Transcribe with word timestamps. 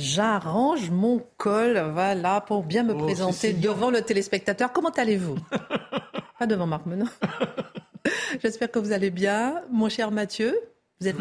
J'arrange 0.00 0.88
mon 0.90 1.22
col, 1.36 1.78
voilà, 1.92 2.40
pour 2.40 2.62
bien 2.62 2.82
me 2.84 2.94
Oh, 2.94 3.04
présenter 3.04 3.52
devant 3.52 3.90
le 3.90 4.00
téléspectateur. 4.00 4.72
Comment 4.72 4.88
allez-vous? 4.88 5.36
Pas 6.38 6.46
devant 6.46 6.66
Marc 6.66 6.86
Menon. 6.86 7.04
J'espère 8.42 8.70
que 8.70 8.78
vous 8.78 8.92
allez 8.92 9.10
bien. 9.10 9.60
Mon 9.70 9.90
cher 9.90 10.10
Mathieu, 10.10 10.58
vous 11.02 11.08
êtes 11.08 11.18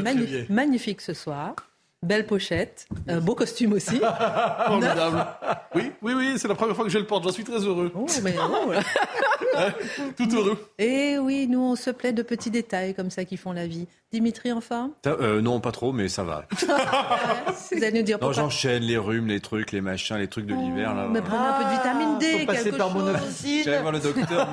magnifique 0.49 1.01
ce 1.01 1.13
soir. 1.13 1.55
Belle 2.01 2.25
pochette, 2.25 2.87
un 3.09 3.19
beau 3.19 3.35
costume 3.35 3.73
aussi. 3.73 3.99
Formidable. 4.67 5.25
Oui, 5.75 5.91
oui, 6.01 6.13
oui, 6.15 6.33
c'est 6.37 6.47
la 6.47 6.55
première 6.55 6.73
fois 6.73 6.85
que 6.85 6.91
je 6.91 6.97
le 6.97 7.05
porte. 7.05 7.25
J'en 7.25 7.31
suis 7.31 7.43
très 7.43 7.59
heureux. 7.59 7.91
Oh, 7.93 8.05
mais 8.23 8.35
oh. 8.39 8.71
Tout 10.17 10.33
heureux. 10.33 10.57
Et 10.77 11.17
oui, 11.17 11.45
nous 11.47 11.59
on 11.59 11.75
se 11.75 11.89
plaît 11.89 12.13
de 12.13 12.21
petits 12.23 12.51
détails 12.51 12.93
comme 12.95 13.09
ça 13.09 13.25
qui 13.25 13.35
font 13.35 13.51
la 13.51 13.67
vie. 13.67 13.85
Dimitri 14.13 14.51
en 14.53 14.61
forme 14.61 14.91
Ça, 15.03 15.11
euh, 15.19 15.41
non, 15.41 15.59
pas 15.59 15.73
trop, 15.73 15.91
mais 15.91 16.07
ça 16.07 16.23
va. 16.23 16.45
Vous 17.71 17.83
allez 17.83 17.99
nous 17.99 18.05
dire 18.05 18.17
Non, 18.21 18.31
j'enchaîne 18.31 18.81
les 18.83 18.97
rhumes, 18.97 19.27
les 19.27 19.41
trucs, 19.41 19.71
les 19.73 19.81
machins, 19.81 20.15
les 20.17 20.27
trucs 20.29 20.45
de 20.45 20.53
l'hiver. 20.55 20.95
là. 20.95 21.07
Mais 21.11 21.21
prenez 21.21 21.37
un 21.37 21.53
peu 21.59 21.65
de 21.65 21.69
vitamine 21.69 22.17
D, 22.17 22.39
faut 22.39 22.45
passer 22.45 22.63
quelque 22.63 22.77
par 22.77 22.91
chose. 22.93 23.03
Monovisine. 23.03 23.63
J'allais 23.65 23.81
voir 23.81 23.91
le 23.91 23.99
docteur. 23.99 24.47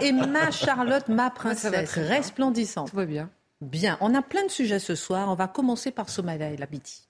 mais- 0.00 0.06
Et 0.06 0.12
ma 0.12 0.50
Charlotte, 0.52 1.08
ma 1.08 1.16
ça 1.16 1.22
va 1.24 1.30
princesse, 1.30 1.94
resplendissante. 1.96 2.90
Tout 2.90 2.96
va 2.96 3.04
bien. 3.04 3.28
Bien, 3.64 3.96
on 4.02 4.14
a 4.14 4.20
plein 4.20 4.44
de 4.44 4.50
sujets 4.50 4.78
ce 4.78 4.94
soir. 4.94 5.30
On 5.30 5.34
va 5.34 5.48
commencer 5.48 5.90
par 5.90 6.10
Somalia 6.10 6.50
et 6.50 6.56
Labiti. 6.58 7.08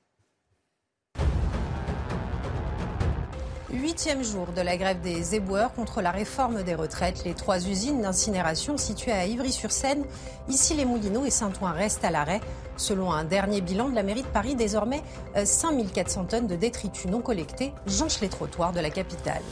Huitième 3.73 4.23
jour 4.23 4.47
de 4.57 4.61
la 4.61 4.77
grève 4.77 5.01
des 5.01 5.35
éboueurs 5.35 5.73
contre 5.73 6.01
la 6.01 6.13
réforme 6.13 6.63
des 6.63 6.77
retraites. 6.77 7.25
Les 7.25 7.35
trois 7.35 7.67
usines 7.69 8.03
d'incinération 8.03 8.77
situées 8.77 9.11
à 9.11 9.27
Ivry-sur-Seine, 9.27 10.05
ici 10.49 10.75
les 10.75 10.85
Moulineaux 10.85 11.25
et 11.25 11.31
Saint-Ouen 11.31 11.73
restent 11.73 12.05
à 12.05 12.13
l'arrêt. 12.13 12.41
Selon 12.77 13.11
un 13.11 13.25
dernier 13.25 13.61
bilan 13.61 13.89
de 13.89 13.97
la 13.97 14.05
mairie 14.05 14.23
de 14.23 14.29
Paris, 14.29 14.55
désormais, 14.55 15.03
euh, 15.37 15.45
5400 15.45 16.27
tonnes 16.27 16.47
de 16.47 16.55
détritus 16.55 17.11
non 17.11 17.21
collectés 17.21 17.73
jonchent 17.89 18.21
les 18.21 18.29
trottoirs 18.29 18.73
de 18.73 18.79
la 18.79 18.91
capitale. 18.91 19.43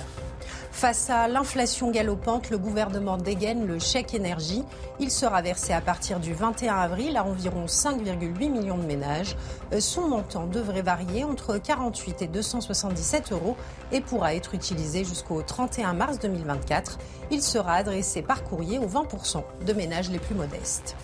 Face 0.72 1.10
à 1.10 1.28
l'inflation 1.28 1.90
galopante, 1.90 2.48
le 2.48 2.56
gouvernement 2.56 3.18
dégaine 3.18 3.66
le 3.66 3.78
chèque 3.78 4.14
énergie. 4.14 4.64
Il 4.98 5.10
sera 5.10 5.42
versé 5.42 5.74
à 5.74 5.82
partir 5.82 6.18
du 6.18 6.32
21 6.32 6.74
avril 6.74 7.16
à 7.18 7.24
environ 7.24 7.66
5,8 7.66 8.50
millions 8.50 8.78
de 8.78 8.86
ménages. 8.86 9.36
Euh, 9.72 9.80
Son 9.80 10.08
montant 10.08 10.46
devrait 10.46 10.82
varier 10.82 11.24
entre 11.24 11.58
48 11.58 12.22
et 12.22 12.26
277 12.26 13.32
euros 13.32 13.54
et 13.92 14.00
pourra 14.00 14.34
être 14.34 14.54
utilisé 14.54 15.04
jusqu'au 15.04 15.42
31 15.42 15.92
mars 15.92 16.18
2024. 16.18 16.98
Il 17.30 17.42
sera 17.42 17.74
adressé 17.74 18.22
par 18.22 18.42
courrier 18.42 18.78
aux 18.78 18.88
20% 18.88 19.44
de 19.64 19.72
ménages 19.74 20.10
les 20.10 20.18
plus 20.18 20.34
modestes. 20.34 20.96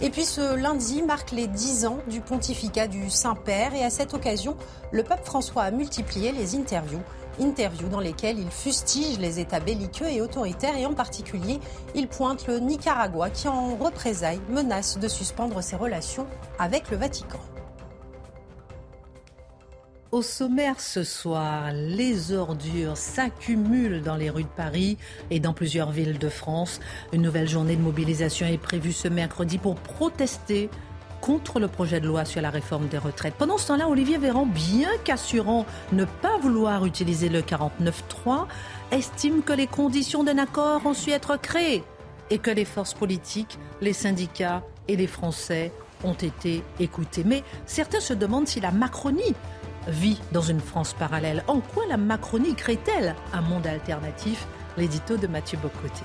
Et 0.00 0.10
puis 0.10 0.24
ce 0.24 0.54
lundi 0.54 1.02
marque 1.02 1.30
les 1.30 1.46
10 1.46 1.86
ans 1.86 1.98
du 2.08 2.20
pontificat 2.20 2.88
du 2.88 3.10
Saint-Père 3.10 3.74
et 3.74 3.84
à 3.84 3.90
cette 3.90 4.12
occasion, 4.12 4.56
le 4.92 5.02
pape 5.02 5.24
François 5.24 5.62
a 5.62 5.70
multiplié 5.70 6.30
les 6.30 6.56
interviews. 6.56 7.00
Interviews 7.40 7.88
dans 7.88 8.00
lesquelles 8.00 8.38
il 8.38 8.50
fustige 8.50 9.18
les 9.18 9.40
États 9.40 9.60
belliqueux 9.60 10.08
et 10.08 10.20
autoritaires 10.20 10.76
et 10.76 10.86
en 10.86 10.94
particulier, 10.94 11.60
il 11.94 12.08
pointe 12.08 12.46
le 12.46 12.58
Nicaragua 12.58 13.30
qui 13.30 13.48
en 13.48 13.74
représailles 13.76 14.40
menace 14.50 14.98
de 14.98 15.08
suspendre 15.08 15.62
ses 15.62 15.76
relations 15.76 16.26
avec 16.58 16.90
le 16.90 16.96
Vatican. 16.96 17.40
Au 20.14 20.22
sommaire 20.22 20.78
ce 20.78 21.02
soir, 21.02 21.72
les 21.72 22.30
ordures 22.30 22.96
s'accumulent 22.96 24.00
dans 24.00 24.14
les 24.14 24.30
rues 24.30 24.44
de 24.44 24.48
Paris 24.48 24.96
et 25.30 25.40
dans 25.40 25.52
plusieurs 25.52 25.90
villes 25.90 26.18
de 26.20 26.28
France. 26.28 26.78
Une 27.12 27.22
nouvelle 27.22 27.48
journée 27.48 27.74
de 27.74 27.82
mobilisation 27.82 28.46
est 28.46 28.58
prévue 28.58 28.92
ce 28.92 29.08
mercredi 29.08 29.58
pour 29.58 29.74
protester 29.74 30.70
contre 31.24 31.58
le 31.58 31.68
projet 31.68 32.00
de 32.00 32.06
loi 32.06 32.26
sur 32.26 32.42
la 32.42 32.50
réforme 32.50 32.86
des 32.88 32.98
retraites. 32.98 33.32
Pendant 33.38 33.56
ce 33.56 33.68
temps-là, 33.68 33.88
Olivier 33.88 34.18
Véran, 34.18 34.44
bien 34.44 34.90
qu'assurant 35.04 35.64
ne 35.92 36.04
pas 36.04 36.36
vouloir 36.36 36.84
utiliser 36.84 37.30
le 37.30 37.40
49.3, 37.40 38.44
estime 38.90 39.42
que 39.42 39.54
les 39.54 39.66
conditions 39.66 40.22
d'un 40.22 40.36
accord 40.36 40.84
ont 40.84 40.92
su 40.92 41.12
être 41.12 41.40
créées 41.40 41.82
et 42.28 42.36
que 42.36 42.50
les 42.50 42.66
forces 42.66 42.92
politiques, 42.92 43.58
les 43.80 43.94
syndicats 43.94 44.62
et 44.86 44.96
les 44.96 45.06
Français 45.06 45.72
ont 46.04 46.12
été 46.12 46.62
écoutés. 46.78 47.24
Mais 47.24 47.42
certains 47.64 48.00
se 48.00 48.12
demandent 48.12 48.46
si 48.46 48.60
la 48.60 48.70
Macronie 48.70 49.34
vit 49.88 50.20
dans 50.32 50.42
une 50.42 50.60
France 50.60 50.92
parallèle. 50.92 51.42
En 51.46 51.60
quoi 51.60 51.84
la 51.88 51.96
Macronie 51.96 52.54
crée-t-elle 52.54 53.14
un 53.32 53.40
monde 53.40 53.66
alternatif? 53.66 54.46
L'édito 54.76 55.16
de 55.16 55.26
Mathieu 55.26 55.56
Bocoté. 55.62 56.04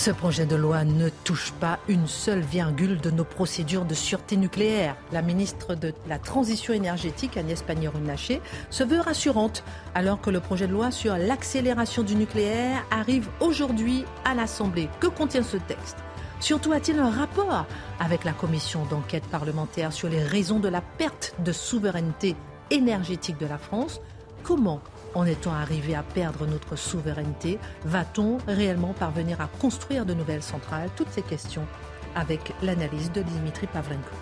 Ce 0.00 0.10
projet 0.10 0.46
de 0.46 0.56
loi 0.56 0.82
ne 0.84 1.10
touche 1.10 1.52
pas 1.60 1.78
une 1.86 2.06
seule 2.06 2.40
virgule 2.40 3.02
de 3.02 3.10
nos 3.10 3.24
procédures 3.24 3.84
de 3.84 3.92
sûreté 3.92 4.38
nucléaire. 4.38 4.96
La 5.12 5.20
ministre 5.20 5.74
de 5.74 5.92
la 6.08 6.18
Transition 6.18 6.72
énergétique, 6.72 7.36
Agnès 7.36 7.60
Pannier-Runacher, 7.60 8.40
se 8.70 8.82
veut 8.82 9.00
rassurante 9.00 9.62
alors 9.94 10.18
que 10.18 10.30
le 10.30 10.40
projet 10.40 10.66
de 10.66 10.72
loi 10.72 10.90
sur 10.90 11.18
l'accélération 11.18 12.02
du 12.02 12.14
nucléaire 12.14 12.82
arrive 12.90 13.28
aujourd'hui 13.40 14.06
à 14.24 14.32
l'Assemblée. 14.32 14.88
Que 15.00 15.06
contient 15.06 15.42
ce 15.42 15.58
texte? 15.58 15.98
Surtout 16.40 16.72
a-t-il 16.72 16.98
un 16.98 17.10
rapport 17.10 17.66
avec 17.98 18.24
la 18.24 18.32
commission 18.32 18.86
d'enquête 18.86 19.26
parlementaire 19.26 19.92
sur 19.92 20.08
les 20.08 20.24
raisons 20.24 20.60
de 20.60 20.68
la 20.68 20.80
perte 20.80 21.34
de 21.44 21.52
souveraineté 21.52 22.36
énergétique 22.70 23.36
de 23.36 23.44
la 23.44 23.58
France? 23.58 24.00
Comment 24.44 24.80
en 25.14 25.24
est-on 25.24 25.52
arrivé 25.52 25.94
à 25.94 26.02
perdre 26.02 26.46
notre 26.46 26.76
souveraineté 26.76 27.58
Va-t-on 27.84 28.38
réellement 28.46 28.92
parvenir 28.92 29.40
à 29.40 29.48
construire 29.60 30.06
de 30.06 30.14
nouvelles 30.14 30.42
centrales? 30.42 30.90
Toutes 30.96 31.10
ces 31.10 31.22
questions 31.22 31.66
avec 32.14 32.52
l'analyse 32.62 33.12
de 33.12 33.22
Dimitri 33.22 33.66
Pavlenko. 33.66 34.14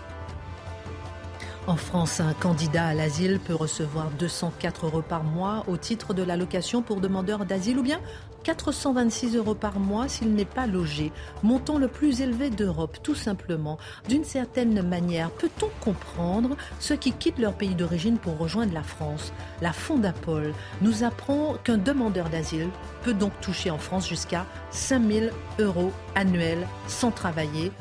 En 1.66 1.76
France, 1.76 2.21
un 2.21 2.32
candidat 2.32 2.87
à 2.87 2.94
l'asile 2.94 3.38
peut 3.38 3.54
recevoir 3.54 4.10
204 4.12 4.87
euros 4.87 5.03
par 5.03 5.22
mois 5.22 5.65
au 5.66 5.76
titre 5.76 6.15
de 6.15 6.22
l'allocation 6.22 6.81
pour 6.81 7.03
demandeurs 7.03 7.44
d'asile 7.44 7.78
ou 7.78 7.82
bien 7.82 8.00
426 8.44 9.37
euros 9.37 9.54
par 9.54 9.78
mois 9.78 10.09
s'il 10.09 10.34
n'est 10.34 10.44
pas 10.44 10.66
logé. 10.66 11.12
Montant 11.43 11.78
le 11.78 11.88
plus 11.88 12.21
élevé 12.21 12.50
d'Europe, 12.50 12.99
tout 13.03 13.15
simplement. 13.15 13.78
D'une 14.09 14.25
certaine 14.25 14.82
manière, 14.82 15.31
peut-on 15.31 15.69
comprendre 15.81 16.56
ceux 16.81 16.97
qui 16.97 17.12
quittent 17.12 17.38
leur 17.38 17.54
pays 17.54 17.75
d'origine 17.75 18.19
pour 18.19 18.38
rejoindre 18.38 18.75
la 18.75 18.82
France? 18.82 19.32
La 19.60 19.72
Fondapol 19.72 20.53
nous 20.81 21.04
apprend 21.04 21.56
qu'un 21.65 21.78
demandeur 21.78 22.28
d'asile 22.28 22.69
peut 23.03 23.15
donc 23.15 23.32
toucher 23.41 23.71
en 23.71 23.78
France 23.78 24.09
jusqu'à 24.09 24.47
5000 24.70 25.32
euros 25.59 25.93
annuels 26.15 26.66
sans 26.87 27.10
travailler 27.10 27.72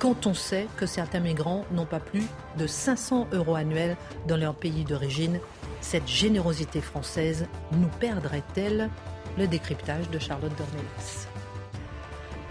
quand 0.00 0.26
on 0.26 0.32
sait 0.32 0.66
que 0.78 0.86
certains 0.86 1.20
migrants 1.20 1.66
n'ont 1.72 1.84
pas 1.84 2.00
plus 2.00 2.24
de 2.56 2.66
500 2.66 3.28
euros 3.32 3.54
annuels 3.54 3.98
dans 4.26 4.38
leur 4.38 4.54
pays 4.54 4.84
d'origine. 4.84 5.38
Cette 5.82 6.08
générosité 6.08 6.80
française 6.80 7.46
nous 7.72 7.90
perdrait-elle? 8.00 8.88
Le 9.38 9.46
décryptage 9.46 10.10
de 10.10 10.18
Charlotte 10.18 10.52
Dornelas. 10.58 11.28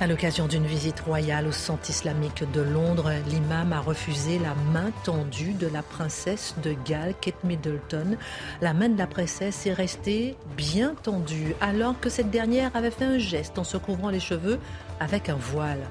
À 0.02 0.08
l'occasion 0.08 0.48
d'une 0.48 0.66
visite 0.66 1.02
royale 1.02 1.46
au 1.46 1.52
centre 1.52 1.90
islamique 1.90 2.50
de 2.54 2.62
Londres, 2.62 3.12
l'imam 3.28 3.74
a 3.74 3.82
refusé 3.82 4.40
la 4.40 4.56
main 4.72 4.92
tendue 5.04 5.52
de 5.52 5.68
la 5.68 5.84
princesse 5.84 6.56
de 6.64 6.74
Galles, 6.86 7.16
Kate 7.20 7.44
Middleton. 7.44 8.18
La 8.62 8.74
main 8.74 8.88
de 8.88 8.98
la 8.98 9.08
princesse 9.08 9.66
est 9.66 9.74
restée 9.74 10.38
bien 10.56 10.96
tendue 11.04 11.54
alors 11.60 12.00
que 12.00 12.10
cette 12.10 12.32
dernière 12.32 12.74
avait 12.76 12.92
fait 12.92 13.04
un 13.04 13.18
geste 13.18 13.60
en 13.60 13.66
se 13.66 13.76
couvrant 13.76 14.10
les 14.10 14.22
cheveux 14.22 14.58
avec 15.02 15.28
un 15.28 15.36
voile. 15.36 15.82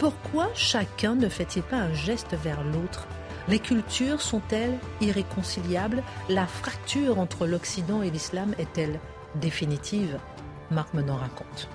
Pourquoi 0.00 0.50
chacun 0.54 1.14
ne 1.14 1.28
fait-il 1.28 1.62
pas 1.62 1.76
un 1.76 1.94
geste 1.94 2.34
vers 2.42 2.64
l'autre? 2.64 3.06
Les 3.46 3.60
cultures 3.60 4.20
sont-elles 4.20 4.76
irréconciliables? 5.00 6.02
La 6.28 6.48
fracture 6.48 7.20
entre 7.20 7.46
l'Occident 7.46 8.02
et 8.02 8.10
l'islam 8.10 8.56
est-elle 8.58 8.98
définitive? 9.36 10.18
Marc 10.72 10.94
Menon 10.94 11.16
raconte. 11.16 11.68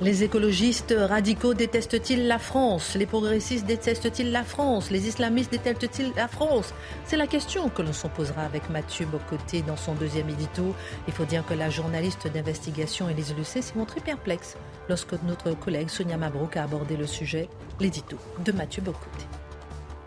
Les 0.00 0.24
écologistes 0.24 0.92
radicaux 0.98 1.54
détestent-ils 1.54 2.26
la 2.26 2.40
France? 2.40 2.96
Les 2.96 3.06
progressistes 3.06 3.66
détestent-ils 3.66 4.32
la 4.32 4.42
France? 4.42 4.90
Les 4.90 5.06
islamistes 5.06 5.52
détestent-ils 5.52 6.12
la 6.16 6.26
France? 6.26 6.74
C'est 7.04 7.16
la 7.16 7.28
question 7.28 7.68
que 7.68 7.82
l'on 7.82 7.92
s'en 7.92 8.08
posera 8.08 8.42
avec 8.42 8.68
Mathieu 8.68 9.06
Bocoté 9.06 9.62
dans 9.62 9.76
son 9.76 9.94
deuxième 9.94 10.28
édito. 10.28 10.74
Il 11.06 11.12
faut 11.12 11.24
dire 11.24 11.46
que 11.46 11.54
la 11.54 11.70
journaliste 11.70 12.26
d'investigation 12.26 13.08
Élise 13.08 13.32
Lucet 13.36 13.62
s'est 13.62 13.76
montrée 13.76 14.00
perplexe 14.00 14.56
lorsque 14.88 15.12
notre 15.22 15.52
collègue 15.52 15.88
Sonia 15.88 16.16
Mabrouk 16.16 16.56
a 16.56 16.64
abordé 16.64 16.96
le 16.96 17.06
sujet, 17.06 17.48
l'édito 17.78 18.16
de 18.44 18.50
Mathieu 18.50 18.82
Bocoté. 18.82 19.26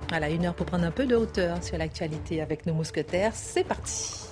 Voilà, 0.10 0.30
une 0.30 0.46
heure 0.46 0.56
pour 0.56 0.66
prendre 0.66 0.84
un 0.86 0.92
peu 0.92 1.06
de 1.06 1.16
hauteur 1.16 1.64
sur 1.64 1.78
l'actualité 1.78 2.42
avec 2.42 2.66
nos 2.66 2.74
mousquetaires. 2.74 3.32
C'est 3.34 3.64
parti. 3.64 4.26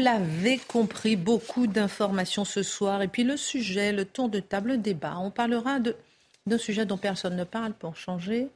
L'avez 0.00 0.58
compris, 0.58 1.16
beaucoup 1.16 1.66
d'informations 1.66 2.44
ce 2.44 2.62
soir. 2.62 3.02
Et 3.02 3.08
puis 3.08 3.24
le 3.24 3.36
sujet, 3.36 3.92
le 3.92 4.04
tour 4.04 4.28
de 4.28 4.40
table, 4.40 4.70
le 4.70 4.78
débat. 4.78 5.16
On 5.18 5.30
parlera 5.30 5.78
d'un 6.46 6.58
sujet 6.58 6.86
dont 6.86 6.96
personne 6.96 7.36
ne 7.36 7.44
parle 7.44 7.72
pour 7.72 7.96
changer, 7.96 8.48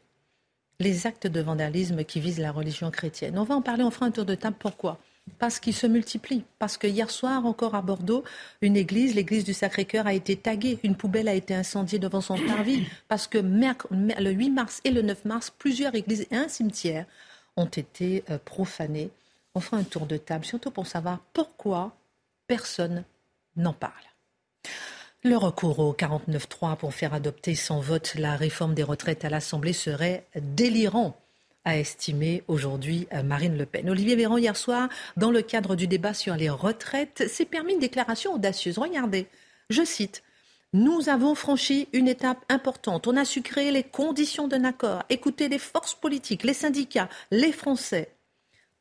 les 0.81 1.07
actes 1.07 1.27
de 1.27 1.41
vandalisme 1.41 2.05
qui 2.05 2.21
visent 2.21 2.41
la 2.41 2.51
religion 2.51 2.91
chrétienne. 2.91 3.39
On 3.39 3.45
va 3.45 3.55
en 3.55 3.63
parler, 3.63 3.85
on 3.85 3.91
fera 3.91 4.07
un 4.07 4.11
tour 4.11 4.25
de 4.25 4.35
table. 4.35 4.57
Pourquoi? 4.59 4.99
Parce 5.39 5.61
qu'ils 5.61 5.75
se 5.75 5.87
multiplient. 5.87 6.45
Parce 6.59 6.77
que 6.77 6.87
hier 6.87 7.11
soir, 7.11 7.47
encore 7.47 7.75
à 7.75 7.83
Bordeaux, 7.83 8.25
une 8.61 8.77
église, 8.77 9.15
l'église 9.15 9.45
du 9.45 9.55
Sacré-Cœur, 9.55 10.07
a 10.07 10.15
été 10.15 10.37
taguée. 10.37 10.79
Une 10.83 10.97
poubelle 10.97 11.29
a 11.29 11.35
été 11.35 11.55
incendiée 11.55 11.99
devant 11.99 12.21
son 12.21 12.37
parvis. 12.37 12.85
Parce 13.09 13.27
que 13.27 13.39
le 13.39 14.31
8 14.31 14.51
mars 14.51 14.81
et 14.85 14.91
le 14.91 15.03
9 15.03 15.25
mars, 15.25 15.53
plusieurs 15.57 15.95
églises 15.95 16.27
et 16.31 16.37
un 16.37 16.49
cimetière 16.49 17.07
ont 17.57 17.67
été 17.67 18.25
euh, 18.31 18.39
profanés. 18.45 19.11
On 19.55 19.61
fera 19.61 19.77
un 19.77 19.85
tour 19.85 20.07
de 20.07 20.17
table, 20.17 20.45
surtout 20.45 20.71
pour 20.71 20.87
savoir 20.87 21.21
pourquoi 21.33 21.97
personne 22.47 23.05
n'en 23.57 23.73
parle. 23.73 23.93
Le 25.23 25.37
recours 25.37 25.79
au 25.79 25.93
49-3 25.93 26.77
pour 26.77 26.93
faire 26.93 27.15
adopter 27.15 27.55
sans 27.55 27.81
vote 27.81 28.15
la 28.17 28.37
réforme 28.37 28.75
des 28.75 28.83
retraites 28.83 29.25
à 29.25 29.31
l'Assemblée 29.31 29.73
serait 29.73 30.27
délirant 30.37 31.17
a 31.65 31.79
estimé 31.79 32.43
aujourd'hui 32.49 33.09
euh, 33.13 33.23
Marine 33.23 33.57
Le 33.57 33.67
Pen. 33.67 33.89
Olivier 33.89 34.17
Véran, 34.17 34.37
hier 34.37 34.57
soir, 34.57 34.89
dans 35.17 35.31
le 35.31 35.43
cadre 35.43 35.77
du 35.77 35.87
débat 35.87 36.15
sur 36.15 36.37
les 36.37 36.51
retraites, 36.51 37.29
s'est 37.29 37.45
permis 37.45 37.73
une 37.73 37.81
déclaration 37.81 38.35
audacieuse. 38.35 38.79
Regardez, 38.79 39.27
je 39.71 39.85
cite. 39.85 40.23
Nous 40.73 41.09
avons 41.09 41.35
franchi 41.35 41.89
une 41.93 42.09
étape 42.09 42.45
importante. 42.49 43.07
On 43.07 43.17
a 43.17 43.25
su 43.25 43.43
créer 43.43 43.71
les 43.71 43.85
conditions 43.85 44.49
d'un 44.49 44.65
accord, 44.65 45.05
écouter 45.09 45.49
les 45.49 45.59
forces 45.59 45.95
politiques, 45.95 46.43
les 46.43 46.53
syndicats, 46.53 47.09
les 47.31 47.53
Français. 47.53 48.11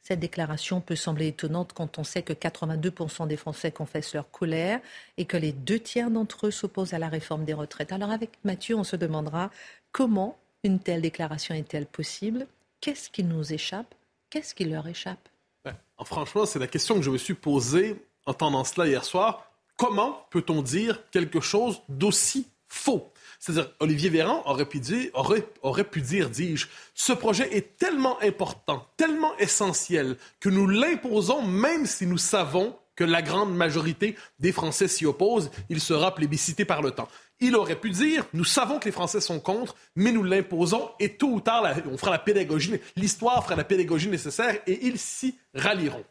Cette 0.03 0.19
déclaration 0.19 0.81
peut 0.81 0.97
sembler 0.97 1.27
étonnante 1.27 1.71
quand 1.71 1.97
on 1.97 2.03
sait 2.03 2.23
que 2.23 2.33
82% 2.33 3.25
des 3.25 3.37
Français 3.37 3.71
confessent 3.71 4.13
leur 4.13 4.29
colère 4.29 4.81
et 5.15 5.23
que 5.23 5.37
les 5.37 5.53
deux 5.53 5.79
tiers 5.79 6.11
d'entre 6.11 6.47
eux 6.47 6.51
s'opposent 6.51 6.93
à 6.93 6.99
la 6.99 7.07
réforme 7.07 7.45
des 7.45 7.53
retraites. 7.53 7.93
Alors 7.93 8.11
avec 8.11 8.31
Mathieu, 8.43 8.75
on 8.75 8.83
se 8.83 8.97
demandera 8.97 9.49
comment 9.93 10.37
une 10.65 10.79
telle 10.79 11.01
déclaration 11.01 11.55
est-elle 11.55 11.85
possible? 11.85 12.47
Qu'est-ce 12.81 13.09
qui 13.09 13.23
nous 13.23 13.53
échappe? 13.53 13.95
Qu'est-ce 14.29 14.53
qui 14.53 14.65
leur 14.65 14.85
échappe? 14.87 15.29
Ben, 15.63 15.77
Franchement, 16.03 16.45
c'est 16.45 16.59
la 16.59 16.67
question 16.67 16.95
que 16.95 17.01
je 17.01 17.09
me 17.09 17.17
suis 17.17 17.33
posée 17.33 17.95
en 18.25 18.31
entendant 18.31 18.65
cela 18.65 18.87
hier 18.87 19.05
soir. 19.05 19.49
Comment 19.77 20.27
peut-on 20.31 20.61
dire 20.61 20.99
quelque 21.11 21.39
chose 21.39 21.81
d'aussi 21.87 22.47
faux? 22.67 23.12
C'est-à-dire, 23.43 23.73
Olivier 23.81 24.09
Véran 24.09 24.41
aurait 24.45 24.65
pu 24.65 24.79
dire, 24.79 25.09
aurait, 25.15 25.45
aurait 25.63 25.83
pu 25.83 26.01
dire, 26.01 26.29
dis-je, 26.29 26.67
ce 26.93 27.11
projet 27.11 27.53
est 27.53 27.75
tellement 27.75 28.17
important, 28.21 28.87
tellement 28.95 29.37
essentiel, 29.37 30.15
que 30.39 30.47
nous 30.47 30.65
l'imposons 30.65 31.41
même 31.45 31.85
si 31.85 32.07
nous 32.07 32.17
savons 32.17 32.73
que 32.95 33.03
la 33.03 33.21
grande 33.21 33.53
majorité 33.53 34.15
des 34.39 34.53
Français 34.53 34.87
s'y 34.87 35.05
opposent. 35.05 35.51
Il 35.67 35.81
sera 35.81 36.15
plébiscité 36.15 36.63
par 36.63 36.81
le 36.81 36.91
temps. 36.91 37.09
Il 37.41 37.57
aurait 37.57 37.75
pu 37.77 37.89
dire, 37.89 38.25
nous 38.31 38.45
savons 38.45 38.79
que 38.79 38.85
les 38.85 38.93
Français 38.93 39.19
sont 39.19 39.41
contre, 39.41 39.75
mais 39.97 40.13
nous 40.13 40.23
l'imposons 40.23 40.91
et 41.01 41.17
tôt 41.17 41.31
ou 41.33 41.41
tard, 41.41 41.65
on 41.91 41.97
fera 41.97 42.11
la 42.11 42.19
pédagogie, 42.19 42.79
l'histoire 42.95 43.43
fera 43.43 43.57
la 43.57 43.65
pédagogie 43.65 44.07
nécessaire 44.07 44.57
et 44.67 44.87
ils 44.87 44.97
s'y 44.97 45.37
rallieront. 45.53 46.05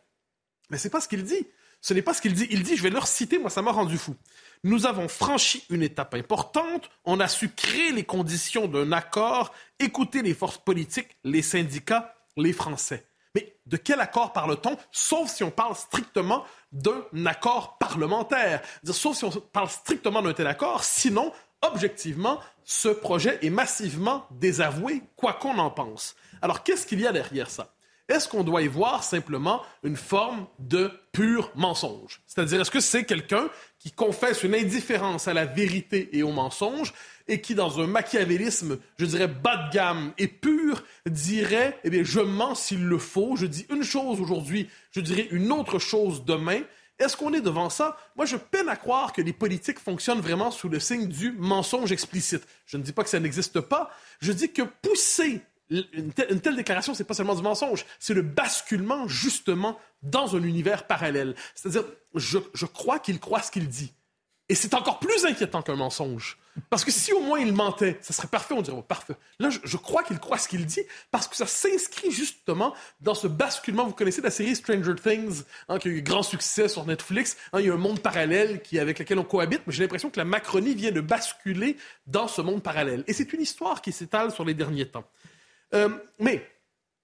Mais 0.68 0.76
c'est 0.76 0.90
pas 0.90 1.00
ce 1.00 1.08
qu'il 1.08 1.24
dit. 1.24 1.46
Ce 1.80 1.94
n'est 1.94 2.02
pas 2.02 2.12
ce 2.12 2.20
qu'il 2.20 2.34
dit. 2.34 2.46
Il 2.50 2.62
dit, 2.62 2.76
je 2.76 2.82
vais 2.82 2.90
leur 2.90 3.06
citer, 3.06 3.38
moi 3.38 3.48
ça 3.48 3.62
m'a 3.62 3.72
rendu 3.72 3.96
fou. 3.96 4.14
Nous 4.64 4.86
avons 4.86 5.08
franchi 5.08 5.64
une 5.70 5.82
étape 5.82 6.14
importante. 6.14 6.88
On 7.04 7.18
a 7.18 7.26
su 7.26 7.50
créer 7.50 7.90
les 7.90 8.04
conditions 8.04 8.68
d'un 8.68 8.92
accord, 8.92 9.52
écouter 9.80 10.22
les 10.22 10.34
forces 10.34 10.58
politiques, 10.58 11.16
les 11.24 11.42
syndicats, 11.42 12.14
les 12.36 12.52
Français. 12.52 13.04
Mais 13.34 13.56
de 13.66 13.76
quel 13.76 13.98
accord 13.98 14.32
parle-t-on, 14.32 14.76
sauf 14.92 15.28
si 15.28 15.42
on 15.42 15.50
parle 15.50 15.74
strictement 15.74 16.44
d'un 16.70 17.26
accord 17.26 17.76
parlementaire, 17.78 18.62
sauf 18.84 19.16
si 19.16 19.24
on 19.24 19.30
parle 19.30 19.68
strictement 19.68 20.22
d'un 20.22 20.32
tel 20.32 20.46
accord, 20.46 20.84
sinon, 20.84 21.32
objectivement, 21.62 22.38
ce 22.62 22.88
projet 22.88 23.38
est 23.42 23.50
massivement 23.50 24.26
désavoué, 24.30 25.02
quoi 25.16 25.32
qu'on 25.32 25.58
en 25.58 25.70
pense. 25.70 26.14
Alors, 26.40 26.62
qu'est-ce 26.62 26.86
qu'il 26.86 27.00
y 27.00 27.06
a 27.06 27.12
derrière 27.12 27.50
ça? 27.50 27.74
Est-ce 28.12 28.28
qu'on 28.28 28.44
doit 28.44 28.60
y 28.60 28.66
voir 28.66 29.04
simplement 29.04 29.62
une 29.82 29.96
forme 29.96 30.46
de 30.58 30.90
pur 31.12 31.50
mensonge? 31.54 32.20
C'est-à-dire, 32.26 32.60
est-ce 32.60 32.70
que 32.70 32.78
c'est 32.80 33.04
quelqu'un 33.04 33.48
qui 33.78 33.90
confesse 33.90 34.42
une 34.42 34.54
indifférence 34.54 35.28
à 35.28 35.32
la 35.32 35.46
vérité 35.46 36.10
et 36.12 36.22
au 36.22 36.30
mensonge 36.30 36.92
et 37.26 37.40
qui, 37.40 37.54
dans 37.54 37.80
un 37.80 37.86
machiavélisme, 37.86 38.78
je 38.98 39.06
dirais, 39.06 39.28
bas 39.28 39.56
de 39.56 39.72
gamme 39.72 40.12
et 40.18 40.28
pur, 40.28 40.82
dirait, 41.06 41.78
eh 41.84 41.90
bien, 41.90 42.04
je 42.04 42.20
mens 42.20 42.54
s'il 42.54 42.84
le 42.84 42.98
faut, 42.98 43.34
je 43.34 43.46
dis 43.46 43.64
une 43.70 43.82
chose 43.82 44.20
aujourd'hui, 44.20 44.68
je 44.90 45.00
dirais 45.00 45.28
une 45.30 45.50
autre 45.50 45.78
chose 45.78 46.26
demain. 46.26 46.60
Est-ce 46.98 47.16
qu'on 47.16 47.32
est 47.32 47.40
devant 47.40 47.70
ça? 47.70 47.96
Moi, 48.16 48.26
je 48.26 48.36
peine 48.36 48.68
à 48.68 48.76
croire 48.76 49.14
que 49.14 49.22
les 49.22 49.32
politiques 49.32 49.78
fonctionnent 49.78 50.20
vraiment 50.20 50.50
sous 50.50 50.68
le 50.68 50.80
signe 50.80 51.06
du 51.06 51.32
mensonge 51.32 51.92
explicite. 51.92 52.46
Je 52.66 52.76
ne 52.76 52.82
dis 52.82 52.92
pas 52.92 53.04
que 53.04 53.10
ça 53.10 53.20
n'existe 53.20 53.60
pas. 53.60 53.90
Je 54.20 54.32
dis 54.32 54.52
que 54.52 54.62
pousser 54.62 55.40
une 55.92 56.12
telle, 56.12 56.32
une 56.32 56.40
telle 56.40 56.56
déclaration, 56.56 56.94
c'est 56.94 57.04
pas 57.04 57.14
seulement 57.14 57.34
du 57.34 57.42
mensonge, 57.42 57.84
c'est 57.98 58.14
le 58.14 58.22
basculement 58.22 59.08
justement 59.08 59.78
dans 60.02 60.36
un 60.36 60.42
univers 60.42 60.86
parallèle. 60.86 61.34
C'est-à-dire, 61.54 61.84
je, 62.14 62.66
crois 62.66 62.98
qu'il 62.98 63.20
croit 63.20 63.42
ce 63.42 63.50
qu'il 63.50 63.68
dit. 63.68 63.92
Et 64.48 64.54
c'est 64.54 64.74
encore 64.74 64.98
plus 64.98 65.24
inquiétant 65.24 65.62
qu'un 65.62 65.76
mensonge. 65.76 66.38
Parce 66.68 66.84
que 66.84 66.90
si 66.90 67.12
au 67.14 67.20
moins 67.20 67.38
il 67.38 67.54
mentait, 67.54 67.96
ça 68.02 68.12
serait 68.12 68.28
parfait, 68.28 68.52
on 68.52 68.60
dirait 68.60 68.76
oh, 68.78 68.82
parfait. 68.82 69.14
Là, 69.38 69.48
je, 69.48 69.76
crois 69.78 70.02
qu'il 70.02 70.18
croit 70.18 70.36
ce 70.36 70.48
qu'il 70.48 70.66
dit 70.66 70.82
parce 71.10 71.26
que 71.26 71.36
ça 71.36 71.46
s'inscrit 71.46 72.10
justement 72.10 72.74
dans 73.00 73.14
ce 73.14 73.26
basculement. 73.26 73.86
Vous 73.86 73.94
connaissez 73.94 74.20
la 74.20 74.30
série 74.30 74.54
Stranger 74.54 74.96
Things, 75.02 75.44
hein, 75.68 75.78
qui 75.78 75.88
a 75.88 75.90
eu 75.92 76.02
grand 76.02 76.22
succès 76.22 76.68
sur 76.68 76.84
Netflix. 76.84 77.38
Hein, 77.54 77.60
il 77.60 77.66
y 77.68 77.70
a 77.70 77.72
un 77.72 77.78
monde 77.78 78.00
parallèle 78.00 78.60
qui, 78.60 78.78
avec 78.78 78.98
lequel 78.98 79.18
on 79.18 79.24
cohabite, 79.24 79.62
mais 79.66 79.72
j'ai 79.72 79.82
l'impression 79.82 80.10
que 80.10 80.18
la 80.18 80.26
Macronie 80.26 80.74
vient 80.74 80.92
de 80.92 81.00
basculer 81.00 81.78
dans 82.06 82.28
ce 82.28 82.42
monde 82.42 82.62
parallèle. 82.62 83.04
Et 83.06 83.14
c'est 83.14 83.32
une 83.32 83.40
histoire 83.40 83.80
qui 83.80 83.92
s'étale 83.92 84.32
sur 84.32 84.44
les 84.44 84.52
derniers 84.52 84.88
temps. 84.88 85.04
Euh, 85.74 85.88
mais 86.18 86.46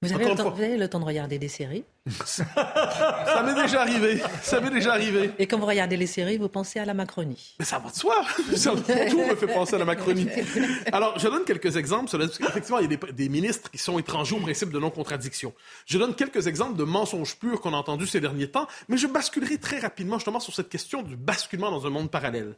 vous 0.01 0.13
avez, 0.13 0.29
le 0.29 0.37
temps, 0.37 0.51
vous 0.51 0.63
avez, 0.63 0.77
le 0.77 0.89
temps, 0.89 1.01
de 1.01 1.05
regarder 1.05 1.41
des 1.41 1.49
séries 1.49 1.83
Ça 2.25 3.43
m'est 3.45 3.61
déjà 3.61 3.81
arrivé. 3.81 4.23
Ça 4.43 4.61
m'est 4.61 4.71
déjà 4.71 4.93
arrivé. 4.93 5.33
Et 5.41 5.49
quand 5.49 5.59
vous 5.59 5.67
regardez 5.67 5.97
les 5.97 6.07
séries, 6.07 6.39
vous 6.39 6.49
pensez 6.49 6.79
à 6.79 6.85
la 6.85 6.95
Macronie 6.95 7.57
Mais 7.59 7.65
ça 7.65 7.81
va 7.81 7.91
de 7.91 7.97
soi. 7.97 8.15
tout 8.37 9.19
me 9.19 9.35
fait 9.35 9.49
penser 9.49 9.75
à 9.75 9.79
la 9.79 9.85
Macronie. 9.85 10.29
Alors, 10.93 11.19
je 11.19 11.27
donne 11.27 11.45
quelques 11.45 11.77
exemples. 11.77 12.15
Effectivement, 12.15 12.79
il 12.79 12.89
y 12.89 12.95
a 12.95 12.97
des, 12.97 13.13
des, 13.13 13.29
ministres 13.29 13.73
qui 13.73 13.79
sont 13.79 13.99
étrangers 13.99 14.37
au 14.37 14.41
principe 14.41 14.71
de 14.71 14.79
non-contradiction. 14.79 15.53
Je 15.85 15.99
donne 15.99 16.15
quelques 16.15 16.47
exemples 16.47 16.77
de 16.77 16.85
mensonges 16.85 17.37
purs 17.37 17.61
qu'on 17.61 17.75
a 17.75 17.77
entendus 17.77 18.07
ces 18.07 18.21
derniers 18.21 18.49
temps, 18.49 18.69
mais 18.87 18.99
je 18.99 19.09
basculerai 19.09 19.59
très 19.59 19.81
rapidement 19.81 20.19
justement 20.19 20.39
sur 20.39 20.55
cette 20.55 20.69
question 20.69 21.03
du 21.03 21.17
basculement 21.17 21.73
dans 21.73 21.85
un 21.89 21.91
monde 21.91 22.09
parallèle 22.09 22.55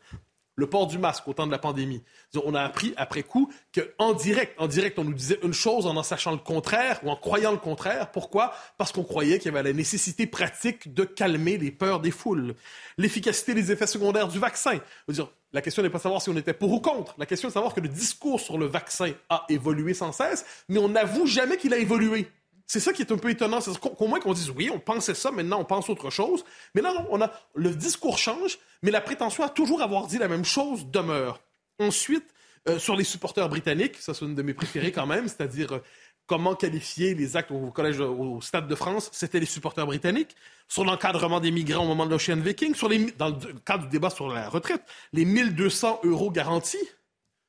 le 0.61 0.69
port 0.69 0.87
du 0.87 0.99
masque 0.99 1.27
au 1.27 1.33
temps 1.33 1.47
de 1.47 1.51
la 1.51 1.59
pandémie. 1.59 2.03
On 2.45 2.55
a 2.55 2.61
appris 2.61 2.95
après 2.97 3.23
coup 3.23 3.51
qu'en 3.75 4.13
direct, 4.13 4.55
en 4.59 4.69
direct, 4.69 4.99
on 4.99 5.05
nous 5.05 5.15
disait 5.15 5.41
une 5.43 5.55
chose 5.55 5.87
en 5.87 5.97
en 5.97 6.03
sachant 6.03 6.33
le 6.33 6.39
contraire 6.39 7.01
ou 7.03 7.11
en 7.11 7.17
croyant 7.17 7.51
le 7.51 7.59
contraire. 7.59 8.13
Pourquoi? 8.13 8.53
Parce 8.79 8.93
qu'on 8.93 9.03
croyait 9.03 9.39
qu'il 9.39 9.51
y 9.53 9.55
avait 9.57 9.69
la 9.69 9.73
nécessité 9.73 10.27
pratique 10.27 10.95
de 10.95 11.05
calmer 11.05 11.59
les 11.59 11.71
peurs 11.71 12.01
des 12.01 12.11
foules. 12.11 12.55
L'efficacité 12.99 13.55
des 13.55 13.73
effets 13.73 13.87
secondaires 13.87 14.29
du 14.29 14.39
vaccin. 14.39 14.79
Dire, 15.09 15.29
la 15.53 15.63
question 15.63 15.83
n'est 15.83 15.91
pas 15.91 15.99
de 15.99 16.03
savoir 16.03 16.23
si 16.23 16.29
on 16.29 16.37
était 16.37 16.53
pour 16.53 16.71
ou 16.71 16.81
contre. 16.81 17.15
La 17.19 17.27
question 17.27 17.49
est 17.49 17.51
de 17.51 17.55
savoir 17.55 17.75
que 17.75 17.81
le 17.81 17.89
discours 17.89 18.39
sur 18.39 18.59
le 18.59 18.67
vaccin 18.67 19.13
a 19.29 19.47
évolué 19.49 19.95
sans 19.95 20.13
cesse, 20.13 20.45
mais 20.69 20.79
on 20.79 20.89
n'avoue 20.89 21.27
jamais 21.27 21.57
qu'il 21.57 21.75
a 21.75 21.79
évolué. 21.79 22.29
C'est 22.73 22.79
ça 22.79 22.93
qui 22.93 23.03
est 23.03 23.11
un 23.11 23.17
peu 23.17 23.31
étonnant. 23.31 23.61
C'est 23.61 23.77
qu'au 23.81 24.07
moins 24.07 24.21
qu'on 24.21 24.33
dise 24.33 24.51
oui, 24.51 24.71
on 24.73 24.79
pensait 24.79 25.15
ça, 25.15 25.33
maintenant 25.33 25.59
on 25.59 25.65
pense 25.65 25.91
autre 25.91 26.09
chose. 26.09 26.45
Mais 26.77 26.83
là, 26.83 27.05
on 27.11 27.21
a, 27.21 27.33
le 27.57 27.71
discours 27.71 28.17
change, 28.17 28.61
mais 28.83 28.93
la 28.93 29.01
prétention 29.01 29.43
à 29.43 29.49
toujours 29.49 29.83
avoir 29.83 30.07
dit 30.07 30.19
la 30.19 30.29
même 30.29 30.45
chose 30.45 30.87
demeure. 30.87 31.41
Ensuite, 31.81 32.33
euh, 32.69 32.79
sur 32.79 32.95
les 32.95 33.03
supporters 33.03 33.49
britanniques, 33.49 33.97
ça 33.97 34.15
c'est 34.15 34.25
une 34.25 34.37
de 34.37 34.43
mes 34.43 34.55
préférées 34.55 34.93
quand 34.93 35.07
même, 35.07 35.27
c'est-à-dire 35.27 35.73
euh, 35.73 35.83
comment 36.27 36.55
qualifier 36.55 37.17
les 37.17 37.37
actes 37.37 37.51
au 37.51 37.73
collège, 37.73 37.99
au 37.99 38.41
Stade 38.41 38.69
de 38.69 38.75
France, 38.77 39.11
c'était 39.13 39.41
les 39.41 39.47
supporters 39.47 39.85
britanniques. 39.85 40.37
Sur 40.69 40.85
l'encadrement 40.85 41.41
des 41.41 41.51
migrants 41.51 41.83
au 41.83 41.89
moment 41.89 42.07
de 42.07 42.13
l'Ocean 42.13 42.37
Viking, 42.37 42.77
sur 42.77 42.89
les, 42.89 43.11
dans 43.19 43.31
le 43.31 43.55
cadre 43.67 43.83
du 43.83 43.91
débat 43.91 44.11
sur 44.11 44.29
la 44.29 44.49
retraite, 44.49 44.85
les 45.13 45.25
1200 45.25 46.03
euros 46.05 46.31
garantis, 46.31 46.89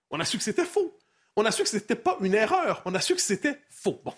on 0.10 0.20
a 0.20 0.26
su 0.26 0.40
que 0.40 0.44
c'était 0.44 0.66
faux. 0.66 0.98
On 1.36 1.46
a 1.46 1.52
su 1.52 1.62
que 1.62 1.70
c'était 1.70 1.94
pas 1.94 2.18
une 2.22 2.34
erreur. 2.34 2.82
On 2.86 2.96
a 2.96 3.00
su 3.00 3.14
que 3.14 3.22
c'était 3.22 3.62
faux. 3.70 4.02
Bon. 4.04 4.16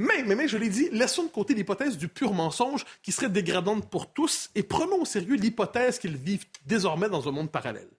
Mais, 0.00 0.22
mais, 0.22 0.34
mais, 0.34 0.48
je 0.48 0.56
l'ai 0.56 0.70
dit, 0.70 0.88
laissons 0.92 1.24
de 1.24 1.28
côté 1.28 1.52
l'hypothèse 1.52 1.98
du 1.98 2.08
pur 2.08 2.32
mensonge 2.32 2.86
qui 3.02 3.12
serait 3.12 3.28
dégradante 3.28 3.90
pour 3.90 4.10
tous 4.10 4.48
et 4.54 4.62
prenons 4.62 5.02
au 5.02 5.04
sérieux 5.04 5.34
l'hypothèse 5.36 5.98
qu'ils 5.98 6.16
vivent 6.16 6.46
désormais 6.64 7.10
dans 7.10 7.28
un 7.28 7.32
monde 7.32 7.50
parallèle. 7.50 7.90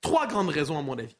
Trois 0.00 0.26
grandes 0.26 0.48
raisons, 0.48 0.76
à 0.76 0.82
mon 0.82 0.98
avis. 0.98 1.16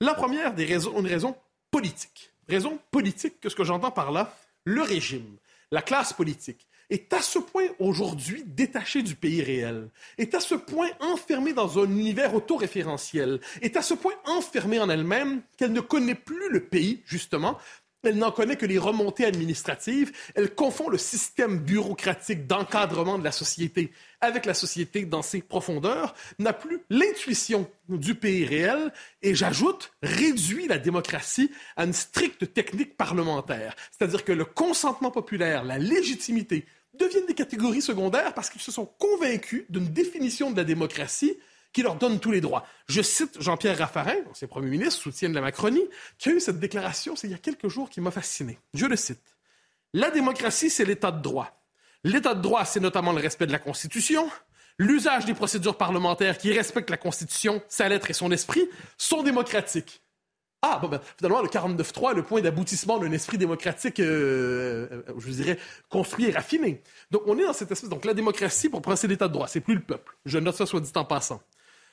La 0.00 0.14
première, 0.14 0.54
des 0.54 0.64
raisons, 0.64 0.98
une 0.98 1.06
raison 1.06 1.36
politique. 1.70 2.32
Raison 2.48 2.78
politique, 2.90 3.34
qu'est-ce 3.38 3.54
que 3.54 3.64
j'entends 3.64 3.90
par 3.90 4.12
là? 4.12 4.34
Le 4.64 4.80
régime, 4.80 5.36
la 5.70 5.82
classe 5.82 6.14
politique, 6.14 6.66
est 6.88 7.12
à 7.12 7.20
ce 7.20 7.38
point 7.38 7.66
aujourd'hui 7.78 8.44
détachée 8.46 9.02
du 9.02 9.14
pays 9.14 9.42
réel, 9.42 9.90
est 10.16 10.34
à 10.34 10.40
ce 10.40 10.54
point 10.54 10.88
enfermée 11.00 11.52
dans 11.52 11.78
un 11.78 11.84
univers 11.84 12.34
autoréférentiel, 12.34 13.40
est 13.60 13.76
à 13.76 13.82
ce 13.82 13.92
point 13.92 14.14
enfermée 14.24 14.80
en 14.80 14.88
elle-même 14.88 15.42
qu'elle 15.58 15.72
ne 15.72 15.80
connaît 15.80 16.14
plus 16.14 16.48
le 16.50 16.64
pays, 16.64 17.02
justement, 17.04 17.58
elle 18.06 18.18
n'en 18.18 18.32
connaît 18.32 18.56
que 18.56 18.66
les 18.66 18.78
remontées 18.78 19.24
administratives. 19.24 20.12
Elle 20.34 20.54
confond 20.54 20.88
le 20.88 20.98
système 20.98 21.58
bureaucratique 21.58 22.46
d'encadrement 22.46 23.18
de 23.18 23.24
la 23.24 23.32
société 23.32 23.92
avec 24.20 24.46
la 24.46 24.54
société 24.54 25.04
dans 25.04 25.22
ses 25.22 25.42
profondeurs, 25.42 26.14
n'a 26.38 26.52
plus 26.52 26.80
l'intuition 26.90 27.68
du 27.88 28.14
pays 28.14 28.44
réel 28.44 28.92
et, 29.22 29.34
j'ajoute, 29.34 29.92
réduit 30.02 30.66
la 30.66 30.78
démocratie 30.78 31.50
à 31.76 31.84
une 31.84 31.92
stricte 31.92 32.52
technique 32.52 32.96
parlementaire. 32.96 33.74
C'est-à-dire 33.90 34.24
que 34.24 34.32
le 34.32 34.44
consentement 34.44 35.10
populaire, 35.10 35.64
la 35.64 35.78
légitimité 35.78 36.66
deviennent 36.94 37.26
des 37.26 37.34
catégories 37.34 37.82
secondaires 37.82 38.32
parce 38.34 38.50
qu'ils 38.50 38.62
se 38.62 38.72
sont 38.72 38.86
convaincus 38.98 39.64
d'une 39.68 39.88
définition 39.88 40.50
de 40.50 40.56
la 40.56 40.64
démocratie 40.64 41.36
qui 41.76 41.82
leur 41.82 41.96
donne 41.96 42.20
tous 42.20 42.30
les 42.30 42.40
droits. 42.40 42.64
Je 42.88 43.02
cite 43.02 43.38
Jean-Pierre 43.38 43.76
Raffarin, 43.76 44.16
ancien 44.30 44.48
premier 44.48 44.70
ministre, 44.70 45.02
soutien 45.02 45.28
de 45.28 45.34
la 45.34 45.42
Macronie, 45.42 45.84
qui 46.16 46.30
a 46.30 46.32
eu 46.32 46.40
cette 46.40 46.58
déclaration, 46.58 47.16
c'est 47.16 47.26
il 47.26 47.32
y 47.32 47.34
a 47.34 47.38
quelques 47.38 47.68
jours, 47.68 47.90
qui 47.90 48.00
m'a 48.00 48.10
fasciné. 48.10 48.58
Je 48.72 48.86
le 48.86 48.96
cite. 48.96 49.36
La 49.92 50.10
démocratie, 50.10 50.70
c'est 50.70 50.86
l'état 50.86 51.12
de 51.12 51.20
droit. 51.20 51.62
L'état 52.02 52.32
de 52.32 52.40
droit, 52.40 52.64
c'est 52.64 52.80
notamment 52.80 53.12
le 53.12 53.20
respect 53.20 53.46
de 53.46 53.52
la 53.52 53.58
Constitution. 53.58 54.26
L'usage 54.78 55.26
des 55.26 55.34
procédures 55.34 55.76
parlementaires 55.76 56.38
qui 56.38 56.50
respectent 56.50 56.88
la 56.88 56.96
Constitution, 56.96 57.60
sa 57.68 57.90
lettre 57.90 58.08
et 58.08 58.14
son 58.14 58.32
esprit, 58.32 58.66
sont 58.96 59.22
démocratiques. 59.22 60.00
Ah, 60.62 60.80
ben, 60.90 60.98
finalement, 61.18 61.42
le 61.42 61.48
49-3 61.48 62.12
est 62.12 62.14
le 62.14 62.22
point 62.22 62.40
d'aboutissement 62.40 62.98
d'un 62.98 63.12
esprit 63.12 63.36
démocratique, 63.36 64.00
euh, 64.00 64.88
euh, 64.90 65.02
je 65.18 65.30
dirais, 65.30 65.58
construit 65.90 66.24
et 66.24 66.30
raffiné. 66.30 66.80
Donc, 67.10 67.24
on 67.26 67.38
est 67.38 67.44
dans 67.44 67.52
cette 67.52 67.70
espèce. 67.70 67.90
Donc, 67.90 68.06
la 68.06 68.14
démocratie, 68.14 68.70
pour 68.70 68.82
c'est 68.96 69.08
l'état 69.08 69.28
de 69.28 69.34
droit. 69.34 69.46
C'est 69.46 69.60
plus 69.60 69.74
le 69.74 69.82
peuple. 69.82 70.16
Je 70.24 70.38
note 70.38 70.56
ça, 70.56 70.64
soit 70.64 70.80
dit 70.80 70.90
en 70.94 71.04
passant. 71.04 71.42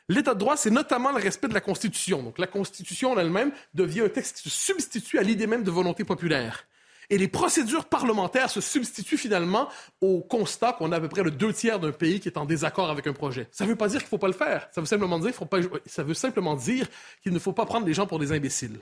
L'état 0.10 0.34
de 0.34 0.40
droit, 0.40 0.58
c'est 0.58 0.70
notamment 0.70 1.12
le 1.12 1.22
respect 1.22 1.48
de 1.48 1.54
la 1.54 1.62
Constitution. 1.62 2.24
Donc 2.24 2.38
la 2.38 2.48
Constitution 2.48 3.12
en 3.12 3.18
elle-même 3.18 3.52
devient 3.74 4.02
un 4.02 4.10
texte 4.10 4.42
qui 4.42 4.50
se 4.50 4.74
substitue 4.74 5.18
à 5.18 5.24
l'idée 5.24 5.48
même 5.48 5.64
de 5.64 5.72
volonté 5.72 6.04
populaire. 6.04 6.66
Et 7.10 7.18
les 7.18 7.28
procédures 7.28 7.86
parlementaires 7.86 8.50
se 8.50 8.62
substituent 8.62 9.18
finalement 9.18 9.70
au 10.02 10.22
constat 10.22 10.74
qu'on 10.74 10.92
a 10.92 10.98
à 10.98 11.00
peu 11.00 11.10
près 11.10 11.24
le 11.24 11.32
deux 11.32 11.54
tiers 11.54 11.80
d'un 11.80 11.92
pays 11.92 12.20
qui 12.20 12.28
est 12.28 12.38
en 12.38 12.46
désaccord 12.46 12.90
avec 12.90 13.08
un 13.08 13.14
projet. 13.14 13.48
Ça 13.52 13.66
ne 13.66 13.70
veut 13.70 13.76
pas 13.76 13.88
dire 13.88 14.00
qu'il 14.00 14.08
ne 14.08 14.10
faut 14.10 14.18
pas 14.18 14.28
le 14.28 14.34
faire. 14.34 14.68
Ça 14.72 14.82
veut 14.82 14.88
simplement 14.88 15.20
dire, 15.20 15.34
pas, 15.34 15.60
ça 15.86 16.04
veut 16.04 16.14
simplement 16.14 16.56
dire 16.56 16.88
qu'il 17.22 17.34
ne 17.34 17.40
faut 17.40 17.54
pas 17.54 17.66
prendre 17.66 17.86
les 17.86 17.94
gens 17.94 18.08
pour 18.08 18.20
des 18.20 18.32
imbéciles. 18.32 18.80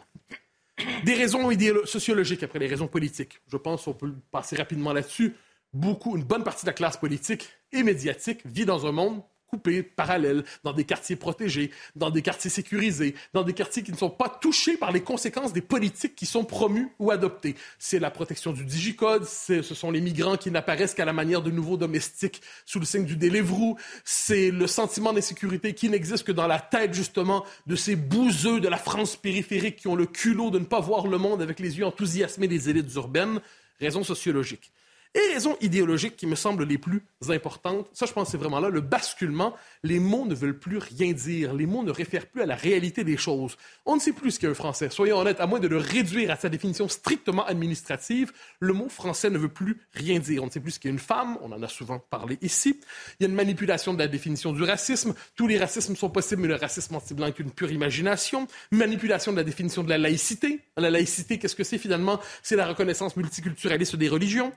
Des 1.03 1.13
raisons 1.13 1.49
sociologiques 1.85 2.43
après 2.43 2.59
les 2.59 2.67
raisons 2.67 2.87
politiques. 2.87 3.41
Je 3.51 3.57
pense 3.57 3.83
qu'on 3.83 3.93
peut 3.93 4.13
passer 4.31 4.55
rapidement 4.55 4.93
là-dessus. 4.93 5.35
Beaucoup, 5.73 6.17
une 6.17 6.23
bonne 6.23 6.43
partie 6.43 6.65
de 6.65 6.69
la 6.69 6.73
classe 6.73 6.97
politique 6.97 7.49
et 7.71 7.83
médiatique 7.83 8.41
vit 8.45 8.65
dans 8.65 8.85
un 8.85 8.91
monde 8.91 9.21
coupés, 9.51 9.83
parallèles, 9.83 10.45
dans 10.63 10.71
des 10.71 10.85
quartiers 10.85 11.17
protégés, 11.17 11.71
dans 11.97 12.09
des 12.09 12.21
quartiers 12.21 12.49
sécurisés, 12.49 13.15
dans 13.33 13.43
des 13.43 13.51
quartiers 13.51 13.83
qui 13.83 13.91
ne 13.91 13.97
sont 13.97 14.09
pas 14.09 14.29
touchés 14.29 14.77
par 14.77 14.93
les 14.93 15.01
conséquences 15.01 15.51
des 15.51 15.61
politiques 15.61 16.15
qui 16.15 16.25
sont 16.25 16.45
promues 16.45 16.87
ou 16.99 17.11
adoptées. 17.11 17.55
C'est 17.77 17.99
la 17.99 18.11
protection 18.11 18.53
du 18.53 18.63
digicode, 18.63 19.25
ce 19.25 19.61
sont 19.61 19.91
les 19.91 19.99
migrants 19.99 20.37
qui 20.37 20.51
n'apparaissent 20.51 20.93
qu'à 20.93 21.03
la 21.03 21.11
manière 21.11 21.41
de 21.41 21.51
nouveaux 21.51 21.75
domestiques 21.75 22.41
sous 22.65 22.79
le 22.79 22.85
signe 22.85 23.03
du 23.03 23.17
Deliveroo, 23.17 23.75
c'est 24.05 24.51
le 24.51 24.67
sentiment 24.67 25.11
d'insécurité 25.11 25.73
qui 25.73 25.89
n'existe 25.89 26.23
que 26.23 26.31
dans 26.31 26.47
la 26.47 26.59
tête 26.59 26.93
justement 26.93 27.45
de 27.67 27.75
ces 27.75 27.97
bouseux 27.97 28.61
de 28.61 28.69
la 28.69 28.77
France 28.77 29.17
périphérique 29.17 29.75
qui 29.75 29.89
ont 29.89 29.95
le 29.95 30.05
culot 30.05 30.49
de 30.49 30.59
ne 30.59 30.65
pas 30.65 30.79
voir 30.79 31.07
le 31.07 31.17
monde 31.17 31.41
avec 31.41 31.59
les 31.59 31.77
yeux 31.77 31.85
enthousiasmés 31.85 32.47
des 32.47 32.69
élites 32.69 32.93
urbaines, 32.95 33.41
raison 33.81 34.05
sociologique. 34.05 34.71
Et 35.13 35.33
raisons 35.33 35.57
idéologiques 35.59 36.15
qui 36.15 36.25
me 36.25 36.35
semblent 36.35 36.63
les 36.63 36.77
plus 36.77 37.03
importantes, 37.27 37.89
ça 37.91 38.05
je 38.05 38.13
pense 38.13 38.29
c'est 38.29 38.37
vraiment 38.37 38.61
là, 38.61 38.69
le 38.69 38.79
basculement, 38.79 39.53
les 39.83 39.99
mots 39.99 40.25
ne 40.25 40.33
veulent 40.33 40.57
plus 40.57 40.77
rien 40.77 41.11
dire, 41.11 41.53
les 41.53 41.65
mots 41.65 41.83
ne 41.83 41.91
réfèrent 41.91 42.27
plus 42.27 42.41
à 42.41 42.45
la 42.45 42.55
réalité 42.55 43.03
des 43.03 43.17
choses. 43.17 43.57
On 43.85 43.95
ne 43.95 43.99
sait 43.99 44.13
plus 44.13 44.31
ce 44.31 44.39
qu'est 44.39 44.47
un 44.47 44.53
français, 44.53 44.89
soyons 44.89 45.17
honnêtes, 45.17 45.41
à 45.41 45.47
moins 45.47 45.59
de 45.59 45.67
le 45.67 45.77
réduire 45.77 46.31
à 46.31 46.37
sa 46.37 46.47
définition 46.47 46.87
strictement 46.87 47.45
administrative, 47.45 48.31
le 48.61 48.71
mot 48.71 48.87
français 48.87 49.29
ne 49.29 49.37
veut 49.37 49.49
plus 49.49 49.81
rien 49.93 50.19
dire. 50.19 50.43
On 50.43 50.45
ne 50.45 50.51
sait 50.51 50.61
plus 50.61 50.71
ce 50.71 50.79
qu'est 50.79 50.89
une 50.89 50.99
femme, 50.99 51.37
on 51.41 51.51
en 51.51 51.61
a 51.61 51.67
souvent 51.67 51.99
parlé 51.99 52.37
ici. 52.41 52.79
Il 53.19 53.23
y 53.23 53.25
a 53.25 53.29
une 53.29 53.35
manipulation 53.35 53.93
de 53.93 53.99
la 53.99 54.07
définition 54.07 54.53
du 54.53 54.63
racisme, 54.63 55.13
tous 55.35 55.47
les 55.47 55.57
racismes 55.57 55.97
sont 55.97 56.09
possibles, 56.09 56.43
mais 56.43 56.47
le 56.47 56.55
racisme 56.55 56.95
anti-blanc 56.95 57.27
est 57.27 57.39
une 57.39 57.51
pure 57.51 57.71
imagination. 57.71 58.47
Manipulation 58.71 59.33
de 59.33 59.37
la 59.37 59.43
définition 59.43 59.83
de 59.83 59.89
la 59.89 59.97
laïcité. 59.97 60.59
La 60.77 60.89
laïcité, 60.89 61.37
qu'est-ce 61.37 61.55
que 61.55 61.65
c'est 61.65 61.77
finalement? 61.77 62.19
C'est 62.43 62.55
la 62.55 62.65
reconnaissance 62.65 63.17
multiculturaliste 63.17 63.97
des 63.97 64.07
religions. 64.07 64.53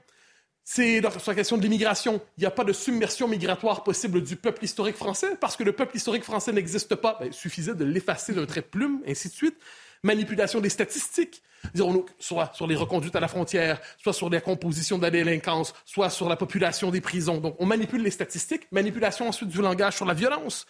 C'est 0.67 1.03
sur 1.19 1.31
la 1.31 1.35
question 1.35 1.59
de 1.59 1.63
l'immigration. 1.63 2.23
Il 2.39 2.41
n'y 2.41 2.47
a 2.47 2.51
pas 2.51 2.65
de 2.65 2.73
submersion 2.73 3.29
migratoire 3.29 3.85
possible 3.85 4.23
du 4.23 4.35
peuple 4.35 4.65
historique 4.65 4.97
français 4.97 5.37
parce 5.39 5.57
que 5.57 5.63
le 5.63 5.73
peuple 5.73 5.95
historique 5.95 6.25
français 6.25 6.53
n'existe 6.53 6.95
pas. 6.95 7.19
Ben, 7.21 7.27
il 7.27 7.35
suffisait 7.35 7.75
de 7.75 7.85
l'effacer 7.85 8.33
d'un 8.33 8.47
trait 8.47 8.63
de 8.63 8.67
plume, 8.67 9.01
ainsi 9.07 9.29
de 9.29 9.35
suite. 9.35 9.57
Manipulation 10.05 10.61
des 10.61 10.69
statistiques, 10.69 11.43
soit 12.19 12.53
sur 12.55 12.67
les 12.67 12.77
reconduites 12.77 13.17
à 13.17 13.21
la 13.21 13.27
frontière, 13.27 13.81
soit 13.97 14.13
sur 14.13 14.29
la 14.29 14.41
composition 14.41 14.99
de 14.99 15.03
la 15.03 15.11
délinquance, 15.11 15.73
soit 15.87 16.11
sur 16.11 16.29
la 16.29 16.37
population 16.37 16.91
des 16.91 17.01
prisons. 17.01 17.39
Donc, 17.39 17.57
on 17.59 17.67
manipule 17.67 18.03
les 18.03 18.11
statistiques. 18.11 18.71
Manipulation 18.71 19.27
ensuite 19.27 19.49
du 19.49 19.63
langage 19.63 19.97
sur 19.97 20.05
la 20.05 20.15
violence. 20.15 20.67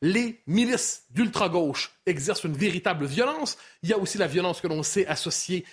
Les 0.00 0.40
milices 0.46 1.04
d'ultra-gauche 1.10 1.92
exercent 2.06 2.44
une 2.44 2.56
véritable 2.56 3.04
violence. 3.04 3.58
Il 3.82 3.90
y 3.90 3.92
a 3.92 3.98
aussi 3.98 4.16
la 4.16 4.26
violence 4.26 4.60
que 4.62 4.68
l'on 4.68 4.82
sait 4.82 5.06
associée 5.06 5.64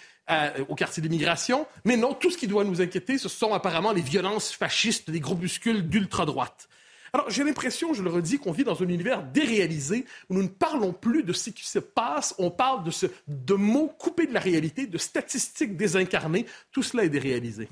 au 0.68 0.76
quartier 0.76 1.02
d'immigration. 1.02 1.66
Mais 1.86 1.98
non, 1.98 2.14
tout 2.14 2.30
ce 2.30 2.38
qui 2.38 2.48
doit 2.48 2.66
nous 2.66 2.82
inquiéter, 2.82 3.18
ce 3.18 3.30
sont 3.30 3.54
apparemment 3.54 3.94
les 3.94 4.02
violences 4.02 4.52
fascistes 4.52 5.10
des 5.10 5.22
groupuscules 5.22 5.88
d'ultra-droite. 5.88 6.68
Alors, 7.14 7.30
j'ai 7.30 7.44
l'impression, 7.44 7.94
je 7.94 8.04
le 8.04 8.10
redis, 8.10 8.40
qu'on 8.40 8.52
vit 8.52 8.64
dans 8.64 8.82
un 8.82 8.88
univers 8.88 9.24
déréalisé 9.24 10.06
où 10.30 10.36
nous 10.36 10.44
ne 10.44 10.48
parlons 10.48 10.94
plus 10.94 11.24
de 11.24 11.34
ce 11.34 11.50
qui 11.50 11.68
se 11.68 11.80
passe, 11.80 12.36
on 12.38 12.52
parle 12.52 12.84
de, 12.84 12.92
ce, 12.92 13.08
de 13.28 13.54
mots 13.54 13.88
coupés 13.88 14.28
de 14.28 14.34
la 14.34 14.40
réalité, 14.40 14.88
de 14.88 14.98
statistiques 14.98 15.76
désincarnées. 15.78 16.46
Tout 16.72 16.84
cela 16.84 17.04
est 17.04 17.10
déréalisé. 17.10 17.70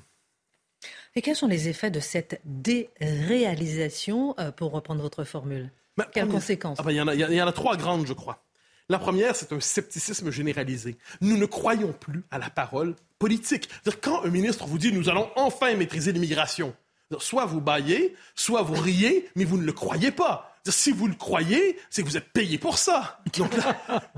Et 1.16 1.22
quels 1.22 1.36
sont 1.36 1.48
les 1.48 1.68
effets 1.68 1.92
de 1.92 2.00
cette 2.00 2.42
déréalisation, 2.46 4.36
euh, 4.40 4.52
pour 4.52 4.72
reprendre 4.72 5.02
votre 5.02 5.24
formule? 5.24 5.72
Ben, 5.98 6.06
Quelles 6.12 6.28
conséquences? 6.28 6.78
Ah 6.80 6.84
ben, 6.84 6.92
il, 6.92 6.98
y 6.98 7.02
en 7.02 7.08
a, 7.08 7.16
il 7.16 7.34
y 7.34 7.42
en 7.42 7.48
a 7.48 7.52
trois 7.52 7.76
grandes, 7.76 8.06
je 8.06 8.14
crois. 8.14 8.44
La 8.90 9.00
première, 9.00 9.36
c'est 9.36 9.52
un 9.52 9.60
scepticisme 9.60 10.32
généralisé. 10.32 10.96
Nous 11.20 11.38
ne 11.38 11.46
croyons 11.46 11.92
plus 11.92 12.24
à 12.32 12.38
la 12.38 12.50
parole 12.50 12.96
politique. 13.20 13.68
Quand 14.02 14.24
un 14.24 14.30
ministre 14.30 14.66
vous 14.66 14.78
dit 14.78 14.94
nous 14.94 15.10
allons 15.10 15.30
enfin 15.36 15.76
maîtriser 15.76 16.14
l'immigration, 16.14 16.74
soit 17.20 17.46
vous 17.46 17.62
baillez, 17.62 18.16
soit 18.36 18.62
vous 18.62 18.80
riez, 18.82 19.30
mais 19.36 19.46
vous 19.46 19.58
ne 19.58 19.66
le 19.66 19.74
croyez 19.74 20.12
pas. 20.12 20.54
Si 20.70 20.92
vous 20.92 21.08
le 21.08 21.14
croyez, 21.14 21.78
c'est 21.90 22.04
que 22.04 22.08
vous 22.08 22.18
êtes 22.18 22.32
payé 22.34 22.58
pour 22.58 22.78
ça. 22.78 23.22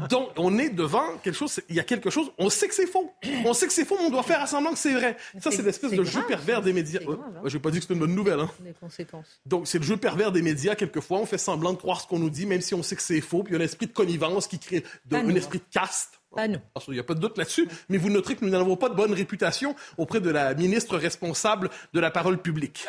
Donc, 0.09 0.29
on 0.37 0.57
est 0.57 0.69
devant 0.69 1.17
quelque 1.23 1.35
chose, 1.35 1.61
il 1.69 1.75
y 1.75 1.79
a 1.79 1.83
quelque 1.83 2.09
chose, 2.09 2.31
on 2.37 2.49
sait 2.49 2.67
que 2.67 2.73
c'est 2.73 2.87
faux. 2.87 3.13
On 3.45 3.53
sait 3.53 3.67
que 3.67 3.73
c'est 3.73 3.85
faux, 3.85 3.97
mais 3.99 4.05
on 4.05 4.09
doit 4.09 4.23
faire 4.23 4.47
semblant 4.47 4.71
que 4.71 4.79
c'est 4.79 4.93
vrai. 4.93 5.17
Ça, 5.39 5.51
c'est 5.51 5.61
l'espèce 5.61 5.91
de 5.91 6.03
jeu 6.03 6.23
pervers 6.27 6.61
des 6.61 6.73
médias. 6.73 7.01
Je 7.01 7.11
hein. 7.11 7.49
n'ai 7.53 7.59
pas 7.59 7.71
dit 7.71 7.77
que 7.77 7.83
c'était 7.83 7.93
une 7.93 7.99
bonne 7.99 8.15
nouvelle. 8.15 8.39
Hein. 8.39 8.49
Les 8.63 8.73
conséquences. 8.73 9.39
Donc, 9.45 9.67
c'est 9.67 9.77
le 9.77 9.83
jeu 9.83 9.97
pervers 9.97 10.31
des 10.31 10.41
médias. 10.41 10.75
Quelquefois, 10.75 11.19
on 11.19 11.25
fait 11.25 11.37
semblant 11.37 11.73
de 11.73 11.77
croire 11.77 12.01
ce 12.01 12.07
qu'on 12.07 12.19
nous 12.19 12.29
dit, 12.29 12.45
même 12.45 12.61
si 12.61 12.73
on 12.73 12.83
sait 12.83 12.95
que 12.95 13.01
c'est 13.01 13.21
faux. 13.21 13.43
Puis 13.43 13.53
il 13.53 13.57
y 13.57 13.59
a 13.59 13.61
un 13.61 13.65
esprit 13.65 13.87
de 13.87 13.93
connivence 13.93 14.47
qui 14.47 14.59
crée 14.59 14.83
un 15.11 15.29
esprit 15.35 15.59
de 15.59 15.63
caste. 15.71 16.18
Pas 16.35 16.47
nous. 16.47 16.59
Il 16.87 16.93
n'y 16.93 16.99
a 16.99 17.03
pas 17.03 17.15
de 17.15 17.19
doute 17.19 17.37
là-dessus, 17.37 17.67
mais 17.89 17.97
vous 17.97 18.09
noterez 18.09 18.35
que 18.35 18.45
nous 18.45 18.51
n'avons 18.51 18.75
pas 18.75 18.89
de 18.89 18.93
bonne 18.93 19.13
réputation 19.13 19.75
auprès 19.97 20.21
de 20.21 20.29
la 20.29 20.53
ministre 20.53 20.97
responsable 20.97 21.69
de 21.93 21.99
la 21.99 22.11
parole 22.11 22.41
publique. 22.41 22.85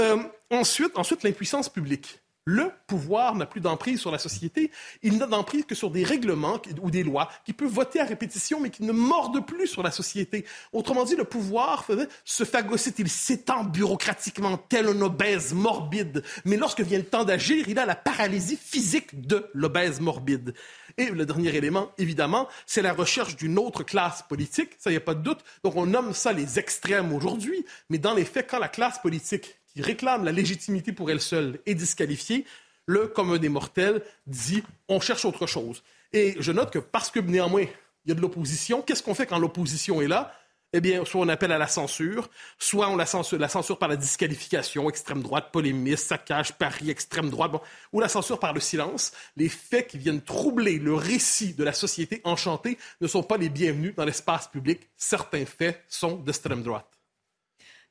Euh, 0.00 0.16
ensuite, 0.50 0.96
ensuite 0.96 1.22
l'impuissance 1.22 1.68
publique 1.68 2.20
le 2.48 2.72
pouvoir 2.86 3.34
n'a 3.34 3.44
plus 3.44 3.60
d'emprise 3.60 4.00
sur 4.00 4.10
la 4.10 4.16
société. 4.16 4.70
Il 5.02 5.18
n'a 5.18 5.26
d'emprise 5.26 5.66
que 5.66 5.74
sur 5.74 5.90
des 5.90 6.02
règlements 6.02 6.58
ou 6.80 6.90
des 6.90 7.02
lois 7.02 7.28
qui 7.44 7.52
peuvent 7.52 7.68
voter 7.68 8.00
à 8.00 8.06
répétition, 8.06 8.58
mais 8.58 8.70
qui 8.70 8.84
ne 8.84 8.92
mordent 8.92 9.44
plus 9.44 9.66
sur 9.66 9.82
la 9.82 9.90
société. 9.90 10.46
Autrement 10.72 11.04
dit, 11.04 11.14
le 11.14 11.24
pouvoir 11.24 11.86
se 12.24 12.44
phagocyte, 12.44 13.00
il 13.00 13.10
s'étend 13.10 13.64
bureaucratiquement, 13.64 14.56
tel 14.56 14.86
un 14.88 15.02
obèse 15.02 15.52
morbide. 15.52 16.24
Mais 16.46 16.56
lorsque 16.56 16.80
vient 16.80 16.96
le 16.96 17.04
temps 17.04 17.24
d'agir, 17.24 17.68
il 17.68 17.78
a 17.78 17.84
la 17.84 17.94
paralysie 17.94 18.56
physique 18.56 19.20
de 19.20 19.50
l'obèse 19.52 20.00
morbide. 20.00 20.54
Et 20.98 21.10
le 21.10 21.24
dernier 21.24 21.54
élément, 21.54 21.92
évidemment, 21.96 22.48
c'est 22.66 22.82
la 22.82 22.92
recherche 22.92 23.36
d'une 23.36 23.58
autre 23.58 23.84
classe 23.84 24.22
politique. 24.28 24.70
Ça, 24.78 24.90
il 24.90 24.94
n'y 24.94 24.98
a 24.98 25.00
pas 25.00 25.14
de 25.14 25.22
doute. 25.22 25.38
Donc, 25.62 25.76
on 25.76 25.86
nomme 25.86 26.12
ça 26.12 26.32
les 26.32 26.58
extrêmes 26.58 27.12
aujourd'hui. 27.12 27.64
Mais 27.88 27.98
dans 27.98 28.14
les 28.14 28.24
faits, 28.24 28.48
quand 28.50 28.58
la 28.58 28.68
classe 28.68 28.98
politique 28.98 29.54
qui 29.72 29.80
réclame 29.80 30.24
la 30.24 30.32
légitimité 30.32 30.92
pour 30.92 31.10
elle 31.10 31.20
seule 31.20 31.60
est 31.66 31.74
disqualifiée, 31.74 32.44
le 32.86 33.06
commun 33.06 33.38
des 33.38 33.48
mortels 33.48 34.02
dit 34.26 34.64
on 34.88 34.98
cherche 34.98 35.24
autre 35.24 35.46
chose. 35.46 35.82
Et 36.12 36.34
je 36.40 36.50
note 36.50 36.72
que 36.72 36.78
parce 36.80 37.10
que 37.10 37.20
néanmoins, 37.20 37.62
il 37.62 38.08
y 38.08 38.12
a 38.12 38.14
de 38.14 38.20
l'opposition, 38.20 38.82
qu'est-ce 38.82 39.02
qu'on 39.02 39.14
fait 39.14 39.26
quand 39.26 39.38
l'opposition 39.38 40.02
est 40.02 40.08
là? 40.08 40.34
Eh 40.74 40.82
bien, 40.82 41.06
soit 41.06 41.22
on 41.22 41.28
appelle 41.28 41.52
à 41.52 41.56
la 41.56 41.66
censure, 41.66 42.28
soit 42.58 42.90
on 42.90 42.96
la 42.96 43.06
censure, 43.06 43.38
la 43.38 43.48
censure 43.48 43.78
par 43.78 43.88
la 43.88 43.96
disqualification, 43.96 44.90
extrême 44.90 45.22
droite, 45.22 45.48
polémiste, 45.50 46.08
saccage, 46.08 46.52
pari, 46.58 46.90
extrême 46.90 47.30
droite, 47.30 47.52
ou 47.90 48.00
la 48.00 48.08
censure 48.08 48.38
par 48.38 48.52
le 48.52 48.60
silence. 48.60 49.12
Les 49.36 49.48
faits 49.48 49.88
qui 49.88 49.96
viennent 49.96 50.20
troubler 50.20 50.78
le 50.78 50.92
récit 50.92 51.54
de 51.54 51.64
la 51.64 51.72
société 51.72 52.20
enchantée 52.24 52.76
ne 53.00 53.06
sont 53.06 53.22
pas 53.22 53.38
les 53.38 53.48
bienvenus 53.48 53.94
dans 53.94 54.04
l'espace 54.04 54.48
public. 54.48 54.90
Certains 54.98 55.46
faits 55.46 55.82
sont 55.88 56.16
d'extrême 56.16 56.62
droite. 56.62 56.97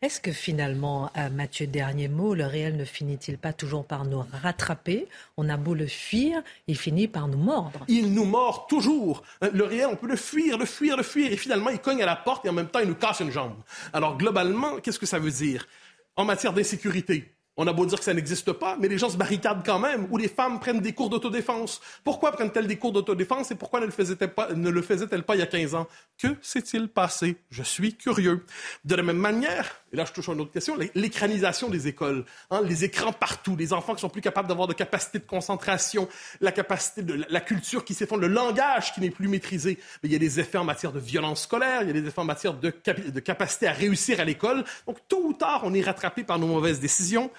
Est-ce 0.03 0.21
que 0.21 0.31
finalement, 0.31 1.09
euh, 1.17 1.31
Mathieu, 1.31 1.65
dernier 1.65 2.07
mot, 2.07 2.35
le 2.35 2.45
réel 2.45 2.77
ne 2.77 2.85
finit-il 2.85 3.39
pas 3.39 3.51
toujours 3.51 3.83
par 3.83 4.05
nous 4.05 4.23
rattraper? 4.31 5.07
On 5.37 5.49
a 5.49 5.57
beau 5.57 5.73
le 5.73 5.87
fuir, 5.87 6.43
il 6.67 6.77
finit 6.77 7.07
par 7.07 7.27
nous 7.27 7.39
mordre. 7.39 7.83
Il 7.87 8.13
nous 8.13 8.25
mord 8.25 8.67
toujours. 8.67 9.23
Euh, 9.43 9.49
le 9.51 9.63
réel, 9.63 9.87
on 9.91 9.95
peut 9.95 10.05
le 10.05 10.15
fuir, 10.15 10.59
le 10.59 10.65
fuir, 10.65 10.97
le 10.97 11.01
fuir, 11.01 11.31
et 11.31 11.35
finalement, 11.35 11.71
il 11.71 11.79
cogne 11.79 12.03
à 12.03 12.05
la 12.05 12.15
porte 12.15 12.45
et 12.45 12.49
en 12.49 12.53
même 12.53 12.67
temps, 12.67 12.77
il 12.77 12.87
nous 12.87 12.93
casse 12.93 13.21
une 13.21 13.31
jambe. 13.31 13.55
Alors, 13.91 14.19
globalement, 14.19 14.77
qu'est-ce 14.81 14.99
que 14.99 15.07
ça 15.07 15.17
veut 15.17 15.31
dire? 15.31 15.67
En 16.15 16.25
matière 16.25 16.53
d'insécurité, 16.53 17.35
on 17.57 17.65
a 17.65 17.73
beau 17.73 17.87
dire 17.87 17.97
que 17.97 18.05
ça 18.05 18.13
n'existe 18.13 18.51
pas, 18.53 18.77
mais 18.79 18.87
les 18.87 18.99
gens 18.99 19.09
se 19.09 19.17
barricadent 19.17 19.63
quand 19.65 19.79
même, 19.79 20.07
ou 20.11 20.17
les 20.17 20.27
femmes 20.27 20.59
prennent 20.59 20.79
des 20.79 20.93
cours 20.93 21.09
d'autodéfense. 21.09 21.81
Pourquoi 22.03 22.31
prennent-elles 22.31 22.67
des 22.67 22.77
cours 22.77 22.91
d'autodéfense 22.91 23.49
et 23.49 23.55
pourquoi 23.55 23.79
ne 23.79 23.87
le 23.87 23.91
faisaient-elles 23.91 24.33
pas, 24.33 24.53
ne 24.53 24.69
le 24.69 24.81
faisaient-elles 24.83 25.23
pas 25.23 25.35
il 25.35 25.39
y 25.39 25.41
a 25.41 25.47
15 25.47 25.73
ans? 25.73 25.87
Que 26.19 26.27
s'est-il 26.43 26.87
passé? 26.87 27.37
Je 27.49 27.63
suis 27.63 27.95
curieux. 27.95 28.45
De 28.85 28.93
la 28.93 29.01
même 29.01 29.17
manière, 29.17 29.81
et 29.91 29.95
là 29.95 30.05
je 30.05 30.11
touche 30.11 30.29
à 30.29 30.33
une 30.33 30.41
autre 30.41 30.51
question, 30.51 30.77
l'écranisation 30.95 31.69
des 31.69 31.87
écoles, 31.87 32.25
hein, 32.51 32.61
les 32.63 32.83
écrans 32.83 33.13
partout, 33.13 33.55
les 33.55 33.73
enfants 33.73 33.95
qui 33.95 34.01
sont 34.01 34.09
plus 34.09 34.21
capables 34.21 34.47
d'avoir 34.47 34.67
de 34.67 34.73
capacité 34.73 35.19
de 35.19 35.25
concentration, 35.25 36.07
la 36.41 36.51
capacité 36.51 37.01
de 37.01 37.25
la 37.29 37.41
culture 37.41 37.85
qui 37.85 37.93
s'effondre, 37.93 38.21
le 38.21 38.27
langage 38.27 38.93
qui 38.93 39.01
n'est 39.01 39.09
plus 39.09 39.27
maîtrisé. 39.27 39.77
Mais 40.03 40.09
il 40.09 40.13
y 40.13 40.15
a 40.15 40.19
des 40.19 40.39
effets 40.39 40.57
en 40.57 40.63
matière 40.63 40.91
de 40.91 40.99
violence 40.99 41.43
scolaire, 41.43 41.81
il 41.81 41.87
y 41.87 41.91
a 41.91 41.93
des 41.93 42.07
effets 42.07 42.21
en 42.21 42.25
matière 42.25 42.53
de, 42.53 42.71
de 42.71 43.19
capacité 43.19 43.67
à 43.67 43.73
réussir 43.73 44.19
à 44.19 44.25
l'école. 44.25 44.63
Donc 44.85 44.97
tôt 45.07 45.21
ou 45.23 45.33
tard, 45.33 45.61
on 45.63 45.73
est 45.73 45.81
rattrapé 45.81 46.23
par 46.23 46.39
nos 46.39 46.47
mauvaises 46.47 46.79
décisions. 46.79 47.31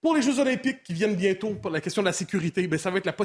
Pour 0.00 0.14
les 0.14 0.22
Jeux 0.22 0.38
olympiques 0.38 0.84
qui 0.84 0.92
viennent 0.94 1.16
bientôt, 1.16 1.54
pour 1.54 1.72
la 1.72 1.80
question 1.80 2.02
de 2.02 2.06
la 2.06 2.12
sécurité, 2.12 2.68
ben, 2.68 2.78
ça 2.78 2.88
va 2.88 2.98
être 2.98 3.06
la, 3.06 3.16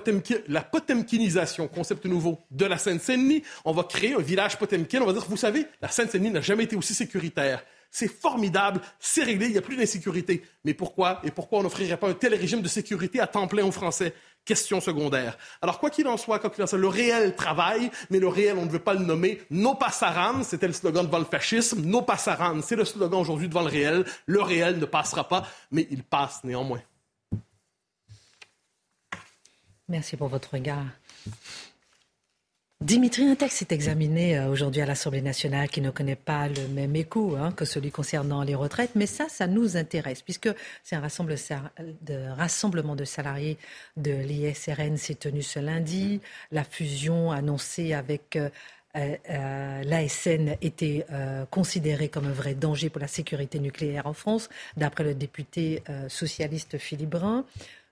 la 0.47 0.61
potemkinisation, 0.63 1.67
concept 1.67 2.05
nouveau 2.05 2.39
de 2.49 2.65
la 2.65 2.79
Seine-Saint-Denis. 2.79 3.43
On 3.63 3.73
va 3.73 3.83
créer 3.83 4.15
un 4.15 4.21
village 4.21 4.57
potemkin. 4.57 4.99
On 5.01 5.05
va 5.05 5.13
dire, 5.13 5.23
vous 5.29 5.37
savez, 5.37 5.67
la 5.83 5.89
Seine-Saint-Denis 5.89 6.31
n'a 6.31 6.41
jamais 6.41 6.63
été 6.63 6.75
aussi 6.75 6.95
sécuritaire. 6.95 7.63
C'est 7.95 8.07
formidable, 8.07 8.81
c'est 8.99 9.23
réglé, 9.23 9.45
il 9.45 9.51
n'y 9.51 9.57
a 9.59 9.61
plus 9.61 9.77
d'insécurité. 9.77 10.43
Mais 10.65 10.73
pourquoi? 10.73 11.21
Et 11.23 11.29
pourquoi 11.29 11.59
on 11.59 11.61
n'offrirait 11.63 11.95
pas 11.95 12.09
un 12.09 12.15
tel 12.15 12.33
régime 12.33 12.63
de 12.63 12.67
sécurité 12.67 13.19
à 13.19 13.27
temps 13.27 13.47
plein 13.47 13.63
aux 13.63 13.71
Français? 13.71 14.15
Question 14.43 14.81
secondaire. 14.81 15.37
Alors, 15.61 15.77
quoi 15.77 15.91
qu'il 15.91 16.07
en 16.07 16.17
soit, 16.17 16.41
le 16.73 16.87
réel 16.87 17.35
travaille, 17.35 17.91
mais 18.09 18.17
le 18.17 18.27
réel, 18.27 18.57
on 18.57 18.65
ne 18.65 18.71
veut 18.71 18.79
pas 18.79 18.95
le 18.95 19.05
nommer. 19.05 19.41
No 19.51 19.75
passaran, 19.75 20.41
c'était 20.41 20.65
le 20.65 20.73
slogan 20.73 21.05
devant 21.05 21.19
le 21.19 21.25
fascisme. 21.25 21.81
No 21.85 22.01
passaran, 22.01 22.63
c'est 22.63 22.75
le 22.75 22.83
slogan 22.83 23.21
aujourd'hui 23.21 23.47
devant 23.47 23.61
le 23.61 23.69
réel. 23.69 24.05
Le 24.25 24.41
réel 24.41 24.79
ne 24.79 24.85
passera 24.85 25.29
pas, 25.29 25.47
mais 25.69 25.87
il 25.91 26.03
passe 26.03 26.43
néanmoins. 26.43 26.81
Merci 29.87 30.17
pour 30.17 30.29
votre 30.29 30.51
regard. 30.53 30.87
Dimitri, 32.83 33.23
un 33.23 33.35
texte 33.35 33.61
est 33.61 33.71
examiné 33.71 34.37
euh, 34.37 34.49
aujourd'hui 34.49 34.81
à 34.81 34.85
l'Assemblée 34.85 35.21
nationale 35.21 35.69
qui 35.69 35.79
ne 35.79 35.89
connaît 35.89 36.17
pas 36.17 36.49
le 36.49 36.67
même 36.67 36.97
écho 36.97 37.37
hein, 37.37 37.53
que 37.53 37.63
celui 37.63 37.91
concernant 37.91 38.43
les 38.43 38.55
retraites, 38.55 38.91
mais 38.95 39.05
ça, 39.05 39.29
ça 39.29 39.47
nous 39.47 39.77
intéresse 39.77 40.21
puisque 40.21 40.49
c'est 40.83 40.97
un 40.97 40.99
rassemblement 40.99 42.95
de 42.97 43.05
salariés 43.05 43.57
de 43.95 44.11
l'ISRN 44.11 44.97
s'est 44.97 45.15
tenu 45.15 45.41
ce 45.43 45.59
lundi. 45.59 46.19
La 46.51 46.65
fusion 46.65 47.31
annoncée 47.31 47.93
avec 47.93 48.35
euh, 48.35 48.49
euh, 48.97 49.83
l'ASN 49.83 50.57
était 50.61 51.05
considérée 51.51 52.09
comme 52.09 52.27
un 52.27 52.33
vrai 52.33 52.53
danger 52.53 52.89
pour 52.89 52.99
la 52.99 53.07
sécurité 53.07 53.59
nucléaire 53.59 54.07
en 54.07 54.13
France, 54.13 54.49
d'après 54.75 55.05
le 55.05 55.15
député 55.15 55.81
socialiste 56.09 56.77
Philippe 56.77 57.11
Brun. 57.11 57.45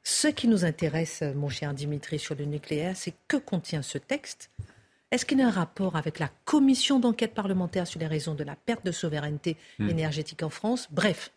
Ce 0.03 0.27
qui 0.27 0.47
nous 0.49 0.65
intéresse, 0.65 1.23
mon 1.35 1.47
cher 1.47 1.73
Dimitri, 1.73 2.19
sur 2.19 2.35
le 2.35 2.45
nucléaire, 2.45 2.97
c'est 2.97 3.13
que 3.27 3.37
contient 3.37 3.81
ce 3.81 3.97
texte 3.97 4.51
est-ce 5.11 5.25
qu'il 5.25 5.39
y 5.39 5.41
a 5.41 5.47
un 5.47 5.51
rapport 5.51 5.95
avec 5.97 6.19
la 6.19 6.29
commission 6.45 6.99
d'enquête 6.99 7.33
parlementaire 7.33 7.85
sur 7.85 7.99
les 7.99 8.07
raisons 8.07 8.33
de 8.33 8.43
la 8.43 8.55
perte 8.55 8.85
de 8.85 8.91
souveraineté 8.91 9.57
hmm. 9.79 9.89
énergétique 9.89 10.41
en 10.41 10.49
France? 10.49 10.87
Bref, 10.91 11.31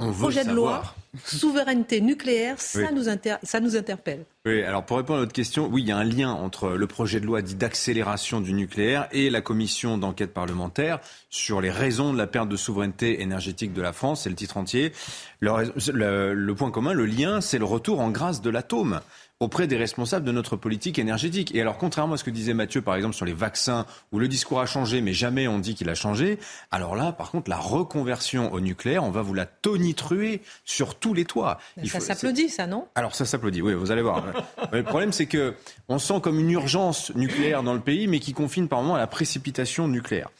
on 0.00 0.12
projet 0.12 0.44
de 0.44 0.52
loi, 0.52 0.94
souveraineté 1.24 2.00
nucléaire, 2.00 2.60
ça, 2.60 2.92
nous 2.92 3.06
ça 3.42 3.60
nous 3.60 3.76
interpelle. 3.76 4.24
Oui, 4.46 4.62
alors 4.62 4.86
pour 4.86 4.98
répondre 4.98 5.18
à 5.18 5.22
votre 5.22 5.32
question, 5.32 5.66
oui, 5.66 5.82
il 5.82 5.88
y 5.88 5.90
a 5.90 5.96
un 5.96 6.04
lien 6.04 6.30
entre 6.30 6.68
le 6.68 6.86
projet 6.86 7.18
de 7.18 7.26
loi 7.26 7.42
dit 7.42 7.56
d'accélération 7.56 8.40
du 8.40 8.52
nucléaire 8.52 9.08
et 9.10 9.28
la 9.28 9.40
commission 9.40 9.98
d'enquête 9.98 10.32
parlementaire 10.32 11.00
sur 11.30 11.60
les 11.60 11.70
raisons 11.70 12.12
de 12.12 12.18
la 12.18 12.28
perte 12.28 12.48
de 12.48 12.56
souveraineté 12.56 13.22
énergétique 13.22 13.72
de 13.72 13.82
la 13.82 13.92
France, 13.92 14.22
c'est 14.22 14.30
le 14.30 14.36
titre 14.36 14.58
entier. 14.58 14.92
le 15.40 16.52
point 16.52 16.70
commun, 16.70 16.92
le 16.92 17.04
lien, 17.04 17.40
c'est 17.40 17.58
le 17.58 17.64
retour 17.64 17.98
en 17.98 18.10
grâce 18.10 18.40
de 18.40 18.50
l'atome 18.50 19.00
auprès 19.40 19.68
des 19.68 19.76
responsables 19.76 20.24
de 20.24 20.32
notre 20.32 20.56
politique 20.56 20.98
énergétique. 20.98 21.54
Et 21.54 21.60
alors, 21.60 21.78
contrairement 21.78 22.14
à 22.14 22.16
ce 22.16 22.24
que 22.24 22.30
disait 22.30 22.54
Mathieu, 22.54 22.82
par 22.82 22.96
exemple, 22.96 23.14
sur 23.14 23.24
les 23.24 23.32
vaccins, 23.32 23.86
où 24.10 24.18
le 24.18 24.26
discours 24.26 24.60
a 24.60 24.66
changé, 24.66 25.00
mais 25.00 25.12
jamais 25.12 25.46
on 25.46 25.58
dit 25.60 25.76
qu'il 25.76 25.88
a 25.88 25.94
changé, 25.94 26.38
alors 26.72 26.96
là, 26.96 27.12
par 27.12 27.30
contre, 27.30 27.48
la 27.48 27.56
reconversion 27.56 28.52
au 28.52 28.60
nucléaire, 28.60 29.04
on 29.04 29.10
va 29.10 29.22
vous 29.22 29.34
la 29.34 29.46
tonitruer 29.46 30.42
sur 30.64 30.96
tous 30.96 31.14
les 31.14 31.24
toits. 31.24 31.58
ça 31.84 32.00
s'applaudit, 32.00 32.48
ça, 32.48 32.66
non? 32.66 32.88
Alors, 32.96 33.14
ça 33.14 33.24
s'applaudit, 33.24 33.62
oui, 33.62 33.74
vous 33.74 33.92
allez 33.92 34.02
voir. 34.02 34.24
le 34.72 34.82
problème, 34.82 35.12
c'est 35.12 35.26
que 35.26 35.54
on 35.88 35.98
sent 35.98 36.20
comme 36.20 36.40
une 36.40 36.50
urgence 36.50 37.14
nucléaire 37.14 37.62
dans 37.62 37.74
le 37.74 37.80
pays, 37.80 38.08
mais 38.08 38.18
qui 38.18 38.32
confine 38.32 38.68
par 38.68 38.82
moment 38.82 38.96
à 38.96 38.98
la 38.98 39.06
précipitation 39.06 39.86
nucléaire. 39.86 40.30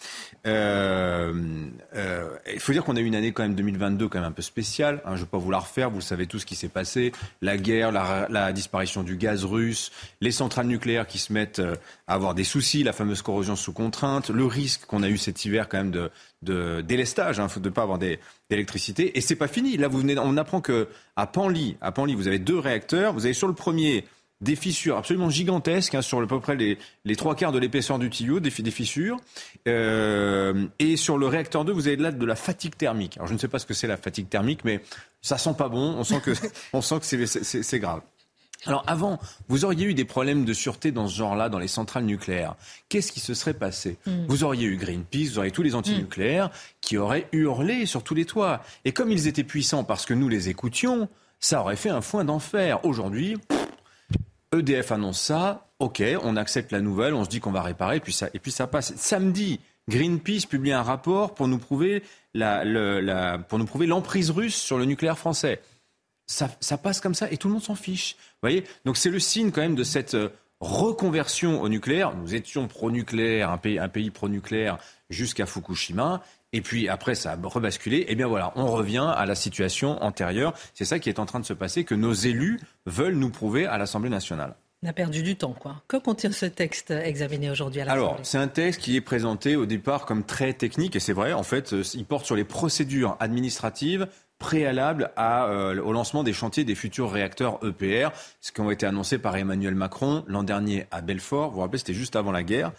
Euh, 0.46 1.32
euh, 1.94 2.28
il 2.52 2.60
faut 2.60 2.72
dire 2.72 2.84
qu'on 2.84 2.96
a 2.96 3.00
eu 3.00 3.04
une 3.04 3.14
année 3.14 3.32
quand 3.32 3.42
même 3.42 3.54
2022 3.54 4.08
quand 4.08 4.18
même 4.18 4.28
un 4.28 4.32
peu 4.32 4.42
spéciale. 4.42 5.02
Hein, 5.04 5.10
je 5.10 5.20
ne 5.20 5.24
vais 5.24 5.30
pas 5.30 5.38
vous 5.38 5.50
la 5.50 5.58
refaire, 5.58 5.90
vous 5.90 6.00
savez 6.00 6.26
tout 6.26 6.38
ce 6.38 6.46
qui 6.46 6.54
s'est 6.54 6.68
passé. 6.68 7.12
La 7.42 7.56
guerre, 7.56 7.92
la, 7.92 8.52
disparition 8.52 8.87
du 8.96 9.16
gaz 9.16 9.44
russe, 9.44 9.90
les 10.20 10.30
centrales 10.30 10.66
nucléaires 10.66 11.06
qui 11.06 11.18
se 11.18 11.32
mettent 11.32 11.58
euh, 11.58 11.76
à 12.06 12.14
avoir 12.14 12.34
des 12.34 12.44
soucis, 12.44 12.82
la 12.82 12.92
fameuse 12.92 13.22
corrosion 13.22 13.56
sous 13.56 13.72
contrainte, 13.72 14.30
le 14.30 14.44
risque 14.44 14.86
qu'on 14.86 15.02
a 15.02 15.08
eu 15.08 15.18
cet 15.18 15.44
hiver 15.44 15.68
quand 15.68 15.78
même 15.78 15.90
de, 15.90 16.10
de 16.42 16.80
délestage, 16.80 17.40
hein, 17.40 17.48
de 17.54 17.68
ne 17.68 17.74
pas 17.74 17.82
avoir 17.82 17.98
d'électricité. 17.98 19.16
Et 19.16 19.20
c'est 19.20 19.36
pas 19.36 19.48
fini. 19.48 19.76
Là, 19.76 19.88
vous 19.88 19.98
venez, 19.98 20.18
on 20.18 20.36
apprend 20.36 20.60
que 20.60 20.88
à 21.16 21.26
Panly, 21.26 21.76
à 21.80 21.92
Panly, 21.92 22.14
vous 22.14 22.28
avez 22.28 22.38
deux 22.38 22.58
réacteurs. 22.58 23.12
Vous 23.12 23.24
avez 23.24 23.34
sur 23.34 23.48
le 23.48 23.54
premier 23.54 24.04
des 24.40 24.54
fissures 24.54 24.96
absolument 24.96 25.30
gigantesques 25.30 25.94
hein, 25.94 26.02
sur 26.02 26.20
à 26.20 26.26
peu 26.26 26.40
près 26.40 26.56
les, 26.56 27.16
trois 27.16 27.34
quarts 27.34 27.52
de 27.52 27.58
l'épaisseur 27.58 27.98
du 27.98 28.08
tuyau, 28.08 28.40
des, 28.40 28.50
fissures. 28.50 29.16
Euh, 29.66 30.66
et 30.78 30.96
sur 30.96 31.18
le 31.18 31.26
réacteur 31.26 31.64
2, 31.64 31.72
vous 31.72 31.88
avez 31.88 31.96
là 31.96 32.12
de 32.12 32.26
la 32.26 32.36
fatigue 32.36 32.76
thermique. 32.76 33.16
Alors 33.16 33.26
je 33.26 33.34
ne 33.34 33.38
sais 33.38 33.48
pas 33.48 33.58
ce 33.58 33.66
que 33.66 33.74
c'est 33.74 33.88
la 33.88 33.96
fatigue 33.96 34.28
thermique, 34.28 34.64
mais 34.64 34.80
ça 35.22 35.38
sent 35.38 35.54
pas 35.58 35.68
bon. 35.68 35.96
On 35.98 36.04
sent 36.04 36.20
que 37.00 37.14
c'est 37.62 37.78
grave. 37.80 38.02
Alors 38.66 38.82
avant, 38.86 39.18
vous 39.48 39.64
auriez 39.64 39.86
eu 39.86 39.94
des 39.94 40.04
problèmes 40.04 40.44
de 40.44 40.52
sûreté 40.52 40.90
dans 40.90 41.06
ce 41.06 41.16
genre-là, 41.16 41.48
dans 41.48 41.58
les 41.58 41.68
centrales 41.68 42.04
nucléaires. 42.04 42.56
Qu'est-ce 42.88 43.12
qui 43.12 43.20
se 43.20 43.34
serait 43.34 43.54
passé? 43.54 43.98
Hmm. 44.06 44.26
Vous 44.28 44.44
auriez 44.44 44.66
eu 44.66 44.76
Greenpeace, 44.76 45.30
vous 45.30 45.38
auriez 45.38 45.52
tous 45.52 45.62
les 45.62 45.74
antinucléaires 45.74 46.46
nucléaires 46.48 46.50
qui 46.80 46.96
auraient 46.96 47.28
hurlé 47.32 47.86
sur 47.86 48.02
tous 48.02 48.14
les 48.14 48.24
toits. 48.24 48.62
Et 48.84 48.92
comme 48.92 49.10
ils 49.10 49.26
étaient 49.26 49.44
puissants 49.44 49.84
parce 49.84 50.06
que 50.06 50.14
nous 50.14 50.28
les 50.28 50.48
écoutions, 50.48 51.08
ça 51.40 51.60
aurait 51.60 51.76
fait 51.76 51.90
un 51.90 52.00
foin 52.00 52.24
d'enfer. 52.24 52.84
Aujourd'hui, 52.84 53.36
EDF 54.52 54.92
annonce 54.92 55.20
ça, 55.20 55.68
ok, 55.78 56.02
on 56.22 56.36
accepte 56.36 56.72
la 56.72 56.80
nouvelle, 56.80 57.14
on 57.14 57.24
se 57.24 57.28
dit 57.28 57.40
qu'on 57.40 57.52
va 57.52 57.62
réparer, 57.62 57.96
et 57.96 58.00
puis 58.00 58.12
ça, 58.12 58.28
et 58.34 58.38
puis 58.38 58.50
ça 58.50 58.66
passe. 58.66 58.94
Samedi, 58.96 59.60
Greenpeace 59.88 60.46
publie 60.48 60.72
un 60.72 60.82
rapport 60.82 61.34
pour 61.34 61.48
nous 61.48 61.58
prouver 61.58 62.02
la, 62.34 63.38
pour 63.48 63.58
nous 63.58 63.64
prouver 63.64 63.86
l'emprise 63.86 64.30
russe 64.30 64.56
sur 64.56 64.78
le 64.78 64.84
nucléaire 64.84 65.18
français. 65.18 65.60
Ça, 66.28 66.48
ça, 66.60 66.78
passe 66.78 67.00
comme 67.00 67.14
ça 67.14 67.30
et 67.32 67.38
tout 67.38 67.48
le 67.48 67.54
monde 67.54 67.62
s'en 67.62 67.74
fiche. 67.74 68.14
Vous 68.18 68.48
voyez? 68.48 68.64
Donc 68.84 68.96
c'est 68.96 69.10
le 69.10 69.18
signe 69.18 69.50
quand 69.50 69.62
même 69.62 69.74
de 69.74 69.82
cette 69.82 70.14
euh, 70.14 70.28
reconversion 70.60 71.60
au 71.60 71.68
nucléaire. 71.68 72.14
Nous 72.14 72.34
étions 72.34 72.68
pro-nucléaire, 72.68 73.50
un 73.50 73.58
pays, 73.58 73.78
un 73.78 73.88
pays 73.88 74.10
pro-nucléaire 74.10 74.78
jusqu'à 75.10 75.46
Fukushima. 75.46 76.22
Et 76.52 76.60
puis 76.60 76.88
après, 76.88 77.14
ça 77.14 77.32
a 77.32 77.36
rebasculé. 77.36 77.98
Et 77.98 78.06
eh 78.12 78.14
bien 78.14 78.26
voilà, 78.26 78.52
on 78.56 78.66
revient 78.66 79.12
à 79.14 79.26
la 79.26 79.34
situation 79.34 80.02
antérieure. 80.02 80.54
C'est 80.74 80.84
ça 80.84 80.98
qui 80.98 81.08
est 81.08 81.18
en 81.18 81.26
train 81.26 81.40
de 81.40 81.46
se 81.46 81.52
passer, 81.52 81.84
que 81.84 81.94
nos 81.94 82.12
élus 82.12 82.60
veulent 82.86 83.16
nous 83.16 83.30
prouver 83.30 83.66
à 83.66 83.78
l'Assemblée 83.78 84.10
nationale. 84.10 84.54
On 84.82 84.88
a 84.88 84.92
perdu 84.92 85.24
du 85.24 85.34
temps, 85.34 85.54
quoi. 85.58 85.82
Que 85.88 85.96
contient 85.96 86.30
ce 86.30 86.46
texte 86.46 86.92
examiné 86.92 87.50
aujourd'hui 87.50 87.80
à 87.80 87.84
l'Assemblée? 87.84 88.06
Alors, 88.06 88.20
c'est 88.22 88.38
un 88.38 88.46
texte 88.46 88.80
qui 88.80 88.94
est 88.94 89.00
présenté 89.00 89.56
au 89.56 89.66
départ 89.66 90.06
comme 90.06 90.22
très 90.22 90.52
technique, 90.52 90.94
et 90.94 91.00
c'est 91.00 91.12
vrai, 91.12 91.32
en 91.32 91.42
fait, 91.42 91.72
euh, 91.72 91.82
il 91.94 92.04
porte 92.04 92.24
sur 92.24 92.36
les 92.36 92.44
procédures 92.44 93.16
administratives 93.18 94.06
préalables 94.38 95.10
à, 95.16 95.46
euh, 95.46 95.82
au 95.82 95.92
lancement 95.92 96.22
des 96.22 96.32
chantiers 96.32 96.64
des 96.64 96.74
futurs 96.74 97.10
réacteurs 97.10 97.58
EPR, 97.64 98.10
ce 98.40 98.52
qui 98.52 98.60
ont 98.60 98.70
été 98.70 98.86
annoncés 98.86 99.18
par 99.18 99.36
Emmanuel 99.36 99.74
Macron 99.74 100.24
l'an 100.26 100.42
dernier 100.42 100.86
à 100.90 101.00
Belfort. 101.00 101.50
Vous 101.50 101.56
vous 101.56 101.60
rappelez, 101.60 101.78
c'était 101.78 101.94
juste 101.94 102.16
avant 102.16 102.32
la 102.32 102.42
guerre. 102.42 102.72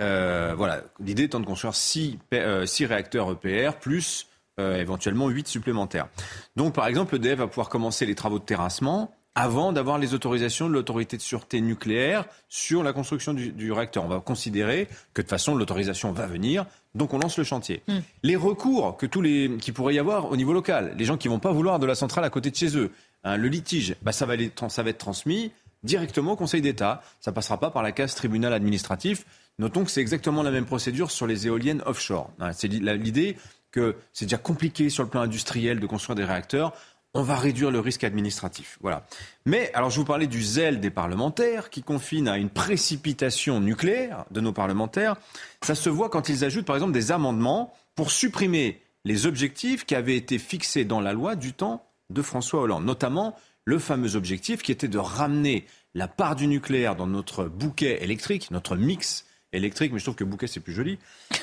Euh, 0.00 0.54
voilà, 0.56 0.82
l'idée 1.00 1.24
étant 1.24 1.40
de 1.40 1.46
construire 1.46 1.74
6, 1.74 2.18
euh, 2.34 2.66
réacteurs 2.80 3.30
EPR 3.30 3.76
plus 3.78 4.26
euh, 4.58 4.76
éventuellement 4.78 5.28
8 5.28 5.46
supplémentaires. 5.46 6.08
Donc 6.56 6.74
par 6.74 6.86
exemple, 6.86 7.16
EDF 7.16 7.38
va 7.38 7.46
pouvoir 7.46 7.68
commencer 7.68 8.06
les 8.06 8.14
travaux 8.14 8.38
de 8.38 8.44
terrassement 8.44 9.14
avant 9.34 9.72
d'avoir 9.72 9.98
les 9.98 10.14
autorisations 10.14 10.68
de 10.68 10.74
l'autorité 10.74 11.16
de 11.16 11.22
sûreté 11.22 11.60
nucléaire 11.60 12.26
sur 12.48 12.82
la 12.82 12.92
construction 12.92 13.32
du, 13.32 13.72
réacteur. 13.72 14.04
On 14.04 14.08
va 14.08 14.20
considérer 14.20 14.86
que 15.14 15.22
de 15.22 15.26
toute 15.26 15.30
façon 15.30 15.54
l'autorisation 15.54 16.12
va 16.12 16.26
venir, 16.26 16.66
donc 16.94 17.14
on 17.14 17.18
lance 17.18 17.38
le 17.38 17.44
chantier. 17.44 17.82
Hmm. 17.88 18.00
Les 18.22 18.36
recours 18.36 18.96
que 18.96 19.06
tous 19.06 19.22
les 19.22 19.56
qui 19.60 19.72
pourrait 19.72 19.94
y 19.94 19.98
avoir 19.98 20.30
au 20.30 20.36
niveau 20.36 20.52
local, 20.52 20.94
les 20.98 21.04
gens 21.04 21.16
qui 21.16 21.28
vont 21.28 21.38
pas 21.38 21.52
vouloir 21.52 21.78
de 21.78 21.86
la 21.86 21.94
centrale 21.94 22.24
à 22.24 22.30
côté 22.30 22.50
de 22.50 22.56
chez 22.56 22.76
eux, 22.76 22.90
hein, 23.24 23.36
le 23.36 23.48
litige, 23.48 23.96
bah, 24.02 24.12
ça, 24.12 24.26
va 24.26 24.34
ça 24.68 24.82
va 24.82 24.90
être 24.90 24.98
transmis 24.98 25.52
directement 25.82 26.32
au 26.32 26.36
Conseil 26.36 26.60
d'État. 26.60 27.02
Ça 27.20 27.32
passera 27.32 27.58
pas 27.58 27.70
par 27.70 27.82
la 27.82 27.92
case 27.92 28.14
tribunal 28.14 28.52
administratif. 28.52 29.24
Notons 29.58 29.84
que 29.84 29.90
c'est 29.90 30.00
exactement 30.00 30.42
la 30.42 30.50
même 30.50 30.66
procédure 30.66 31.10
sur 31.10 31.26
les 31.26 31.46
éoliennes 31.46 31.82
offshore. 31.86 32.30
C'est 32.52 32.68
l'idée 32.68 33.36
que 33.70 33.96
c'est 34.12 34.26
déjà 34.26 34.38
compliqué 34.38 34.90
sur 34.90 35.02
le 35.02 35.08
plan 35.08 35.22
industriel 35.22 35.80
de 35.80 35.86
construire 35.86 36.14
des 36.14 36.24
réacteurs, 36.24 36.74
on 37.14 37.22
va 37.22 37.36
réduire 37.36 37.70
le 37.70 37.80
risque 37.80 38.04
administratif. 38.04 38.78
Voilà. 38.80 39.06
Mais, 39.44 39.70
alors 39.74 39.90
je 39.90 39.98
vous 39.98 40.04
parlais 40.04 40.26
du 40.26 40.42
zèle 40.42 40.80
des 40.80 40.90
parlementaires 40.90 41.70
qui 41.70 41.82
confine 41.82 42.28
à 42.28 42.38
une 42.38 42.50
précipitation 42.50 43.60
nucléaire 43.60 44.24
de 44.30 44.40
nos 44.40 44.52
parlementaires. 44.52 45.16
Ça 45.62 45.74
se 45.74 45.90
voit 45.90 46.08
quand 46.08 46.28
ils 46.28 46.44
ajoutent 46.44 46.66
par 46.66 46.76
exemple 46.76 46.92
des 46.92 47.12
amendements 47.12 47.74
pour 47.94 48.10
supprimer 48.10 48.80
les 49.04 49.26
objectifs 49.26 49.84
qui 49.84 49.94
avaient 49.94 50.16
été 50.16 50.38
fixés 50.38 50.84
dans 50.84 51.00
la 51.00 51.12
loi 51.12 51.36
du 51.36 51.52
temps 51.52 51.84
de 52.10 52.22
François 52.22 52.62
Hollande, 52.62 52.84
notamment 52.84 53.36
le 53.64 53.78
fameux 53.78 54.16
objectif 54.16 54.62
qui 54.62 54.72
était 54.72 54.88
de 54.88 54.98
ramener 54.98 55.66
la 55.94 56.08
part 56.08 56.36
du 56.36 56.46
nucléaire 56.46 56.96
dans 56.96 57.06
notre 57.06 57.44
bouquet 57.44 58.02
électrique, 58.02 58.50
notre 58.50 58.76
mix 58.76 59.26
électrique, 59.52 59.92
mais 59.92 59.98
je 59.98 60.04
trouve 60.04 60.14
que 60.14 60.24
bouquet 60.24 60.46
c'est 60.46 60.60
plus 60.60 60.72
joli. 60.72 60.98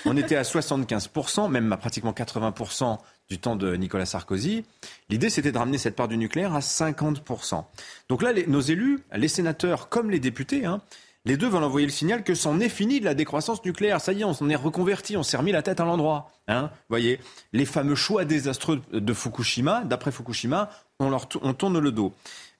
On 0.05 0.17
était 0.17 0.35
à 0.35 0.43
75%, 0.43 1.49
même 1.49 1.71
à 1.71 1.77
pratiquement 1.77 2.11
80% 2.11 2.97
du 3.29 3.37
temps 3.37 3.55
de 3.55 3.75
Nicolas 3.75 4.05
Sarkozy. 4.05 4.65
L'idée 5.09 5.29
c'était 5.29 5.51
de 5.51 5.57
ramener 5.57 5.77
cette 5.77 5.95
part 5.95 6.07
du 6.07 6.17
nucléaire 6.17 6.53
à 6.55 6.59
50%. 6.59 7.63
Donc 8.09 8.21
là, 8.21 8.31
nos 8.47 8.61
élus, 8.61 8.99
les 9.15 9.27
sénateurs 9.27 9.89
comme 9.89 10.09
les 10.09 10.19
députés, 10.19 10.65
hein, 10.65 10.81
les 11.25 11.37
deux 11.37 11.49
veulent 11.49 11.63
envoyer 11.63 11.85
le 11.85 11.91
signal 11.91 12.23
que 12.23 12.33
c'en 12.33 12.59
est 12.59 12.69
fini 12.69 12.99
de 12.99 13.05
la 13.05 13.13
décroissance 13.13 13.63
nucléaire. 13.65 13.99
Ça 13.99 14.13
y 14.13 14.21
est, 14.21 14.23
on 14.23 14.33
s'en 14.33 14.49
est 14.49 14.55
reconverti, 14.55 15.17
on 15.17 15.23
s'est 15.23 15.37
remis 15.37 15.51
la 15.51 15.61
tête 15.61 15.79
à 15.79 15.85
l'endroit. 15.85 16.31
Hein 16.47 16.71
voyez, 16.89 17.19
les 17.53 17.65
fameux 17.65 17.95
choix 17.95 18.25
désastreux 18.25 18.81
de 18.91 19.13
Fukushima, 19.13 19.83
d'après 19.83 20.11
Fukushima, 20.11 20.69
on, 20.99 21.09
leur 21.09 21.27
on 21.41 21.53
tourne 21.53 21.77
le 21.77 21.91
dos. 21.91 22.13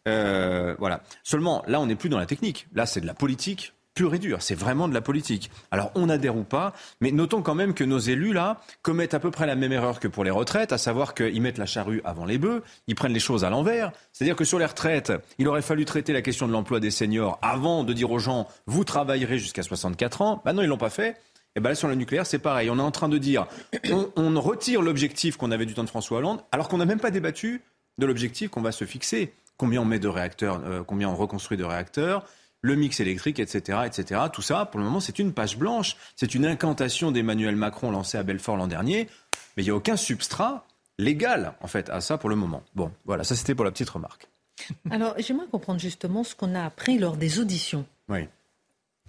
Euh, 0.08 0.76
voilà. 0.78 1.02
Seulement, 1.24 1.64
là, 1.68 1.80
on 1.80 1.86
n'est 1.86 1.96
plus 1.96 2.10
dans 2.10 2.20
la 2.20 2.26
technique. 2.26 2.68
Là, 2.74 2.86
c'est 2.86 3.02
de 3.02 3.08
la 3.08 3.14
politique 3.14 3.74
pure 3.93 4.13
et 4.13 4.19
dure. 4.19 4.41
C'est 4.41 4.56
vraiment 4.56 4.88
de 4.88 4.93
la 4.93 5.02
politique. 5.02 5.52
Alors, 5.71 5.91
on 5.95 6.10
adhère 6.10 6.38
ou 6.38 6.43
pas, 6.43 6.73
mais 7.02 7.12
notons 7.12 7.41
quand 7.41 7.56
même 7.56 7.73
que 7.73 7.84
nos 7.84 7.99
élus, 7.99 8.34
là, 8.34 8.62
commettent 8.82 9.13
à 9.13 9.19
peu 9.19 9.32
près 9.32 9.45
la 9.45 9.56
même 9.56 9.71
erreur 9.71 9.99
que 9.99 10.08
pour 10.08 10.23
les 10.23 10.32
retraites, 10.32 10.71
à 10.71 10.78
savoir 10.78 11.13
qu'ils 11.13 11.41
mettent 11.41 11.58
la 11.58 11.65
charrue 11.65 12.02
avant 12.04 12.25
les 12.25 12.38
bœufs, 12.38 12.63
ils 12.88 12.95
prennent 12.95 13.13
les 13.13 13.19
choses 13.19 13.43
à 13.43 13.49
l'envers. 13.49 13.91
C'est-à-dire 14.13 14.36
que 14.36 14.45
sur 14.45 14.60
les 14.60 14.65
retraites, 14.65 15.12
il 15.38 15.47
aurait 15.47 15.62
fallu 15.62 15.86
traiter 15.86 16.13
la 16.13 16.21
question 16.21 16.47
de 16.47 16.54
l'emploi 16.54 16.80
des 16.80 16.91
seniors 16.91 17.39
avant 17.41 17.84
de 17.84 17.93
dire 17.93 18.12
aux 18.12 18.19
gens, 18.19 18.47
vous 18.65 18.84
travaillerez 18.84 19.38
jusqu'à 19.38 19.63
64 19.63 20.21
ans. 20.21 20.41
Maintenant, 20.45 20.62
ils 20.62 20.69
l'ont 20.69 20.78
pas 20.78 20.89
fait. 20.89 21.17
Et 21.56 21.60
bien 21.60 21.69
là, 21.69 21.75
sur 21.75 21.88
le 21.88 21.95
nucléaire, 21.95 22.25
c'est 22.25 22.39
pareil. 22.39 22.69
On 22.69 22.78
est 22.78 22.82
en 22.82 22.91
train 22.91 23.10
de 23.10 23.17
dire, 23.17 23.47
on, 23.91 24.10
on 24.15 24.39
retire 24.39 24.82
l'objectif 24.82 25.36
qu'on 25.36 25.52
avait 25.52 25.65
du 25.65 25.73
temps 25.73 25.84
de 25.84 25.89
François 25.89 26.19
Hollande, 26.19 26.41
alors 26.52 26.67
qu'on 26.67 26.78
n'a 26.78 26.86
même 26.86 26.99
pas 26.99 27.12
débattu 27.12 27.62
de 27.97 28.06
l'objectif 28.06 28.49
qu'on 28.49 28.62
va 28.62 28.71
se 28.71 28.86
fixer 28.86 29.34
combien 29.60 29.82
on 29.82 29.86
met 29.86 29.99
de 29.99 30.08
réacteurs, 30.08 30.62
euh, 30.65 30.84
combien 30.84 31.10
on 31.10 31.15
reconstruit 31.15 31.58
de 31.58 31.65
réacteurs, 31.65 32.25
le 32.62 32.76
mix 32.76 33.00
électrique, 33.00 33.39
etc., 33.39 33.80
etc. 33.86 34.22
Tout 34.32 34.41
ça, 34.41 34.65
pour 34.65 34.80
le 34.80 34.86
moment, 34.86 35.00
c'est 35.00 35.19
une 35.19 35.34
page 35.34 35.58
blanche. 35.58 35.95
C'est 36.15 36.36
une 36.36 36.45
incantation 36.45 37.12
d'Emmanuel 37.12 37.56
Macron 37.56 37.91
lancée 37.91 38.17
à 38.17 38.24
Belfort 38.24 38.58
l'an 38.58 38.67
dernier. 38.67 39.08
Mais 39.56 39.63
il 39.63 39.65
n'y 39.65 39.72
a 39.72 39.76
aucun 39.76 39.98
substrat 39.98 40.65
légal, 40.98 41.54
en 41.62 41.67
fait, 41.67 41.89
à 41.89 42.02
ça 42.02 42.17
pour 42.17 42.30
le 42.30 42.36
moment. 42.36 42.63
Bon, 42.76 42.91
voilà, 43.06 43.24
ça 43.24 43.36
c'était 43.36 43.56
pour 43.56 43.65
la 43.65 43.72
petite 43.72 43.89
remarque. 43.89 44.28
Alors, 44.91 45.15
j'aimerais 45.17 45.48
comprendre 45.48 45.80
justement 45.80 46.24
ce 46.24 46.36
qu'on 46.36 46.54
a 46.54 46.63
appris 46.63 47.00
lors 47.00 47.15
des 47.15 47.39
auditions. 47.39 47.86
Oui. 48.10 48.28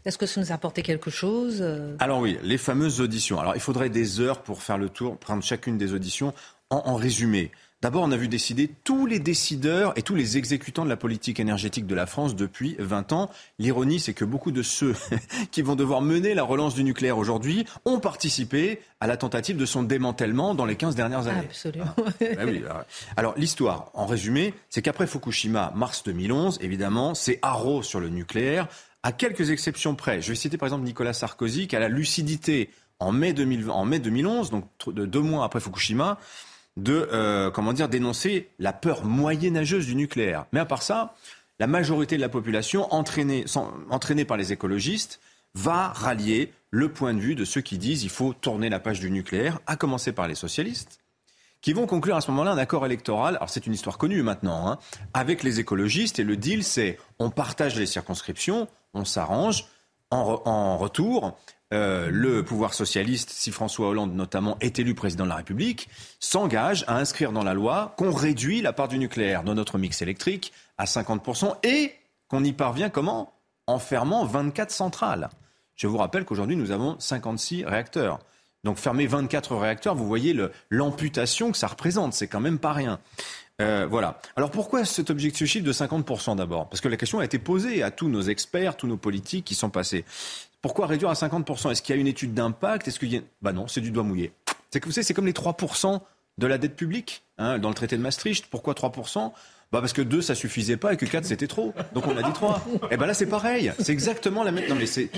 Est-ce 0.04 0.16
que 0.16 0.26
ça 0.26 0.40
nous 0.40 0.50
a 0.50 0.54
apporté 0.54 0.82
quelque 0.82 1.10
chose 1.10 1.58
euh? 1.60 1.94
Alors 1.98 2.20
oui, 2.20 2.38
les 2.42 2.56
fameuses 2.56 3.02
auditions. 3.02 3.38
Alors 3.38 3.54
il 3.54 3.60
faudrait 3.60 3.90
des 3.90 4.20
heures 4.20 4.42
pour 4.42 4.62
faire 4.62 4.78
le 4.78 4.88
tour, 4.88 5.18
prendre 5.18 5.42
chacune 5.42 5.76
des 5.76 5.92
auditions 5.92 6.32
en 6.70 6.94
résumé. 6.94 7.50
D'abord, 7.82 8.02
on 8.02 8.12
a 8.12 8.16
vu 8.18 8.28
décider 8.28 8.68
tous 8.84 9.06
les 9.06 9.18
décideurs 9.18 9.94
et 9.96 10.02
tous 10.02 10.14
les 10.14 10.36
exécutants 10.36 10.84
de 10.84 10.90
la 10.90 10.98
politique 10.98 11.40
énergétique 11.40 11.86
de 11.86 11.94
la 11.94 12.04
France 12.04 12.36
depuis 12.36 12.76
20 12.78 13.12
ans. 13.12 13.30
L'ironie, 13.58 13.98
c'est 13.98 14.12
que 14.12 14.26
beaucoup 14.26 14.50
de 14.50 14.62
ceux 14.62 14.94
qui 15.50 15.62
vont 15.62 15.76
devoir 15.76 16.02
mener 16.02 16.34
la 16.34 16.42
relance 16.42 16.74
du 16.74 16.84
nucléaire 16.84 17.16
aujourd'hui 17.16 17.64
ont 17.86 17.98
participé 17.98 18.80
à 19.00 19.06
la 19.06 19.16
tentative 19.16 19.56
de 19.56 19.64
son 19.64 19.82
démantèlement 19.82 20.54
dans 20.54 20.66
les 20.66 20.76
15 20.76 20.94
dernières 20.94 21.26
années. 21.26 21.46
Absolument. 21.46 21.94
Ah, 22.68 22.84
alors, 23.16 23.32
l'histoire, 23.38 23.90
en 23.94 24.04
résumé, 24.04 24.52
c'est 24.68 24.82
qu'après 24.82 25.06
Fukushima, 25.06 25.72
mars 25.74 26.02
2011, 26.04 26.58
évidemment, 26.60 27.14
c'est 27.14 27.38
haro 27.40 27.82
sur 27.82 27.98
le 27.98 28.10
nucléaire, 28.10 28.68
à 29.02 29.12
quelques 29.12 29.48
exceptions 29.48 29.94
près. 29.94 30.20
Je 30.20 30.28
vais 30.28 30.34
citer 30.34 30.58
par 30.58 30.66
exemple 30.66 30.84
Nicolas 30.84 31.14
Sarkozy, 31.14 31.66
qui 31.66 31.76
a 31.76 31.80
la 31.80 31.88
lucidité 31.88 32.68
en 32.98 33.12
mai, 33.12 33.32
2020, 33.32 33.72
en 33.72 33.86
mai 33.86 34.00
2011, 34.00 34.50
donc 34.50 34.66
deux 34.86 35.20
mois 35.20 35.46
après 35.46 35.60
Fukushima, 35.60 36.18
de 36.76 37.08
euh, 37.12 37.50
comment 37.50 37.72
dire 37.72 37.88
dénoncer 37.88 38.48
la 38.58 38.72
peur 38.72 39.04
moyenâgeuse 39.04 39.86
du 39.86 39.94
nucléaire. 39.94 40.46
Mais 40.52 40.60
à 40.60 40.66
part 40.66 40.82
ça, 40.82 41.14
la 41.58 41.66
majorité 41.66 42.16
de 42.16 42.20
la 42.20 42.28
population, 42.28 42.92
entraînée, 42.92 43.44
entraînée 43.90 44.24
par 44.24 44.36
les 44.36 44.52
écologistes, 44.52 45.20
va 45.54 45.88
rallier 45.88 46.52
le 46.70 46.92
point 46.92 47.12
de 47.12 47.20
vue 47.20 47.34
de 47.34 47.44
ceux 47.44 47.60
qui 47.60 47.76
disent 47.76 48.04
il 48.04 48.10
faut 48.10 48.32
tourner 48.32 48.68
la 48.68 48.80
page 48.80 49.00
du 49.00 49.10
nucléaire, 49.10 49.58
à 49.66 49.76
commencer 49.76 50.12
par 50.12 50.28
les 50.28 50.34
socialistes, 50.34 51.00
qui 51.60 51.72
vont 51.72 51.86
conclure 51.86 52.16
à 52.16 52.20
ce 52.20 52.30
moment-là 52.30 52.52
un 52.52 52.58
accord 52.58 52.86
électoral. 52.86 53.36
Alors 53.36 53.50
c'est 53.50 53.66
une 53.66 53.74
histoire 53.74 53.98
connue 53.98 54.22
maintenant, 54.22 54.68
hein, 54.68 54.78
avec 55.12 55.42
les 55.42 55.60
écologistes. 55.60 56.18
Et 56.18 56.24
le 56.24 56.36
deal, 56.36 56.64
c'est 56.64 56.98
on 57.18 57.30
partage 57.30 57.76
les 57.76 57.86
circonscriptions, 57.86 58.68
on 58.94 59.04
s'arrange. 59.04 59.66
En, 60.12 60.42
en, 60.44 60.76
retour, 60.76 61.38
euh, 61.72 62.08
le 62.10 62.44
pouvoir 62.44 62.74
socialiste, 62.74 63.30
si 63.30 63.52
François 63.52 63.88
Hollande 63.88 64.14
notamment 64.14 64.56
est 64.60 64.78
élu 64.78 64.94
président 64.94 65.24
de 65.24 65.28
la 65.28 65.36
République, 65.36 65.88
s'engage 66.18 66.84
à 66.88 66.96
inscrire 66.96 67.30
dans 67.32 67.44
la 67.44 67.54
loi 67.54 67.94
qu'on 67.96 68.12
réduit 68.12 68.60
la 68.60 68.72
part 68.72 68.88
du 68.88 68.98
nucléaire 68.98 69.44
dans 69.44 69.54
notre 69.54 69.78
mix 69.78 70.02
électrique 70.02 70.52
à 70.78 70.86
50% 70.86 71.56
et 71.62 71.92
qu'on 72.28 72.42
y 72.42 72.52
parvient 72.52 72.90
comment? 72.90 73.32
En 73.66 73.78
fermant 73.78 74.24
24 74.24 74.70
centrales. 74.70 75.30
Je 75.76 75.86
vous 75.86 75.98
rappelle 75.98 76.24
qu'aujourd'hui, 76.24 76.56
nous 76.56 76.72
avons 76.72 76.96
56 76.98 77.64
réacteurs. 77.64 78.18
Donc 78.64 78.76
fermer 78.76 79.06
24 79.06 79.56
réacteurs, 79.56 79.94
vous 79.94 80.06
voyez 80.06 80.36
l'amputation 80.68 81.50
que 81.50 81.56
ça 81.56 81.66
représente, 81.66 82.12
c'est 82.12 82.26
quand 82.26 82.40
même 82.40 82.58
pas 82.58 82.72
rien. 82.72 83.00
Euh, 83.60 83.86
voilà. 83.88 84.20
Alors 84.36 84.50
pourquoi 84.50 84.84
cet 84.84 85.10
objectif 85.10 85.62
de 85.62 85.72
50% 85.72 86.36
d'abord? 86.36 86.68
Parce 86.68 86.80
que 86.80 86.88
la 86.88 86.96
question 86.96 87.20
a 87.20 87.24
été 87.24 87.38
posée 87.38 87.82
à 87.82 87.90
tous 87.90 88.08
nos 88.08 88.22
experts, 88.22 88.76
tous 88.76 88.86
nos 88.86 88.96
politiques 88.96 89.44
qui 89.44 89.54
sont 89.54 89.70
passés. 89.70 90.04
Pourquoi 90.62 90.86
réduire 90.86 91.10
à 91.10 91.14
50% 91.14 91.70
Est-ce 91.70 91.82
qu'il 91.82 91.94
y 91.94 91.98
a 91.98 92.00
une 92.00 92.06
étude 92.06 92.34
d'impact? 92.34 92.88
Est-ce 92.88 92.98
qu'il 92.98 93.12
y 93.12 93.16
a... 93.16 93.20
Bah 93.42 93.52
non, 93.52 93.66
c'est 93.66 93.80
du 93.80 93.90
doigt 93.90 94.02
mouillé. 94.02 94.32
C'est 94.70 94.80
que 94.80 94.86
vous 94.86 94.92
savez, 94.92 95.04
c'est 95.04 95.14
comme 95.14 95.26
les 95.26 95.32
3% 95.32 96.00
de 96.38 96.46
la 96.46 96.58
dette 96.58 96.76
publique 96.76 97.22
hein, 97.38 97.58
dans 97.58 97.68
le 97.68 97.74
traité 97.74 97.96
de 97.96 98.02
Maastricht. 98.02 98.46
Pourquoi 98.46 98.74
3% 98.74 99.32
bah 99.72 99.78
parce 99.80 99.92
que 99.92 100.02
2 100.02 100.20
ça 100.20 100.34
suffisait 100.34 100.76
pas 100.76 100.94
et 100.94 100.96
que 100.96 101.06
4 101.06 101.24
c'était 101.24 101.46
trop. 101.46 101.72
Donc 101.94 102.08
on 102.08 102.16
a 102.16 102.24
dit 102.24 102.32
3. 102.32 102.64
Et 102.66 102.78
eh 102.90 102.96
ben 102.96 103.06
là 103.06 103.14
c'est 103.14 103.26
pareil, 103.26 103.72
c'est 103.78 103.92
exactement 103.92 104.42
la 104.42 104.50
même 104.50 104.68
Non 104.68 104.74
mais 104.74 104.86
c'est 104.86 105.10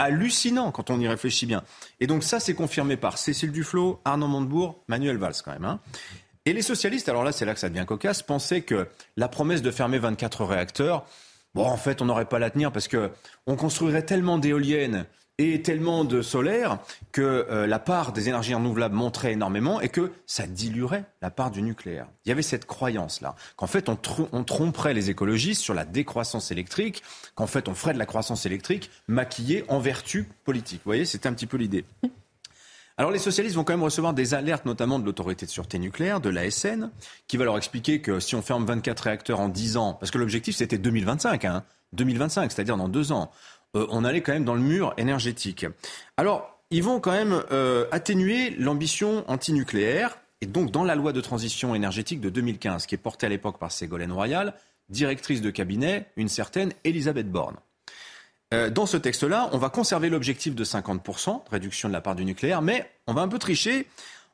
hallucinant 0.00 0.72
quand 0.72 0.90
on 0.90 0.98
y 0.98 1.06
réfléchit 1.06 1.46
bien. 1.46 1.62
Et 2.00 2.08
donc 2.08 2.24
ça 2.24 2.40
c'est 2.40 2.54
confirmé 2.54 2.96
par 2.96 3.18
Cécile 3.18 3.52
Duflot, 3.52 4.00
Arnaud 4.04 4.26
Montebourg, 4.26 4.82
Manuel 4.88 5.16
Valls 5.16 5.34
quand 5.44 5.52
même 5.52 5.64
hein. 5.64 5.78
Et 6.46 6.52
les 6.52 6.62
socialistes, 6.62 7.08
alors 7.08 7.22
là 7.22 7.30
c'est 7.30 7.44
là 7.44 7.54
que 7.54 7.60
ça 7.60 7.68
devient 7.68 7.84
cocasse, 7.86 8.22
pensaient 8.22 8.62
que 8.62 8.88
la 9.16 9.28
promesse 9.28 9.62
de 9.62 9.70
fermer 9.70 9.98
24 9.98 10.44
réacteurs 10.44 11.06
Bon, 11.54 11.66
en 11.66 11.76
fait, 11.76 12.00
on 12.00 12.04
n'aurait 12.04 12.26
pas 12.26 12.38
la 12.38 12.50
tenir 12.50 12.72
parce 12.72 12.88
que 12.88 13.10
on 13.46 13.56
construirait 13.56 14.04
tellement 14.04 14.38
d'éoliennes 14.38 15.06
et 15.38 15.62
tellement 15.62 16.04
de 16.04 16.20
solaire 16.20 16.78
que 17.12 17.46
euh, 17.50 17.66
la 17.66 17.78
part 17.78 18.12
des 18.12 18.28
énergies 18.28 18.54
renouvelables 18.54 18.94
monterait 18.94 19.32
énormément 19.32 19.80
et 19.80 19.88
que 19.88 20.12
ça 20.26 20.46
diluerait 20.46 21.04
la 21.22 21.30
part 21.30 21.50
du 21.50 21.62
nucléaire. 21.62 22.06
Il 22.24 22.28
y 22.28 22.32
avait 22.32 22.42
cette 22.42 22.66
croyance-là, 22.66 23.34
qu'en 23.56 23.66
fait 23.66 23.88
on, 23.88 23.98
on, 24.32 24.44
tromperait 24.44 24.92
les 24.92 25.08
écologistes 25.08 25.62
sur 25.62 25.72
la 25.72 25.86
décroissance 25.86 26.50
électrique, 26.50 27.02
qu'en 27.34 27.46
fait 27.46 27.68
on 27.68 27.74
ferait 27.74 27.94
de 27.94 27.98
la 27.98 28.06
croissance 28.06 28.44
électrique 28.44 28.90
maquillée 29.08 29.64
en 29.68 29.78
vertu 29.78 30.28
politique. 30.44 30.80
Vous 30.84 30.90
voyez, 30.90 31.06
c'était 31.06 31.28
un 31.28 31.32
petit 31.32 31.46
peu 31.46 31.56
l'idée. 31.56 31.86
Alors 33.00 33.12
les 33.12 33.18
socialistes 33.18 33.56
vont 33.56 33.64
quand 33.64 33.72
même 33.72 33.82
recevoir 33.82 34.12
des 34.12 34.34
alertes, 34.34 34.66
notamment 34.66 34.98
de 34.98 35.06
l'autorité 35.06 35.46
de 35.46 35.50
sûreté 35.50 35.78
nucléaire, 35.78 36.20
de 36.20 36.28
l'ASN, 36.28 36.90
qui 37.28 37.38
va 37.38 37.46
leur 37.46 37.56
expliquer 37.56 38.02
que 38.02 38.20
si 38.20 38.34
on 38.34 38.42
ferme 38.42 38.66
24 38.66 39.00
réacteurs 39.00 39.40
en 39.40 39.48
10 39.48 39.78
ans, 39.78 39.94
parce 39.94 40.10
que 40.10 40.18
l'objectif 40.18 40.54
c'était 40.54 40.76
2025, 40.76 41.46
hein, 41.46 41.64
2025, 41.94 42.52
c'est-à-dire 42.52 42.76
dans 42.76 42.90
deux 42.90 43.10
ans, 43.10 43.30
euh, 43.74 43.86
on 43.88 44.04
allait 44.04 44.20
quand 44.20 44.34
même 44.34 44.44
dans 44.44 44.52
le 44.54 44.60
mur 44.60 44.92
énergétique. 44.98 45.64
Alors 46.18 46.60
ils 46.70 46.82
vont 46.82 47.00
quand 47.00 47.12
même 47.12 47.42
euh, 47.52 47.86
atténuer 47.90 48.50
l'ambition 48.58 49.24
antinucléaire, 49.28 50.18
et 50.42 50.46
donc 50.46 50.70
dans 50.70 50.84
la 50.84 50.94
loi 50.94 51.14
de 51.14 51.22
transition 51.22 51.74
énergétique 51.74 52.20
de 52.20 52.28
2015, 52.28 52.84
qui 52.84 52.96
est 52.96 52.98
portée 52.98 53.24
à 53.24 53.30
l'époque 53.30 53.58
par 53.58 53.72
Ségolène 53.72 54.12
Royal, 54.12 54.52
directrice 54.90 55.40
de 55.40 55.48
cabinet, 55.48 56.10
une 56.18 56.28
certaine 56.28 56.74
Elisabeth 56.84 57.30
Borne. 57.30 57.56
Euh, 58.52 58.68
dans 58.68 58.86
ce 58.86 58.96
texte-là, 58.96 59.48
on 59.52 59.58
va 59.58 59.68
conserver 59.70 60.08
l'objectif 60.08 60.54
de 60.54 60.64
50% 60.64 61.44
de 61.44 61.50
réduction 61.50 61.88
de 61.88 61.92
la 61.92 62.00
part 62.00 62.16
du 62.16 62.24
nucléaire, 62.24 62.62
mais 62.62 62.90
on 63.06 63.14
va 63.14 63.22
un 63.22 63.28
peu 63.28 63.38
tricher. 63.38 63.86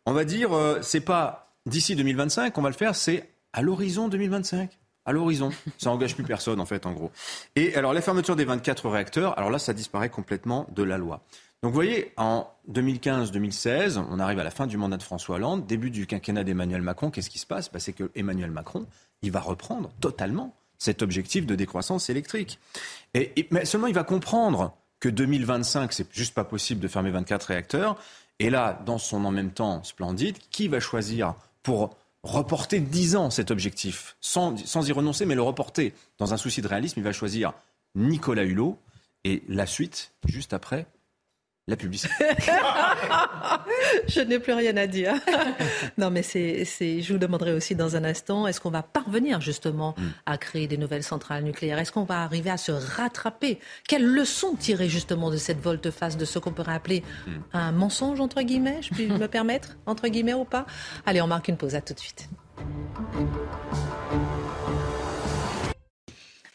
On 0.07 0.13
va 0.13 0.25
dire, 0.25 0.55
euh, 0.55 0.79
c'est 0.83 1.01
pas 1.01 1.53
d'ici 1.67 1.97
2025 1.97 2.53
qu'on 2.53 2.63
va 2.63 2.71
le 2.71 2.75
faire, 2.75 2.95
c'est 2.95 3.29
à 3.53 3.61
l'horizon 3.61 4.09
2025. 4.09 4.71
À 5.05 5.13
l'horizon. 5.13 5.51
Ça 5.79 5.91
engage 5.91 6.15
plus 6.15 6.25
personne, 6.25 6.61
en 6.61 6.67
fait, 6.67 6.87
en 6.87 6.93
gros. 6.93 7.13
Et 7.55 7.75
alors, 7.77 7.93
la 7.93 8.01
fermeture 8.01 8.37
des 8.37 8.45
24 8.45 8.89
réacteurs, 8.89 9.39
alors 9.39 9.51
là, 9.51 9.59
ça 9.59 9.73
disparaît 9.73 10.09
complètement 10.09 10.67
de 10.75 10.83
la 10.83 10.99
loi. 10.99 11.21
Donc, 11.63 11.73
vous 11.73 11.77
voyez, 11.77 12.13
en 12.17 12.49
2015-2016, 12.73 14.03
on 14.11 14.19
arrive 14.19 14.39
à 14.39 14.45
la 14.45 14.51
fin 14.51 14.67
du 14.67 14.77
mandat 14.77 14.97
de 14.97 15.03
François 15.03 15.37
Hollande, 15.37 15.67
début 15.67 15.91
du 15.91 16.07
quinquennat 16.07 16.43
d'Emmanuel 16.45 16.83
Macron. 16.83 17.11
Qu'est-ce 17.11 17.31
qui 17.31 17.39
se 17.39 17.47
passe? 17.47 17.71
Bah, 17.71 17.79
C'est 17.79 17.93
que 17.93 18.11
Emmanuel 18.15 18.51
Macron, 18.51 18.87
il 19.23 19.31
va 19.31 19.41
reprendre 19.41 19.91
totalement 20.01 20.55
cet 20.79 21.03
objectif 21.03 21.47
de 21.47 21.55
décroissance 21.55 22.11
électrique. 22.11 22.59
Et, 23.15 23.49
mais 23.51 23.65
seulement 23.65 23.87
il 23.87 23.95
va 23.95 24.05
comprendre 24.05 24.77
que 25.01 25.09
2025, 25.09 25.93
c'est 25.93 26.13
juste 26.13 26.35
pas 26.35 26.45
possible 26.45 26.81
de 26.81 26.89
fermer 26.89 27.11
24 27.11 27.45
réacteurs 27.45 27.97
Et 28.39 28.51
là, 28.51 28.83
dans 28.87 28.99
son 28.99 29.25
en 29.25 29.31
même 29.31 29.51
temps 29.51 29.83
splendide, 29.85 30.37
qui 30.51 30.69
va 30.69 30.81
choisir 30.81 31.35
pour 31.63 31.97
reporter 32.23 32.81
dix 32.81 33.17
ans 33.17 33.31
cet 33.31 33.51
objectif, 33.51 34.17
sans, 34.21 34.57
sans 34.65 34.89
y 34.89 34.93
renoncer, 34.93 35.27
mais 35.27 35.35
le 35.35 35.43
reporter 35.43 35.93
Dans 36.19 36.35
un 36.35 36.37
souci 36.37 36.61
de 36.63 36.69
réalisme, 36.69 36.99
il 36.99 37.05
va 37.05 37.13
choisir 37.13 37.53
Nicolas 37.95 38.45
Hulot. 38.45 38.79
Et 39.25 39.43
la 39.49 39.67
suite, 39.67 40.13
juste 40.27 40.53
après, 40.53 40.87
la 41.69 41.77
publicité. 41.77 42.15
je 44.09 44.21
n'ai 44.21 44.39
plus 44.39 44.53
rien 44.53 44.77
à 44.77 44.87
dire. 44.87 45.15
non, 45.99 46.11
mais 46.11 46.23
c'est, 46.23 46.65
je 46.65 47.13
vous 47.13 47.19
demanderai 47.19 47.53
aussi 47.53 47.75
dans 47.75 47.97
un 47.97 48.05
instant, 48.05 48.47
est-ce 48.47 48.61
qu'on 48.61 48.71
va 48.71 48.83
parvenir 48.83 49.41
justement 49.41 49.95
mm. 49.99 50.03
à 50.27 50.39
créer 50.39 50.69
des 50.69 50.79
nouvelles 50.79 51.03
centrales 51.03 51.43
nucléaires? 51.43 51.79
Est-ce 51.79 51.91
qu'on 51.91 52.05
va 52.05 52.23
arriver 52.23 52.51
à 52.51 52.57
se 52.57 52.71
rattraper? 52.71 53.59
Quelles 53.89 54.07
leçons 54.07 54.55
tirer 54.55 54.89
justement 54.89 55.31
de 55.31 55.37
cette 55.37 55.61
volte-face, 55.61 56.17
de 56.17 56.25
ce 56.25 56.39
qu'on 56.39 56.53
pourrait 56.53 56.75
appeler 56.75 57.03
mm. 57.27 57.31
un 57.53 57.73
mensonge, 57.73 58.21
entre 58.21 58.43
guillemets 58.43 58.81
Je 58.83 58.95
puis 58.95 59.09
me 59.09 59.27
permettre, 59.29 59.77
entre 59.87 60.07
guillemets 60.07 60.35
ou 60.35 60.45
pas? 60.45 60.67
Allez, 61.05 61.21
on 61.21 61.27
marque 61.27 61.49
une 61.49 61.57
pause, 61.57 61.75
à 61.75 61.81
tout 61.81 61.95
de 61.95 62.01
suite. 62.01 62.29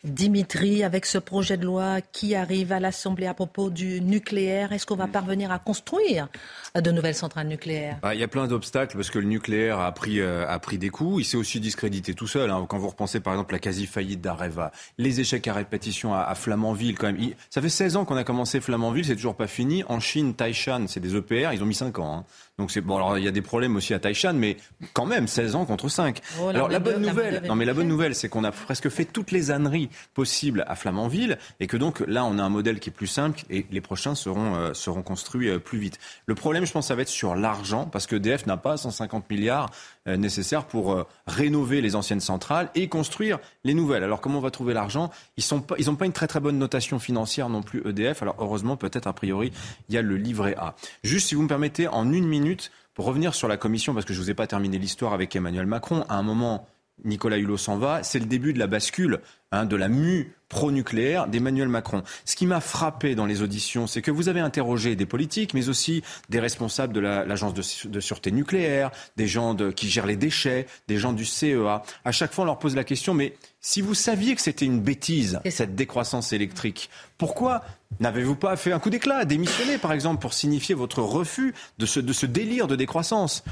Dimitri, 0.04 0.84
avec 0.84 1.06
ce 1.06 1.20
projet 1.20 1.58
de 1.58 1.66
loi 1.66 2.02
qui 2.02 2.34
arrive 2.34 2.72
à 2.72 2.80
l'Assemblée 2.80 3.28
à 3.28 3.36
propos 3.36 3.70
du 3.70 4.02
nucléaire, 4.02 4.74
est-ce 4.74 4.88
qu'on 4.88 4.96
va 4.96 5.06
parvenir 5.06 5.52
à 5.52 5.60
construire 5.60 6.28
de 6.74 6.90
nouvelles 6.90 7.14
centrales 7.14 7.48
nucléaires? 7.48 8.00
Bah, 8.02 8.16
Il 8.16 8.20
y 8.20 8.24
a 8.24 8.28
plein 8.28 8.48
d'obstacles 8.48 8.96
parce 8.96 9.12
que 9.12 9.20
le 9.20 9.26
nucléaire 9.26 9.80
a 9.80 9.92
pris, 9.92 10.20
euh, 10.20 10.48
a 10.48 10.58
pris 10.58 10.80
des 10.80 10.90
coups. 10.90 11.22
Il 11.22 11.26
s'est 11.26 11.38
aussi 11.38 11.60
discrédité 11.60 12.16
tout 12.16 12.26
seul. 12.26 12.50
Hein. 12.50 12.66
Quand 12.68 12.80
vous 12.80 12.88
repensez 12.88 13.20
par 13.20 13.34
exemple 13.34 13.54
la 13.54 13.60
quasi-faillite 13.60 14.22
d'Areva, 14.22 14.72
les 14.98 15.20
échecs 15.20 15.48
à 15.48 15.54
répétition 15.54 16.16
à, 16.16 16.34
Flamanville, 16.34 16.98
quand 16.98 17.14
même. 17.14 17.20
ça 17.52 17.62
fait 17.62 17.70
16 17.70 17.98
ans 17.98 18.06
qu'on 18.06 18.18
a 18.18 18.24
commencé 18.24 18.60
Flamanville, 18.60 19.06
c'est 19.06 19.16
toujours 19.16 19.36
pas 19.36 19.48
fini. 19.48 19.84
En 19.88 20.00
Chine, 20.00 20.34
Taishan, 20.34 20.88
c'est 20.88 21.00
des 21.00 21.16
EPR, 21.16 21.54
ils 21.54 21.62
ont 21.62 21.68
mis 21.68 21.76
5 21.76 22.00
ans. 22.00 22.18
Hein. 22.18 22.26
Donc 22.62 22.70
c'est 22.70 22.82
bon. 22.82 22.98
Alors 22.98 23.18
il 23.18 23.24
y 23.24 23.28
a 23.28 23.32
des 23.32 23.42
problèmes 23.42 23.76
aussi 23.76 23.96
à 23.96 24.00
Taishan, 24.00 24.34
mais 24.34 24.56
quand 24.94 25.08
même 25.08 25.28
16 25.28 25.56
ans 25.56 25.66
contre 25.66 25.90
5. 25.90 26.22
alors 26.48 26.70
la 26.70 26.78
bonne 26.78 27.02
nouvelle, 27.02 27.42
non 27.48 27.56
mais 27.56 27.66
la 27.66 27.74
bonne 27.74 27.88
nouvelle, 27.88 28.14
c'est 28.14 28.30
qu'on 28.30 28.44
a 28.44 28.52
presque 28.52 28.88
fait 28.90 29.06
toutes 29.06 29.32
les 29.32 29.50
âneries 29.50 29.90
possibles 30.14 30.64
à 30.68 30.76
Flamanville 30.76 31.40
et 31.60 31.66
que 31.66 31.76
donc 31.76 32.04
là 32.06 32.24
on 32.24 32.38
a 32.38 32.44
un 32.44 32.50
modèle 32.50 32.80
qui 32.80 32.92
est 32.92 32.94
plus 32.94 33.08
simple 33.08 33.42
et 33.50 33.66
les 33.72 33.82
prochains 33.82 34.14
seront 34.14 34.54
euh, 34.54 34.74
seront 34.76 35.02
construits 35.02 35.50
euh, 35.50 35.58
plus 35.58 35.80
vite. 35.80 35.98
Le 36.28 36.36
problème, 36.36 36.66
je 36.68 36.72
pense, 36.72 36.90
ça 36.90 36.94
va 36.94 37.02
être 37.02 37.08
sur 37.08 37.34
l'argent 37.34 37.88
parce 37.88 38.06
que 38.06 38.16
DF 38.16 38.46
n'a 38.46 38.58
pas 38.58 38.78
150 38.78 39.28
milliards 39.32 39.72
nécessaires 40.06 40.66
pour 40.66 41.06
rénover 41.28 41.82
les 41.82 41.96
anciennes 41.96 42.20
centrales 42.20 42.70
et 42.76 42.88
construire 42.88 43.40
les 43.64 43.74
nouvelles. 43.74 44.04
Alors 44.04 44.22
comment 44.22 44.40
on 44.40 44.42
va 44.42 44.52
trouver 44.52 44.74
l'argent? 44.74 45.12
Ils 45.38 45.44
sont 45.44 45.62
pas, 45.62 45.76
ils 45.78 45.90
ont 45.90 45.96
pas 45.96 46.06
une 46.06 46.14
très 46.14 46.28
très 46.28 46.40
bonne 46.40 46.58
notation 46.58 47.00
financière 47.00 47.50
non 47.50 47.62
plus 47.62 47.82
EDF. 47.88 48.22
Alors 48.22 48.36
heureusement, 48.40 48.78
peut-être 48.78 49.08
a 49.08 49.14
priori, 49.14 49.52
il 49.90 49.96
y 49.96 49.98
a 49.98 50.02
le 50.02 50.18
livret 50.18 50.56
A. 50.58 50.76
Juste 51.04 51.28
si 51.28 51.36
vous 51.36 51.44
me 51.44 51.48
permettez, 51.48 51.88
en 51.88 52.12
une 52.12 52.28
minute 52.28 52.72
pour 52.94 53.06
revenir 53.06 53.34
sur 53.34 53.48
la 53.48 53.58
commission, 53.58 53.94
parce 53.94 54.06
que 54.06 54.14
je 54.14 54.20
ne 54.20 54.26
vous 54.26 54.32
ai 54.32 54.34
pas 54.34 54.48
terminé 54.48 54.78
l'histoire 54.78 55.14
avec 55.14 55.36
Emmanuel 55.36 55.66
Macron, 55.66 56.04
à 56.10 56.16
un 56.16 56.24
moment, 56.24 56.68
Nicolas 57.04 57.38
Hulot 57.38 57.58
s'en 57.58 57.78
va, 57.78 58.04
c'est 58.04 58.20
le 58.20 58.26
début 58.26 58.54
de 58.54 58.60
la 58.60 58.68
bascule, 58.68 59.20
hein, 59.52 59.66
de 59.66 59.76
la 59.76 59.88
mue 59.88 60.34
pro-nucléaire 60.50 61.28
d'Emmanuel 61.28 61.70
Macron. 61.70 62.04
Ce 62.26 62.36
qui 62.36 62.46
m'a 62.46 62.60
frappé 62.60 63.16
dans 63.16 63.26
les 63.26 63.42
auditions, 63.42 63.88
c'est 63.88 64.02
que 64.02 64.12
vous 64.12 64.28
avez 64.28 64.42
interrogé 64.42 64.96
des 64.98 65.06
politiques, 65.06 65.54
mais 65.54 65.70
aussi 65.70 66.04
des 66.30 66.40
responsables 66.40 66.94
de 66.94 67.00
l'agence 67.00 67.54
de, 67.54 68.00
sûreté 68.02 68.32
nucléaire, 68.32 68.92
des 69.16 69.28
gens 69.28 69.56
qui 69.72 69.90
gèrent 69.90 70.06
les 70.06 70.18
déchets, 70.18 70.68
des 70.90 70.98
gens 70.98 71.14
du 71.14 71.26
CEA. 71.26 71.84
À 72.04 72.12
chaque 72.12 72.34
fois, 72.34 72.44
on 72.44 72.48
leur 72.48 72.60
pose 72.60 72.76
la 72.76 72.84
question, 72.84 73.14
mais 73.14 73.38
si 73.62 73.82
vous 73.82 73.94
saviez 73.94 74.36
que 74.36 74.42
c'était 74.42 74.66
une 74.66 74.82
bêtise, 74.82 75.40
cette 75.50 75.76
décroissance 75.76 76.34
électrique, 76.34 76.90
pourquoi 77.18 77.64
n'avez-vous 78.00 78.36
pas 78.36 78.58
fait 78.58 78.74
un 78.74 78.80
coup 78.80 78.90
d'éclat, 78.90 79.24
démissionné 79.24 79.78
par 79.78 79.94
exemple, 79.94 80.22
pour 80.22 80.34
signifier 80.34 80.76
votre 80.76 81.02
refus 81.02 81.54
de 81.78 81.86
ce, 81.86 82.00
de 82.00 82.14
ce 82.14 82.26
délire 82.26 82.68
de 82.68 82.76
décroissance? 82.76 83.44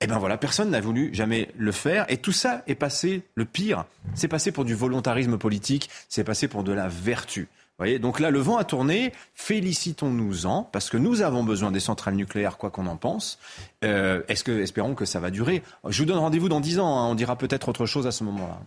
Eh 0.00 0.06
bien 0.06 0.18
voilà, 0.18 0.36
personne 0.36 0.70
n'a 0.70 0.80
voulu 0.80 1.10
jamais 1.14 1.48
le 1.56 1.72
faire. 1.72 2.04
Et 2.08 2.18
tout 2.18 2.32
ça 2.32 2.62
est 2.66 2.74
passé, 2.74 3.22
le 3.34 3.44
pire, 3.44 3.84
c'est 4.14 4.28
passé 4.28 4.52
pour 4.52 4.64
du 4.64 4.74
volontarisme 4.74 5.38
politique, 5.38 5.88
c'est 6.08 6.24
passé 6.24 6.48
pour 6.48 6.64
de 6.64 6.72
la 6.72 6.88
vertu. 6.88 7.48
Voyez 7.78 7.98
Donc 7.98 8.20
là, 8.20 8.30
le 8.30 8.38
vent 8.38 8.56
a 8.56 8.64
tourné. 8.64 9.12
Félicitons-nous-en, 9.34 10.62
parce 10.62 10.88
que 10.88 10.96
nous 10.96 11.20
avons 11.20 11.44
besoin 11.44 11.70
des 11.70 11.80
centrales 11.80 12.14
nucléaires, 12.14 12.56
quoi 12.56 12.70
qu'on 12.70 12.86
en 12.86 12.96
pense. 12.96 13.38
Euh, 13.84 14.22
est-ce 14.28 14.44
que, 14.44 14.62
espérons 14.62 14.94
que 14.94 15.04
ça 15.04 15.20
va 15.20 15.30
durer. 15.30 15.62
Je 15.86 15.98
vous 15.98 16.06
donne 16.06 16.18
rendez-vous 16.18 16.48
dans 16.48 16.60
dix 16.60 16.78
ans. 16.78 16.98
Hein. 16.98 17.08
On 17.08 17.14
dira 17.14 17.36
peut-être 17.36 17.68
autre 17.68 17.84
chose 17.84 18.06
à 18.06 18.12
ce 18.12 18.24
moment-là. 18.24 18.60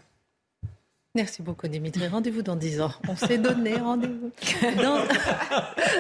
Merci 1.16 1.42
beaucoup 1.42 1.68
Dimitri. 1.68 2.08
Rendez-vous 2.08 2.44
dans 2.44 2.56
10 2.56 2.82
ans. 2.82 2.94
On 3.08 3.16
s'est 3.16 3.40
donné 3.40 3.76
rendez-vous. 3.78 4.30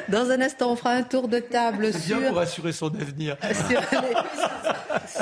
Dans, 0.10 0.30
un 0.30 0.39
instant, 0.39 0.72
on 0.72 0.76
fera 0.76 0.91
un 0.91 1.02
tour 1.02 1.28
de 1.28 1.39
table 1.39 1.91
sur... 1.91 2.22
pour 2.28 2.38
assurer 2.38 2.72
son 2.72 2.93
avenir. 2.93 3.36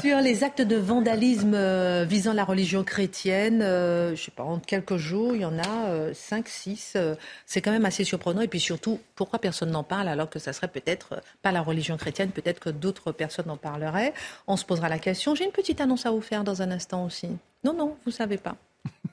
Sur 0.01 0.19
les, 0.19 0.43
actes 0.43 0.61
de 0.61 0.75
vandalisme 0.75 1.53
euh, 1.53 2.05
visant 2.07 2.33
la 2.33 2.43
religion 2.43 2.83
chrétienne. 2.83 3.61
Euh, 3.61 4.07
je 4.07 4.11
ne 4.11 4.17
sais 4.17 4.31
pas, 4.31 4.43
en 4.43 4.59
quelques 4.59 4.97
jours, 4.97 5.33
il 5.35 5.41
y 5.41 5.45
en 5.45 5.57
a 5.57 6.13
5, 6.13 6.45
euh, 6.45 6.49
6. 6.49 6.97
c'est 7.45 7.61
quand 7.61 7.71
même 7.71 7.85
assez 7.85 8.03
surprenant. 8.03 8.41
Et 8.41 8.49
puis 8.49 8.59
surtout, 8.59 8.99
pourquoi 9.15 9.39
personne 9.39 9.71
n'en 9.71 9.83
parle 9.83 10.09
alors 10.09 10.29
que 10.29 10.39
ça 10.39 10.51
serait 10.51 10.67
peut-être 10.67 11.21
pas 11.41 11.53
la 11.53 11.61
religion 11.61 11.95
chrétienne, 11.95 12.31
peut-être 12.31 12.59
que 12.59 12.69
d'autres 12.69 13.13
personnes 13.13 13.49
en 13.49 13.57
parleraient? 13.57 14.13
On 14.47 14.57
se 14.57 14.65
posera 14.65 14.89
la 14.89 14.99
question. 14.99 15.33
J'ai 15.33 15.45
une 15.45 15.51
petite 15.51 15.79
annonce 15.79 16.05
à 16.05 16.11
vous 16.11 16.21
faire 16.21 16.43
dans 16.43 16.61
un 16.61 16.71
instant 16.71 17.05
aussi. 17.05 17.29
Non, 17.63 17.71
non, 17.71 17.95
vous 18.03 18.11
ne 18.11 18.11
savez 18.11 18.37
pas. 18.37 18.57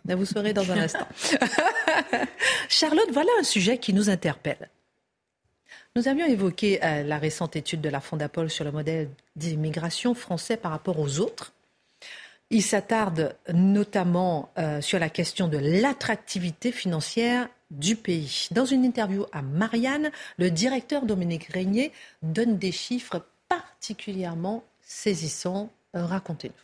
Vous 0.06 0.26
saurez 0.26 0.52
dans 0.52 0.70
un 0.70 0.78
instant. 0.78 1.08
Charlotte, 2.68 3.10
voilà 3.12 3.30
un 3.40 3.42
sujet 3.42 3.78
qui 3.78 3.94
nous 3.94 4.10
interpelle. 4.10 4.68
Nous 5.96 6.08
avions 6.08 6.26
évoqué 6.26 6.84
euh, 6.84 7.04
la 7.04 7.18
récente 7.18 7.56
étude 7.56 7.80
de 7.80 7.88
la 7.88 8.00
Fondapol 8.00 8.50
sur 8.50 8.64
le 8.64 8.72
modèle 8.72 9.08
d'immigration 9.36 10.14
français 10.14 10.56
par 10.56 10.72
rapport 10.72 10.98
aux 10.98 11.20
autres. 11.20 11.52
Il 12.50 12.62
s'attarde 12.62 13.36
notamment 13.52 14.50
euh, 14.58 14.80
sur 14.80 14.98
la 14.98 15.08
question 15.08 15.48
de 15.48 15.58
l'attractivité 15.58 16.72
financière 16.72 17.48
du 17.70 17.96
pays. 17.96 18.48
Dans 18.50 18.66
une 18.66 18.84
interview 18.84 19.24
à 19.32 19.40
Marianne, 19.40 20.10
le 20.36 20.50
directeur 20.50 21.06
Dominique 21.06 21.46
Régnier 21.46 21.92
donne 22.22 22.58
des 22.58 22.72
chiffres 22.72 23.24
particulièrement 23.48 24.64
saisissants. 24.82 25.70
Euh, 25.96 26.04
racontez-nous. 26.04 26.54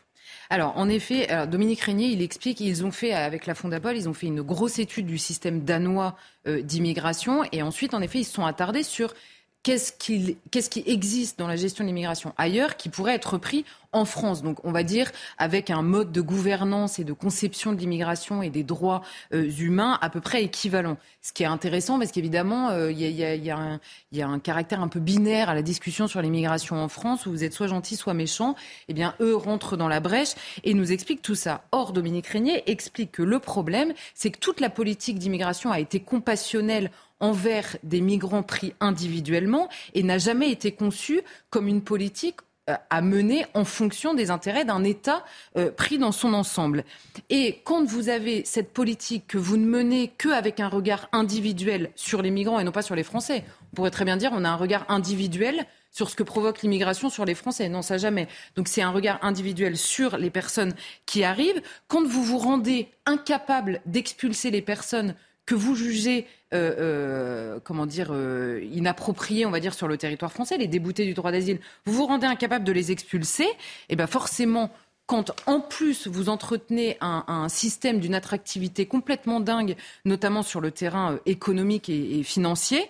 Alors, 0.48 0.76
en 0.76 0.88
effet, 0.88 1.28
Dominique 1.46 1.80
Régnier, 1.80 2.08
il 2.08 2.22
explique 2.22 2.58
qu'ils 2.58 2.84
ont 2.84 2.90
fait, 2.90 3.12
avec 3.12 3.46
la 3.46 3.54
Fondapol, 3.54 3.96
ils 3.96 4.08
ont 4.08 4.14
fait 4.14 4.26
une 4.26 4.42
grosse 4.42 4.78
étude 4.78 5.06
du 5.06 5.18
système 5.18 5.64
danois 5.64 6.16
euh, 6.46 6.62
d'immigration. 6.62 7.44
Et 7.52 7.62
ensuite, 7.62 7.94
en 7.94 8.00
effet, 8.00 8.20
ils 8.20 8.24
se 8.24 8.32
sont 8.32 8.46
attardés 8.46 8.82
sur 8.82 9.14
qu'est-ce 9.62 9.92
qui, 9.92 10.84
existe 10.86 11.38
dans 11.38 11.46
la 11.46 11.56
gestion 11.56 11.84
de 11.84 11.88
l'immigration 11.88 12.32
ailleurs 12.38 12.76
qui 12.76 12.88
pourrait 12.88 13.14
être 13.14 13.36
pris 13.38 13.64
en 13.92 14.04
France. 14.04 14.42
Donc, 14.42 14.58
on 14.64 14.72
va 14.72 14.82
dire 14.82 15.10
avec 15.38 15.70
un 15.70 15.82
mode 15.82 16.12
de 16.12 16.20
gouvernance 16.20 16.98
et 16.98 17.04
de 17.04 17.12
conception 17.12 17.72
de 17.72 17.78
l'immigration 17.78 18.42
et 18.42 18.50
des 18.50 18.64
droits 18.64 19.02
euh, 19.32 19.50
humains 19.58 19.98
à 20.00 20.10
peu 20.10 20.20
près 20.20 20.42
équivalent. 20.44 20.96
Ce 21.22 21.32
qui 21.32 21.42
est 21.42 21.46
intéressant 21.46 21.98
parce 21.98 22.12
qu'évidemment, 22.12 22.70
il 22.88 23.00
y, 23.00 23.50
a, 23.50 24.28
un 24.28 24.38
caractère 24.38 24.80
un 24.80 24.88
peu 24.88 25.00
binaire 25.00 25.50
à 25.50 25.54
la 25.54 25.62
discussion 25.62 26.06
sur 26.06 26.22
l'immigration 26.22 26.82
en 26.82 26.88
France 26.88 27.26
où 27.26 27.30
vous 27.30 27.44
êtes 27.44 27.52
soit 27.52 27.66
gentil, 27.66 27.96
soit 27.96 28.14
méchant. 28.14 28.54
Eh 28.88 28.94
bien, 28.94 29.14
eux 29.20 29.36
rentrent 29.36 29.76
dans 29.76 29.88
la 29.88 30.00
brèche 30.00 30.34
et 30.64 30.74
nous 30.74 30.92
expliquent 30.92 31.22
tout 31.22 31.34
ça. 31.34 31.64
Or, 31.72 31.92
Dominique 31.92 32.26
Régnier 32.26 32.62
explique 32.70 33.12
que 33.12 33.22
le 33.22 33.38
problème, 33.38 33.92
c'est 34.14 34.30
que 34.30 34.38
toute 34.38 34.60
la 34.60 34.70
politique 34.70 35.18
d'immigration 35.18 35.70
a 35.70 35.80
été 35.80 36.00
compassionnelle 36.00 36.90
envers 37.20 37.76
des 37.82 38.00
migrants 38.00 38.42
pris 38.42 38.72
individuellement 38.80 39.68
et 39.94 40.02
n'a 40.02 40.18
jamais 40.18 40.50
été 40.50 40.72
conçu 40.72 41.20
comme 41.50 41.68
une 41.68 41.82
politique 41.82 42.36
euh, 42.40 42.49
à 42.66 43.00
mener 43.00 43.46
en 43.54 43.64
fonction 43.64 44.14
des 44.14 44.30
intérêts 44.30 44.64
d'un 44.64 44.84
État 44.84 45.24
euh, 45.56 45.70
pris 45.70 45.98
dans 45.98 46.12
son 46.12 46.34
ensemble. 46.34 46.84
Et 47.28 47.60
quand 47.64 47.84
vous 47.84 48.08
avez 48.08 48.44
cette 48.44 48.72
politique 48.72 49.26
que 49.26 49.38
vous 49.38 49.56
ne 49.56 49.66
menez 49.66 50.12
qu'avec 50.18 50.60
un 50.60 50.68
regard 50.68 51.08
individuel 51.12 51.90
sur 51.96 52.22
les 52.22 52.30
migrants 52.30 52.60
et 52.60 52.64
non 52.64 52.72
pas 52.72 52.82
sur 52.82 52.94
les 52.94 53.02
Français, 53.02 53.44
on 53.72 53.76
pourrait 53.76 53.90
très 53.90 54.04
bien 54.04 54.16
dire 54.16 54.30
on 54.34 54.44
a 54.44 54.48
un 54.48 54.56
regard 54.56 54.84
individuel 54.88 55.66
sur 55.90 56.08
ce 56.08 56.16
que 56.16 56.22
provoque 56.22 56.62
l'immigration 56.62 57.10
sur 57.10 57.24
les 57.24 57.34
Français. 57.34 57.68
Non, 57.68 57.82
ça 57.82 57.98
jamais. 57.98 58.28
Donc 58.54 58.68
c'est 58.68 58.82
un 58.82 58.90
regard 58.90 59.18
individuel 59.22 59.76
sur 59.76 60.16
les 60.16 60.30
personnes 60.30 60.74
qui 61.06 61.24
arrivent. 61.24 61.62
Quand 61.88 62.06
vous 62.06 62.22
vous 62.22 62.38
rendez 62.38 62.88
incapable 63.06 63.80
d'expulser 63.86 64.50
les 64.50 64.62
personnes 64.62 65.14
que 65.50 65.56
vous 65.56 65.74
jugez 65.74 66.28
euh, 66.54 66.74
euh, 66.78 67.60
comment 67.64 67.84
dire, 67.84 68.10
euh, 68.12 68.64
inappropriés, 68.72 69.46
on 69.46 69.50
va 69.50 69.58
dire, 69.58 69.74
sur 69.74 69.88
le 69.88 69.96
territoire 69.96 70.30
français, 70.30 70.56
les 70.56 70.68
déboutés 70.68 71.04
du 71.04 71.12
droit 71.12 71.32
d'asile, 71.32 71.58
vous 71.86 71.92
vous 71.92 72.06
rendez 72.06 72.28
incapable 72.28 72.64
de 72.64 72.70
les 72.70 72.92
expulser, 72.92 73.42
et 73.42 73.56
eh 73.88 73.96
bien 73.96 74.06
forcément, 74.06 74.70
quand 75.06 75.32
en 75.46 75.58
plus 75.58 76.06
vous 76.06 76.28
entretenez 76.28 76.98
un, 77.00 77.48
système 77.48 77.98
d'une 77.98 78.14
attractivité 78.14 78.86
complètement 78.86 79.40
dingue, 79.40 79.74
notamment 80.04 80.44
sur 80.44 80.60
le 80.60 80.70
terrain 80.70 81.18
économique 81.26 81.88
et, 81.88 82.22
financier, 82.22 82.88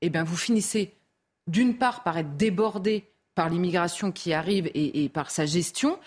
eh 0.00 0.08
bien 0.08 0.24
vous 0.24 0.38
finissez 0.38 0.94
d'une 1.48 1.76
part 1.76 2.02
par 2.02 2.16
être 2.16 2.34
débordé 2.38 3.04
par 3.34 3.50
l'immigration 3.50 4.10
qui 4.10 4.32
arrive 4.32 4.70
et 4.74 5.10
par 5.10 5.30
sa 5.30 5.44
gestion, 5.44 5.98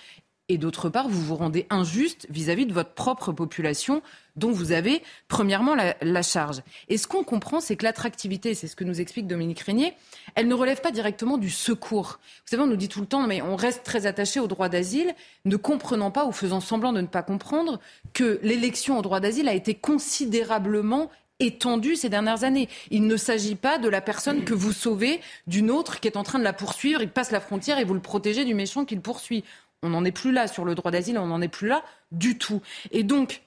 et 0.49 0.57
d'autre 0.57 0.89
part, 0.89 1.07
vous 1.07 1.21
vous 1.21 1.35
rendez 1.35 1.65
injuste 1.69 2.27
vis-à-vis 2.29 2.65
de 2.65 2.73
votre 2.73 2.93
propre 2.93 3.31
population 3.31 4.01
dont 4.35 4.51
vous 4.51 4.73
avez 4.73 5.01
premièrement 5.29 5.73
la, 5.75 6.21
charge. 6.21 6.63
Et 6.89 6.97
ce 6.97 7.07
qu'on 7.07 7.23
comprend, 7.23 7.61
c'est 7.61 7.75
que 7.75 7.85
l'attractivité, 7.85 8.53
c'est 8.53 8.67
ce 8.67 8.75
que 8.75 8.83
nous 8.83 8.99
explique 8.99 9.27
Dominique 9.27 9.61
Régnier, 9.61 9.93
elle 10.35 10.47
ne 10.47 10.53
relève 10.53 10.81
pas 10.81 10.91
directement 10.91 11.37
du 11.37 11.49
secours. 11.49 12.19
Vous 12.45 12.49
savez, 12.49 12.63
on 12.63 12.67
nous 12.67 12.75
dit 12.75 12.89
tout 12.89 12.99
le 12.99 13.05
temps, 13.05 13.25
mais 13.25 13.41
on 13.41 13.55
reste 13.55 13.83
très 13.83 14.05
attaché 14.05 14.39
au 14.39 14.47
droit 14.47 14.69
d'asile, 14.69 15.15
ne 15.45 15.55
comprenant 15.55 16.11
pas 16.11 16.25
ou 16.25 16.33
faisant 16.33 16.59
semblant 16.59 16.91
de 16.91 17.01
ne 17.01 17.07
pas 17.07 17.23
comprendre 17.23 17.79
que 18.13 18.39
l'élection 18.43 18.99
au 18.99 19.01
droit 19.01 19.21
d'asile 19.21 19.47
a 19.47 19.53
été 19.53 19.75
considérablement 19.75 21.09
étendue 21.39 21.95
ces 21.95 22.09
dernières 22.09 22.43
années. 22.43 22.69
Il 22.91 23.07
ne 23.07 23.17
s'agit 23.17 23.55
pas 23.55 23.77
de 23.77 23.89
la 23.89 24.01
personne 24.01 24.43
que 24.43 24.53
vous 24.53 24.71
sauvez 24.71 25.21
d'une 25.47 25.71
autre 25.71 25.99
qui 25.99 26.07
est 26.07 26.17
en 26.17 26.23
train 26.23 26.39
de 26.39 26.43
la 26.43 26.53
poursuivre, 26.53 27.01
il 27.01 27.09
passe 27.09 27.31
la 27.31 27.41
frontière 27.41 27.79
et 27.79 27.83
vous 27.83 27.93
le 27.93 28.01
protégez 28.01 28.45
du 28.45 28.53
méchant 28.53 28.85
qui 28.85 28.95
le 28.95 29.01
poursuit. 29.01 29.43
On 29.83 29.89
n'en 29.89 30.03
est 30.05 30.11
plus 30.11 30.31
là 30.31 30.47
sur 30.47 30.65
le 30.65 30.73
droit 30.73 30.91
d'asile, 30.91 31.17
on 31.19 31.27
n'en 31.27 31.41
est 31.41 31.47
plus 31.47 31.67
là 31.67 31.83
du 32.11 32.37
tout. 32.37 32.61
Et 32.91 33.03
donc, 33.03 33.41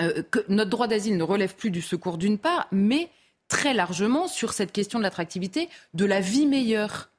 euh, 0.00 0.22
notre 0.48 0.70
droit 0.70 0.88
d'asile 0.88 1.16
ne 1.16 1.22
relève 1.22 1.54
plus 1.54 1.70
du 1.70 1.82
secours 1.82 2.18
d'une 2.18 2.38
part, 2.38 2.66
mais 2.72 3.08
très 3.48 3.74
largement 3.74 4.26
sur 4.26 4.52
cette 4.52 4.72
question 4.72 4.98
de 4.98 5.04
l'attractivité, 5.04 5.68
de 5.94 6.04
la 6.04 6.20
vie 6.20 6.46
meilleure. 6.46 7.10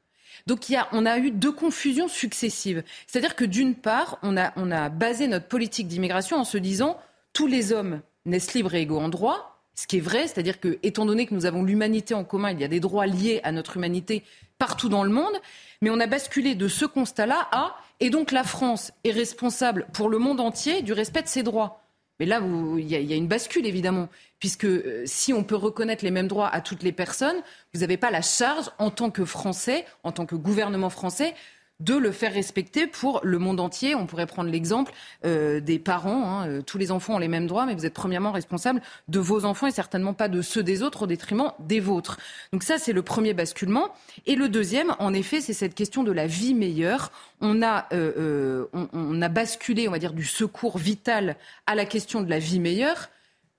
Donc 0.46 0.70
il 0.70 0.74
y 0.74 0.76
a, 0.76 0.88
on 0.92 1.06
a 1.06 1.18
eu 1.18 1.32
deux 1.32 1.52
confusions 1.52 2.08
successives. 2.08 2.84
C'est-à-dire 3.08 3.36
que 3.36 3.46
d'une 3.46 3.76
part, 3.76 4.20
on 4.24 4.38
a, 4.38 4.54
on 4.56 4.72
a 4.72 4.90
basé 4.90 5.28
notre 5.28 5.48
politique 5.48 5.88
d'immigration 5.88 6.38
en 6.38 6.44
se 6.44 6.58
disant 6.58 7.00
tous 7.34 7.48
les 7.48 7.72
hommes 7.72 8.02
naissent 8.26 8.54
libres 8.54 8.74
et 8.76 8.82
égaux 8.82 9.00
en 9.00 9.10
droit, 9.10 9.62
ce 9.76 9.88
qui 9.88 9.98
est 9.98 10.02
vrai, 10.02 10.28
c'est-à-dire 10.28 10.60
que, 10.60 10.80
étant 10.82 11.06
donné 11.06 11.28
que 11.28 11.36
nous 11.36 11.46
avons 11.46 11.64
l'humanité 11.64 12.14
en 12.14 12.24
commun, 12.24 12.52
il 12.52 12.60
y 12.60 12.64
a 12.64 12.68
des 12.68 12.80
droits 12.80 13.06
liés 13.06 13.42
à 13.44 13.52
notre 13.52 13.78
humanité 13.78 14.24
partout 14.58 14.90
dans 14.90 15.04
le 15.04 15.12
monde, 15.12 15.36
mais 15.82 15.92
on 15.92 16.00
a 16.00 16.08
basculé 16.08 16.56
de 16.56 16.68
ce 16.68 16.86
constat-là 16.86 17.48
à 17.52 17.78
et 18.00 18.10
donc 18.10 18.32
la 18.32 18.44
France 18.44 18.92
est 19.04 19.12
responsable 19.12 19.88
pour 19.94 20.10
le 20.10 20.18
monde 20.18 20.40
entier 20.40 20.82
du 20.82 20.94
respect 20.94 21.24
de 21.24 21.28
ses 21.28 21.44
droits. 21.44 21.84
Mais 22.20 22.26
là, 22.26 22.42
il 22.78 22.88
y, 22.88 23.14
a 23.14 23.16
une 23.16 23.28
bascule, 23.28 23.68
évidemment, 23.68 24.10
puisque 24.40 24.66
euh, 24.66 25.04
si 25.06 25.34
on 25.34 25.44
peut 25.44 25.56
reconnaître 25.56 26.04
les 26.04 26.10
mêmes 26.10 26.28
droits 26.28 26.48
à 26.48 26.62
toutes 26.62 26.82
les 26.82 26.92
personnes, 26.92 27.38
vous 27.74 27.82
n'avez 27.82 27.98
pas 27.98 28.10
la 28.10 28.24
charge, 28.24 28.72
en 28.80 28.90
tant 28.90 29.12
que 29.12 29.24
Français, 29.24 29.86
en 30.04 30.12
tant 30.12 30.26
que 30.26 30.36
gouvernement 30.36 30.90
français, 30.90 31.36
de 31.80 31.94
le 31.94 32.12
faire 32.12 32.34
respecter 32.34 32.88
pour 32.88 33.22
le 33.24 33.38
monde 33.38 33.60
entier. 33.60 33.94
On 33.94 34.08
pourrait 34.08 34.26
prendre 34.26 34.50
l'exemple 34.50 34.92
euh, 35.26 35.60
des 35.60 35.78
parents. 35.78 36.42
Hein. 36.42 36.48
Euh, 36.48 36.62
tous 36.62 36.80
les 36.80 36.92
enfants 36.92 37.16
ont 37.16 37.20
les 37.20 37.28
mêmes 37.28 37.46
droits, 37.46 37.68
mais 37.68 37.76
vous 37.76 37.86
êtes 37.86 37.94
premièrement 37.94 38.32
responsable 38.32 38.82
de 39.08 39.20
vos 39.20 39.46
enfants 39.46 39.68
et 39.68 39.72
certainement 39.72 40.14
pas 40.14 40.28
de 40.28 40.42
ceux 40.42 40.64
des 40.64 40.82
autres 40.82 41.04
au 41.04 41.08
détriment 41.08 41.52
des 41.60 41.80
vôtres. 41.80 42.18
Donc 42.52 42.64
ça, 42.64 42.80
c'est 42.80 42.94
le 42.94 43.04
premier 43.04 43.34
basculement. 43.34 43.90
Et 44.26 44.36
le 44.36 44.50
deuxième, 44.50 44.96
en 44.98 45.14
effet, 45.14 45.40
c'est 45.40 45.54
cette 45.54 45.76
question 45.76 46.04
de 46.04 46.12
la 46.12 46.26
vie 46.26 46.56
meilleure. 46.56 47.12
On 47.42 47.62
a, 47.62 47.88
euh, 47.94 48.66
on, 48.74 48.88
on 48.94 49.22
a 49.22 49.30
basculé, 49.30 49.88
on 49.88 49.92
va 49.92 50.00
dire, 50.00 50.14
du 50.14 50.26
secours 50.26 50.80
vital 50.80 51.36
à 51.68 51.76
la 51.76 51.86
question 51.86 52.22
de 52.22 52.30
la 52.30 52.40
vie 52.40 52.60
meilleure. 52.60 53.10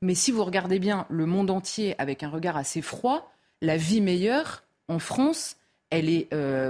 Mais 0.02 0.16
si 0.16 0.32
vous 0.32 0.44
regardez 0.44 0.80
bien 0.80 1.06
le 1.08 1.26
monde 1.26 1.50
entier 1.50 1.94
avec 1.98 2.24
un 2.24 2.30
regard 2.30 2.56
assez 2.56 2.82
froid, 2.82 3.32
la 3.62 3.76
vie 3.76 4.00
meilleure 4.00 4.64
en 4.88 4.98
France, 4.98 5.56
elle 5.90 6.08
est 6.08 6.28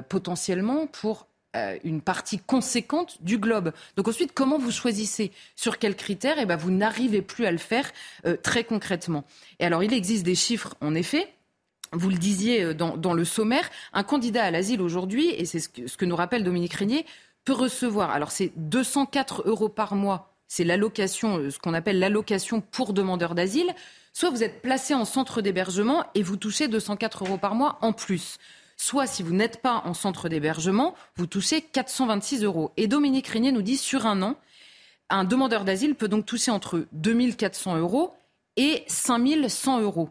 potentiellement 0.09 0.87
pour 0.87 1.28
euh, 1.57 1.79
une 1.83 2.03
partie 2.03 2.39
conséquente 2.39 3.17
du 3.23 3.39
globe. 3.39 3.73
Donc 3.97 4.07
ensuite, 4.07 4.33
comment 4.35 4.59
vous 4.59 4.71
choisissez 4.71 5.33
Sur 5.57 5.79
quels 5.79 5.97
critères 5.97 6.37
Eh 6.39 6.45
ben, 6.45 6.57
vous 6.57 6.71
n'arrivez 6.71 7.23
plus 7.23 7.47
à 7.47 7.51
le 7.51 7.57
faire 7.57 7.91
euh, 8.27 8.37
très 8.37 8.65
concrètement. 8.65 9.25
Et 9.59 9.65
alors, 9.65 9.83
il 9.83 9.95
existe 9.95 10.25
des 10.25 10.35
chiffres, 10.35 10.75
en 10.83 10.95
effet. 10.95 11.33
Vous 11.93 12.11
le 12.11 12.19
disiez 12.19 12.65
euh, 12.65 12.75
dans, 12.75 13.15
le 13.15 13.25
sommaire, 13.25 13.71
un 13.95 14.03
candidat 14.03 14.45
à 14.45 14.51
l'asile 14.51 14.83
aujourd'hui, 14.83 15.31
et 15.31 15.47
c'est 15.47 15.61
ce 15.61 15.97
que, 15.97 16.05
nous 16.05 16.17
rappelle 16.17 16.45
Dominique 16.45 16.75
Régnier, 16.75 17.07
peut 17.47 17.55
recevoir, 17.55 18.11
alors 18.11 18.31
c'est 18.31 18.53
204 18.57 19.45
euros 19.47 19.71
par 19.71 19.95
mois, 19.95 20.35
c'est 20.49 20.65
l'allocation, 20.65 21.51
ce 21.51 21.59
qu'on 21.59 21.73
appelle 21.73 21.99
l'allocation 21.99 22.61
pour 22.61 22.93
demandeurs 22.93 23.35
d'asile, 23.35 23.75
soit 24.13 24.29
vous 24.29 24.43
êtes 24.43 24.61
placé 24.61 24.93
en 24.93 25.07
centre 25.07 25.41
d'hébergement 25.41 26.05
et 26.15 26.23
vous 26.23 26.37
touchez 26.37 26.69
204 26.69 27.25
euros 27.25 27.39
par 27.39 27.55
mois 27.55 27.79
en 27.81 27.95
plus 27.95 28.37
soit 28.79 29.07
si 29.07 29.23
vous 29.23 29.35
n'êtes 29.35 29.61
pas 29.61 29.83
en 29.85 29.93
centre 29.93 30.31
d'hébergement, 30.31 30.95
vous 31.17 31.27
touchez 31.27 31.61
426 31.61 32.45
euros. 32.45 32.73
Et 32.79 32.87
Dominique 32.87 33.27
Régnier 33.27 33.53
nous 33.53 33.63
dit 33.63 33.77
sur 33.77 34.07
un 34.07 34.23
an, 34.23 34.37
un 35.11 35.25
demandeur 35.25 35.65
d'asile 35.65 35.95
peut 35.95 36.09
donc 36.09 36.25
toucher 36.25 36.51
entre 36.51 36.87
2400 36.93 37.77
euros 37.77 38.15
et 38.57 38.85
5100 38.87 39.81
euros. 39.81 40.11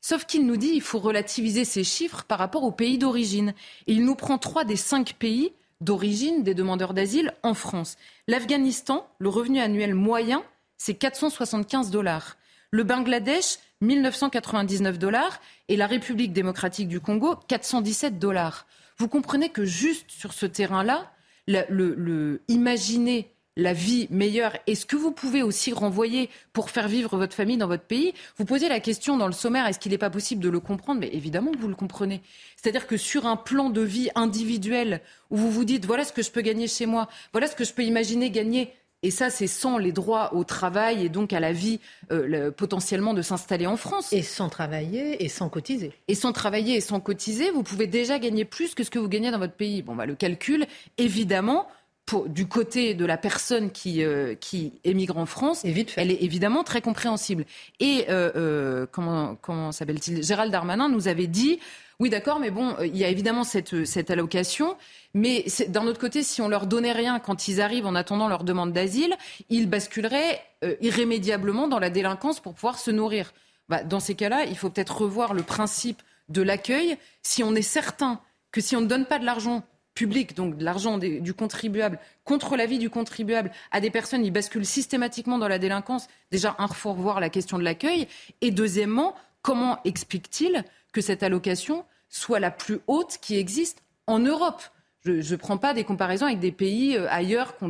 Sauf 0.00 0.24
qu'il 0.24 0.46
nous 0.46 0.56
dit 0.56 0.72
qu'il 0.72 0.82
faut 0.82 0.98
relativiser 0.98 1.64
ces 1.64 1.84
chiffres 1.84 2.24
par 2.24 2.38
rapport 2.38 2.64
au 2.64 2.72
pays 2.72 2.98
d'origine. 2.98 3.54
il 3.86 4.04
nous 4.04 4.14
prend 4.14 4.38
trois 4.38 4.64
des 4.64 4.76
cinq 4.76 5.14
pays 5.14 5.52
d'origine 5.80 6.42
des 6.42 6.54
demandeurs 6.54 6.94
d'asile 6.94 7.32
en 7.42 7.54
France. 7.54 7.96
L'Afghanistan, 8.26 9.06
le 9.18 9.28
revenu 9.28 9.60
annuel 9.60 9.94
moyen, 9.94 10.42
c'est 10.78 10.94
475 10.94 11.90
dollars. 11.90 12.36
Le 12.70 12.84
Bangladesh, 12.84 13.58
1999 13.80 14.98
dollars 14.98 15.40
et 15.68 15.76
la 15.76 15.86
République 15.86 16.32
démocratique 16.32 16.88
du 16.88 17.00
Congo 17.00 17.36
417 17.48 18.18
dollars. 18.18 18.66
Vous 18.98 19.08
comprenez 19.08 19.48
que 19.48 19.64
juste 19.64 20.10
sur 20.10 20.32
ce 20.32 20.46
terrain-là, 20.46 21.10
le, 21.46 22.42
imaginer 22.48 23.32
la 23.56 23.72
vie 23.72 24.06
meilleure 24.10 24.56
et 24.66 24.74
ce 24.74 24.86
que 24.86 24.96
vous 24.96 25.10
pouvez 25.10 25.42
aussi 25.42 25.72
renvoyer 25.72 26.30
pour 26.52 26.70
faire 26.70 26.88
vivre 26.88 27.16
votre 27.16 27.34
famille 27.34 27.56
dans 27.56 27.66
votre 27.66 27.84
pays? 27.84 28.12
Vous 28.36 28.44
posez 28.44 28.68
la 28.68 28.80
question 28.80 29.16
dans 29.16 29.26
le 29.26 29.32
sommaire, 29.32 29.66
est-ce 29.66 29.78
qu'il 29.78 29.92
n'est 29.92 29.98
pas 29.98 30.10
possible 30.10 30.42
de 30.42 30.50
le 30.50 30.60
comprendre? 30.60 31.00
Mais 31.00 31.10
évidemment 31.12 31.50
que 31.50 31.58
vous 31.58 31.68
le 31.68 31.74
comprenez. 31.74 32.20
C'est-à-dire 32.56 32.86
que 32.86 32.96
sur 32.96 33.26
un 33.26 33.36
plan 33.36 33.70
de 33.70 33.80
vie 33.80 34.10
individuel 34.14 35.00
où 35.30 35.36
vous 35.36 35.50
vous 35.50 35.64
dites, 35.64 35.86
voilà 35.86 36.04
ce 36.04 36.12
que 36.12 36.22
je 36.22 36.30
peux 36.30 36.42
gagner 36.42 36.68
chez 36.68 36.86
moi, 36.86 37.08
voilà 37.32 37.46
ce 37.46 37.56
que 37.56 37.64
je 37.64 37.72
peux 37.72 37.84
imaginer 37.84 38.30
gagner 38.30 38.72
et 39.02 39.10
ça, 39.10 39.30
c'est 39.30 39.46
sans 39.46 39.78
les 39.78 39.92
droits 39.92 40.34
au 40.34 40.44
travail 40.44 41.04
et 41.04 41.08
donc 41.08 41.32
à 41.32 41.40
la 41.40 41.52
vie 41.52 41.80
euh, 42.12 42.50
potentiellement 42.50 43.14
de 43.14 43.22
s'installer 43.22 43.66
en 43.66 43.78
France. 43.78 44.12
Et 44.12 44.22
sans 44.22 44.50
travailler 44.50 45.24
et 45.24 45.28
sans 45.28 45.48
cotiser. 45.48 45.92
Et 46.06 46.14
sans 46.14 46.32
travailler 46.32 46.76
et 46.76 46.80
sans 46.82 47.00
cotiser, 47.00 47.50
vous 47.50 47.62
pouvez 47.62 47.86
déjà 47.86 48.18
gagner 48.18 48.44
plus 48.44 48.74
que 48.74 48.84
ce 48.84 48.90
que 48.90 48.98
vous 48.98 49.08
gagnez 49.08 49.30
dans 49.30 49.38
votre 49.38 49.54
pays. 49.54 49.80
Bon, 49.80 49.94
bah, 49.94 50.04
le 50.04 50.14
calcul, 50.14 50.66
évidemment, 50.98 51.66
pour, 52.04 52.28
du 52.28 52.46
côté 52.46 52.92
de 52.92 53.06
la 53.06 53.16
personne 53.16 53.70
qui, 53.70 54.04
euh, 54.04 54.34
qui 54.34 54.74
émigre 54.84 55.16
en 55.16 55.26
France, 55.26 55.64
elle 55.64 56.10
est 56.10 56.22
évidemment 56.22 56.62
très 56.62 56.82
compréhensible. 56.82 57.46
Et 57.78 58.04
euh, 58.10 58.84
comment, 58.92 59.34
comment 59.36 59.72
s'appelle-t-il? 59.72 60.22
Gérald 60.22 60.52
Darmanin 60.52 60.90
nous 60.90 61.08
avait 61.08 61.26
dit 61.26 61.58
oui, 62.00 62.08
d'accord, 62.08 62.40
mais 62.40 62.50
bon, 62.50 62.74
il 62.82 62.96
y 62.96 63.04
a 63.04 63.08
évidemment 63.08 63.44
cette, 63.44 63.84
cette 63.84 64.10
allocation. 64.10 64.76
Mais 65.12 65.44
d'un 65.68 65.86
autre 65.86 66.00
côté, 66.00 66.22
si 66.22 66.40
on 66.40 66.48
leur 66.48 66.66
donnait 66.66 66.92
rien 66.92 67.18
quand 67.18 67.46
ils 67.46 67.60
arrivent 67.60 67.84
en 67.84 67.94
attendant 67.94 68.26
leur 68.26 68.42
demande 68.42 68.72
d'asile, 68.72 69.14
ils 69.50 69.68
basculeraient 69.68 70.40
euh, 70.64 70.76
irrémédiablement 70.80 71.68
dans 71.68 71.78
la 71.78 71.90
délinquance 71.90 72.40
pour 72.40 72.54
pouvoir 72.54 72.78
se 72.78 72.90
nourrir. 72.90 73.34
Bah, 73.68 73.84
dans 73.84 74.00
ces 74.00 74.14
cas-là, 74.14 74.46
il 74.46 74.56
faut 74.56 74.70
peut-être 74.70 75.02
revoir 75.02 75.34
le 75.34 75.42
principe 75.42 76.02
de 76.30 76.40
l'accueil. 76.40 76.96
Si 77.22 77.44
on 77.44 77.54
est 77.54 77.62
certain 77.62 78.20
que 78.50 78.62
si 78.62 78.74
on 78.76 78.80
ne 78.80 78.86
donne 78.86 79.04
pas 79.04 79.18
de 79.18 79.26
l'argent 79.26 79.62
public, 79.94 80.34
donc 80.34 80.56
de 80.56 80.64
l'argent 80.64 80.96
du 80.96 81.34
contribuable, 81.34 81.98
contre 82.24 82.56
l'avis 82.56 82.78
du 82.78 82.88
contribuable, 82.88 83.50
à 83.72 83.80
des 83.80 83.90
personnes, 83.90 84.24
ils 84.24 84.30
basculent 84.30 84.64
systématiquement 84.64 85.36
dans 85.36 85.48
la 85.48 85.58
délinquance. 85.58 86.08
Déjà, 86.30 86.56
un, 86.58 86.68
faut 86.68 86.94
revoir 86.94 87.20
la 87.20 87.28
question 87.28 87.58
de 87.58 87.64
l'accueil. 87.64 88.08
Et 88.40 88.50
deuxièmement, 88.50 89.14
comment 89.42 89.78
explique-t-il 89.84 90.64
que 90.92 91.00
cette 91.00 91.22
allocation 91.22 91.84
soit 92.08 92.40
la 92.40 92.50
plus 92.50 92.80
haute 92.86 93.18
qui 93.20 93.36
existe 93.36 93.82
en 94.06 94.18
Europe? 94.18 94.62
Je 95.04 95.12
ne 95.12 95.36
prends 95.36 95.56
pas 95.56 95.72
des 95.72 95.84
comparaisons 95.84 96.26
avec 96.26 96.40
des 96.40 96.52
pays 96.52 96.96
euh, 96.96 97.06
ailleurs 97.08 97.56
qui 97.56 97.64
ont 97.64 97.68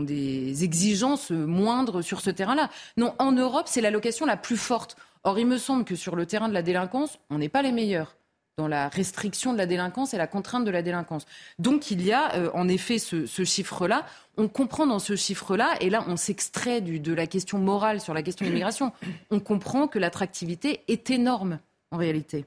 des, 0.00 0.64
exigences 0.64 1.30
moindres 1.30 2.02
sur 2.02 2.20
ce 2.20 2.30
terrain-là. 2.30 2.70
Non, 2.96 3.14
en 3.18 3.32
Europe, 3.32 3.66
c'est 3.66 3.82
l'allocation 3.82 4.24
la 4.24 4.38
plus 4.38 4.56
forte. 4.56 4.96
Or, 5.24 5.38
il 5.38 5.46
me 5.46 5.58
semble 5.58 5.84
que 5.84 5.96
sur 5.96 6.16
le 6.16 6.24
terrain 6.24 6.48
de 6.48 6.54
la 6.54 6.62
délinquance, 6.62 7.18
on 7.28 7.38
n'est 7.38 7.50
pas 7.50 7.62
les 7.62 7.72
meilleurs 7.72 8.16
dans 8.56 8.68
la 8.68 8.88
restriction 8.88 9.52
de 9.52 9.58
la 9.58 9.66
délinquance 9.66 10.14
et 10.14 10.16
la 10.16 10.26
contrainte 10.26 10.64
de 10.64 10.70
la 10.70 10.82
délinquance. 10.82 11.26
Donc 11.58 11.90
il 11.90 12.04
y 12.04 12.12
a 12.12 12.34
euh, 12.36 12.50
en 12.54 12.68
effet 12.68 12.98
ce, 12.98 13.26
chiffre-là. 13.44 14.06
On 14.36 14.48
comprend 14.48 14.86
dans 14.86 15.00
ce 15.00 15.16
chiffre-là, 15.16 15.76
et 15.80 15.90
là 15.90 16.04
on 16.08 16.16
s'extrait 16.16 16.80
de 16.80 17.12
la 17.12 17.26
question 17.26 17.58
morale 17.58 18.00
sur 18.00 18.14
la 18.14 18.22
question 18.22 18.44
de 18.44 18.50
l'immigration, 18.50 18.92
on 19.30 19.40
comprend 19.40 19.88
que 19.88 19.98
l'attractivité 19.98 20.82
est 20.88 21.10
énorme 21.10 21.58
en 21.90 21.96
réalité. 21.96 22.44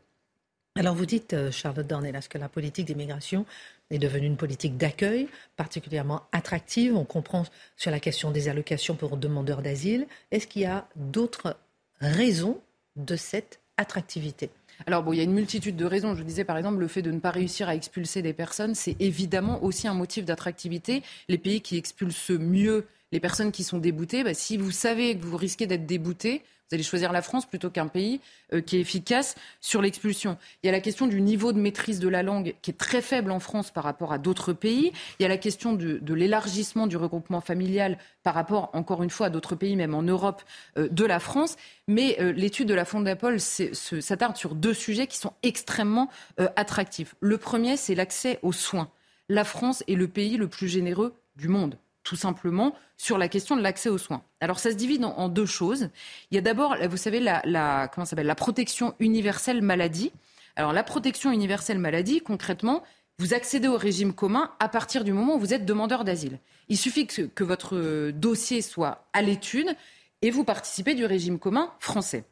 Alors 0.76 0.96
vous 0.96 1.06
dites, 1.06 1.34
euh, 1.34 1.52
Charlotte 1.52 1.88
Dornelas, 1.88 2.28
que 2.30 2.38
la 2.38 2.50
politique 2.50 2.86
d'immigration 2.86 3.46
est 3.90 3.98
devenue 3.98 4.28
une 4.28 4.38
politique 4.38 4.78
d'accueil 4.78 5.28
particulièrement 5.56 6.22
attractive? 6.32 6.96
On 6.96 7.06
comprend 7.06 7.46
sur 7.76 7.92
la 7.92 8.00
question 8.00 8.32
des 8.32 8.48
allocations 8.48 8.96
pour 8.96 9.18
demandeurs 9.18 9.62
d'asile. 9.62 10.08
Est-ce 10.32 10.46
qu'il 10.48 10.62
y 10.62 10.66
a 10.66 10.88
d'autres 10.96 11.58
raisons 12.00 12.62
de 12.96 13.16
cette 13.16 13.60
attractivité? 13.78 14.52
Alors 14.86 15.04
bon, 15.04 15.14
il 15.14 15.18
y 15.18 15.20
a 15.22 15.24
une 15.24 15.34
multitude 15.34 15.76
de 15.76 15.86
raisons. 15.86 16.16
Je 16.16 16.24
disais 16.24 16.44
par 16.44 16.58
exemple 16.58 16.78
le 16.78 16.88
fait 16.88 17.02
de 17.02 17.12
ne 17.12 17.20
pas 17.20 17.32
réussir 17.32 17.68
à 17.68 17.76
expulser 17.76 18.22
des 18.22 18.34
personnes, 18.34 18.76
c'est 18.76 18.96
évidemment 19.00 19.64
aussi 19.64 19.88
un 19.88 19.94
motif 19.94 20.26
d'attractivité. 20.26 21.02
Les 21.30 21.38
pays 21.38 21.62
qui 21.62 21.78
expulsent 21.78 22.32
mieux 22.32 22.86
les 23.12 23.20
personnes 23.20 23.52
qui 23.52 23.64
sont 23.64 23.78
déboutées, 23.78 24.24
bah, 24.24 24.34
si 24.34 24.58
vous 24.58 24.72
savez 24.72 25.18
que 25.18 25.26
vous 25.26 25.38
risquez 25.38 25.66
d'être 25.66 25.86
débouté, 25.86 26.44
vous 26.70 26.76
allez 26.76 26.84
choisir 26.84 27.14
la 27.14 27.22
France 27.22 27.46
plutôt 27.46 27.70
qu'un 27.70 27.88
pays 27.88 28.20
euh, 28.52 28.60
qui 28.60 28.76
est 28.76 28.82
efficace 28.82 29.36
sur 29.62 29.82
l'expulsion. 29.82 30.38
Il 30.62 30.68
y 30.68 30.70
a 30.70 30.74
la 30.74 30.82
question 30.82 31.08
du 31.08 31.22
niveau 31.22 31.54
de 31.54 31.60
maîtrise 31.60 32.02
de 32.02 32.10
la 32.10 32.24
langue 32.24 32.56
qui 32.62 32.72
est 32.72 32.78
très 32.78 33.02
faible 33.02 33.32
en 33.32 33.40
France 33.40 33.72
par 33.72 33.86
rapport 33.86 34.12
à 34.12 34.18
d'autres 34.18 34.52
pays. 34.52 34.92
Il 35.18 35.24
y 35.24 35.26
a 35.26 35.30
la 35.30 35.38
question 35.38 35.72
de, 35.72 36.14
l'élargissement 36.14 36.86
du 36.86 36.98
regroupement 36.98 37.40
familial 37.40 37.98
par 38.24 38.34
rapport, 38.34 38.70
encore 38.74 39.02
une 39.02 39.10
fois, 39.10 39.28
à 39.28 39.30
d'autres 39.30 39.56
pays, 39.56 39.78
même 39.78 39.96
en 39.96 40.04
Europe, 40.04 40.44
euh, 40.78 40.90
de 40.90 41.06
la 41.06 41.22
France. 41.22 41.56
Mais 41.88 42.18
euh, 42.20 42.34
l'étude 42.34 42.68
de 42.68 42.74
la 42.74 42.84
Fondapol 42.84 43.40
s'attarde 43.40 44.36
sur 44.36 44.54
deux 44.54 44.74
sujets 44.74 45.08
qui 45.08 45.18
sont 45.18 45.34
extrêmement 45.44 46.10
attractifs. 46.56 47.16
Le 47.22 47.38
premier, 47.38 47.78
c'est 47.78 47.96
l'accès 47.96 48.40
aux 48.42 48.52
soins. 48.52 48.90
La 49.30 49.46
France 49.46 49.84
est 49.88 49.96
le 49.96 50.10
pays 50.10 50.36
le 50.36 50.50
plus 50.50 50.68
généreux 50.68 51.14
du 51.38 51.48
monde 51.48 51.78
tout 52.08 52.16
simplement 52.16 52.74
sur 52.96 53.18
la 53.18 53.28
question 53.28 53.58
de 53.58 53.62
l'accès 53.62 53.90
aux 53.90 53.98
soins. 53.98 54.24
Alors 54.40 54.60
ça 54.60 54.72
se 54.72 54.76
divise 54.76 55.04
en, 55.04 55.28
deux 55.28 55.46
choses. 55.46 55.90
Il 56.32 56.36
y 56.36 56.38
a 56.38 56.42
d'abord, 56.42 56.76
vous 56.90 56.98
savez, 56.98 57.20
la, 57.20 57.90
comment 57.94 58.08
la 58.16 58.36
protection 58.36 58.96
universelle 59.00 59.62
maladie. 59.62 60.14
Alors 60.56 60.72
la 60.72 60.84
protection 60.84 61.32
universelle 61.32 61.80
maladie, 61.80 62.22
concrètement, 62.22 62.84
vous 63.20 63.34
accédez 63.34 63.68
au 63.68 63.78
régime 63.78 64.14
commun 64.14 64.52
à 64.60 64.70
partir 64.70 65.04
du 65.04 65.12
moment 65.12 65.36
où 65.36 65.40
vous 65.40 65.54
êtes 65.54 65.66
demandeur 65.66 66.06
d'asile. 66.06 66.40
Il 66.70 66.78
suffit 66.78 67.08
que 67.08 67.44
votre 67.44 68.12
dossier 68.12 68.62
soit 68.62 69.06
à 69.12 69.22
l'étude 69.22 69.76
et 70.22 70.32
vous 70.32 70.46
participez 70.46 70.96
du 70.96 71.06
régime 71.06 71.40
commun 71.40 71.74
français. 71.80 72.24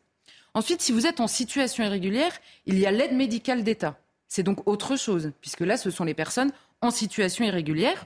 Ensuite, 0.53 0.81
si 0.81 0.93
vous 0.93 1.05
êtes 1.05 1.19
en 1.19 1.27
situation 1.27 1.83
irrégulière, 1.83 2.31
il 2.65 2.79
y 2.79 2.85
a 2.85 2.91
l'aide 2.91 3.13
médicale 3.13 3.63
d'État. 3.63 3.99
C'est 4.29 4.43
donc 4.43 4.65
autre 4.67 4.95
chose, 4.95 5.33
puisque 5.41 5.59
là, 5.59 5.75
ce 5.75 5.91
sont 5.91 6.05
les 6.05 6.13
personnes 6.13 6.51
en 6.81 6.91
situation 6.91 7.43
irrégulière. 7.43 8.05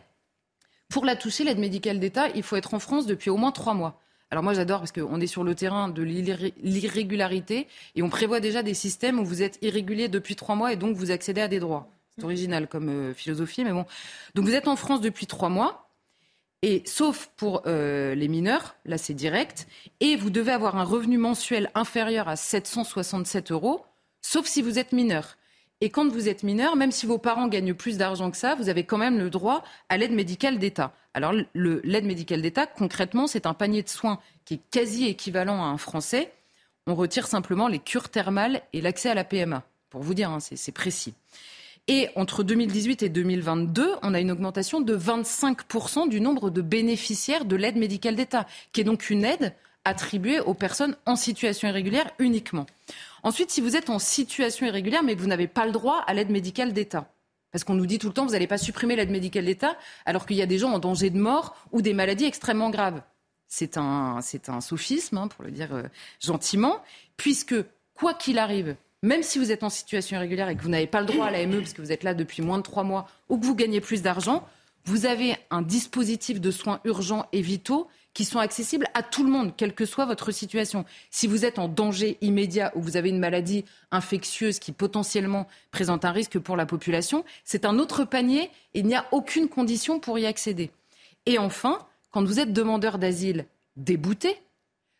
Pour 0.90 1.06
la 1.06 1.16
toucher, 1.16 1.44
l'aide 1.44 1.60
médicale 1.60 2.00
d'État, 2.00 2.30
il 2.30 2.42
faut 2.42 2.56
être 2.56 2.74
en 2.74 2.80
France 2.80 3.06
depuis 3.06 3.30
au 3.30 3.38
moins 3.38 3.52
trois 3.52 3.76
mois. 3.76 4.02
Alors 4.32 4.44
moi 4.44 4.54
j'adore 4.54 4.80
parce 4.80 4.92
qu'on 4.92 5.22
est 5.22 5.28
sur 5.28 5.44
le 5.44 5.56
terrain 5.56 5.88
de 5.88 6.04
l'irrégularité 6.04 7.68
et 7.96 8.04
on 8.04 8.10
prévoit 8.10 8.40
déjà 8.40 8.62
des 8.64 8.74
systèmes 8.74 9.20
où 9.20 9.26
vous 9.26 9.42
êtes 9.42 9.58
irrégulier 9.64 10.08
depuis 10.08 10.36
trois 10.36 10.56
mois 10.56 10.74
et 10.74 10.76
donc 10.76 10.96
vous 10.96 11.12
accédez 11.12 11.42
à 11.42 11.48
des 11.48 11.60
droits. 11.60 11.90
C'est 12.16 12.24
original 12.24 12.68
comme 12.68 12.90
euh, 12.90 13.14
philosophie, 13.14 13.64
mais 13.64 13.72
bon. 13.72 13.86
Donc 14.36 14.46
vous 14.46 14.54
êtes 14.54 14.68
en 14.68 14.76
France 14.76 15.02
depuis 15.02 15.26
trois 15.26 15.50
mois 15.50 15.90
et 16.62 16.84
sauf 16.86 17.30
pour 17.38 17.64
euh, 17.66 18.14
les 18.16 18.28
mineurs, 18.28 18.76
là 18.86 18.98
c'est 18.98 19.14
direct, 19.14 19.68
et 20.00 20.16
vous 20.16 20.30
devez 20.30 20.52
avoir 20.52 20.76
un 20.76 20.84
revenu 20.84 21.18
mensuel 21.18 21.72
inférieur 21.74 22.28
à 22.28 22.36
767 22.36 23.52
euros, 23.52 23.86
sauf 24.22 24.46
si 24.46 24.62
vous 24.62 24.78
êtes 24.78 24.92
mineur. 24.92 25.38
Et 25.82 25.90
quand 25.90 26.10
vous 26.10 26.28
êtes 26.28 26.44
mineur, 26.44 26.76
même 26.76 26.92
si 26.92 27.06
vos 27.06 27.18
parents 27.18 27.48
gagnent 27.48 27.74
plus 27.74 27.98
d'argent 27.98 28.32
que 28.32 28.38
ça, 28.38 28.56
vous 28.56 28.68
avez 28.68 28.84
quand 28.84 28.98
même 28.98 29.18
le 29.18 29.30
droit 29.30 29.64
à 29.88 29.98
l'aide 29.98 30.12
médicale 30.12 30.60
d'État. 30.60 30.94
Alors 31.14 31.34
l'aide 31.54 32.06
médicale 32.06 32.42
d'État, 32.42 32.68
concrètement, 32.68 33.28
c'est 33.28 33.46
un 33.46 33.54
panier 33.54 33.82
de 33.82 33.90
soins 33.90 34.20
qui 34.44 34.56
est 34.56 34.62
quasi 34.72 35.08
équivalent 35.08 35.64
à 35.64 35.68
un 35.68 35.78
Français. 35.78 36.34
On 36.86 36.96
retire 36.96 37.28
simplement 37.28 37.70
les 37.70 37.80
cures 37.80 38.10
thermales 38.10 38.62
et 38.74 38.82
l'accès 38.82 39.10
à 39.10 39.14
la 39.14 39.24
PMA. 39.24 39.64
Pour 39.90 40.02
vous 40.02 40.14
dire, 40.14 40.30
hein, 40.30 40.40
c'est 40.40 40.72
précis. 40.74 41.14
Et 41.88 42.10
entre 42.16 42.44
2018 42.44 43.04
et 43.04 43.10
2022, 43.10 43.96
on 44.04 44.14
a 44.14 44.20
une 44.20 44.32
augmentation 44.32 44.82
de 44.82 44.98
25% 44.98 46.10
du 46.10 46.20
nombre 46.20 46.50
de 46.50 46.62
bénéficiaires 46.62 47.46
de 47.46 47.56
l'aide 47.56 47.78
médicale 47.78 48.16
d'État, 48.16 48.46
qui 48.74 48.82
est 48.82 48.84
donc 48.84 49.10
une 49.10 49.24
aide 49.24 49.56
attribuée 49.90 50.40
aux 50.40 50.54
personnes 50.54 50.96
en 51.06 51.16
situation 51.16 51.68
irrégulière 51.68 52.10
uniquement. 52.20 52.66
Ensuite, 53.24 53.52
si 53.52 53.62
vous 53.62 53.76
êtes 53.76 53.90
en 53.90 54.00
situation 54.00 54.66
irrégulière, 54.66 55.04
mais 55.04 55.16
que 55.16 55.22
vous 55.22 55.28
n'avez 55.28 55.48
pas 55.48 55.66
le 55.66 55.72
droit 55.72 56.04
à 56.08 56.14
l'aide 56.14 56.30
médicale 56.30 56.74
d'État, 56.74 57.12
parce 57.52 57.64
qu'on 57.64 57.74
nous 57.74 57.86
dit 57.86 58.00
tout 58.00 58.08
le 58.08 58.14
temps, 58.14 58.26
vous 58.26 58.32
n'allez 58.32 58.48
pas 58.48 58.58
supprimer 58.58 58.96
l'aide 58.96 59.10
médicale 59.10 59.46
d'État, 59.46 59.76
alors 60.06 60.26
qu'il 60.26 60.38
y 60.38 60.42
a 60.42 60.46
des 60.46 60.58
gens 60.58 60.72
en 60.72 60.80
danger 60.80 61.10
de 61.10 61.20
mort 61.20 61.56
ou 61.72 61.82
des 61.82 61.94
maladies 61.94 62.26
extrêmement 62.26 62.70
graves. 62.70 63.02
C'est 63.48 63.78
un, 63.78 64.20
c'est 64.22 64.50
sophisme, 64.62 65.18
hein, 65.18 65.28
pour 65.28 65.44
le 65.44 65.52
dire 65.52 65.74
euh, 65.74 65.84
gentiment, 66.20 66.78
puisque 67.18 67.56
quoi 67.96 68.14
qu'il 68.14 68.38
arrive, 68.38 68.76
même 69.02 69.24
si 69.24 69.40
vous 69.40 69.52
êtes 69.52 69.64
en 69.64 69.70
situation 69.70 70.18
irrégulière 70.18 70.50
et 70.50 70.56
que 70.56 70.62
vous 70.62 70.70
n'avez 70.70 70.88
pas 70.88 71.02
le 71.02 71.08
droit 71.08 71.26
à 71.26 71.32
l'AME 71.32 71.58
parce 71.58 71.74
que 71.74 71.82
vous 71.82 71.92
êtes 71.92 72.04
là 72.04 72.14
depuis 72.14 72.42
moins 72.42 72.58
de 72.58 72.64
trois 72.64 72.84
mois 72.84 73.08
ou 73.30 73.38
que 73.38 73.46
vous 73.46 73.56
gagnez 73.56 73.82
plus 73.82 74.02
d'argent, 74.02 74.48
vous 74.86 75.06
avez 75.06 75.36
un 75.50 75.62
dispositif 75.62 76.40
de 76.40 76.52
soins 76.52 76.80
urgents 76.84 77.28
et 77.32 77.42
vitaux 77.42 77.88
qui 78.14 78.26
sont 78.26 78.40
accessibles 78.40 78.88
à 78.94 79.04
tout 79.04 79.24
le 79.24 79.30
monde, 79.30 79.54
quelle 79.56 79.74
que 79.74 79.86
soit 79.86 80.06
votre 80.06 80.32
situation. 80.32 80.86
Si 81.12 81.28
vous 81.28 81.46
êtes 81.46 81.60
en 81.60 81.68
danger 81.68 82.18
immédiat 82.22 82.72
ou 82.76 82.82
vous 82.82 82.98
avez 82.98 83.10
une 83.10 83.20
maladie 83.20 83.66
infectieuse 83.92 84.60
qui 84.60 84.72
potentiellement 84.72 85.48
présente 85.72 86.06
un 86.06 86.12
risque 86.12 86.40
pour 86.40 86.58
la 86.58 86.66
population, 86.66 87.24
c'est 87.44 87.66
un 87.66 87.80
autre 87.80 88.04
panier 88.04 88.50
et 88.74 88.80
il 88.80 88.86
n'y 88.86 88.96
a 88.96 89.06
aucune 89.12 89.48
condition 89.48 90.00
pour 90.00 90.20
y 90.20 90.26
accéder. 90.26 90.72
Et 91.26 91.38
enfin, 91.38 91.80
quand 92.12 92.24
vous 92.24 92.40
êtes 92.40 92.54
demandeur 92.54 92.98
d'asile 92.98 93.46
débouté, 93.76 94.36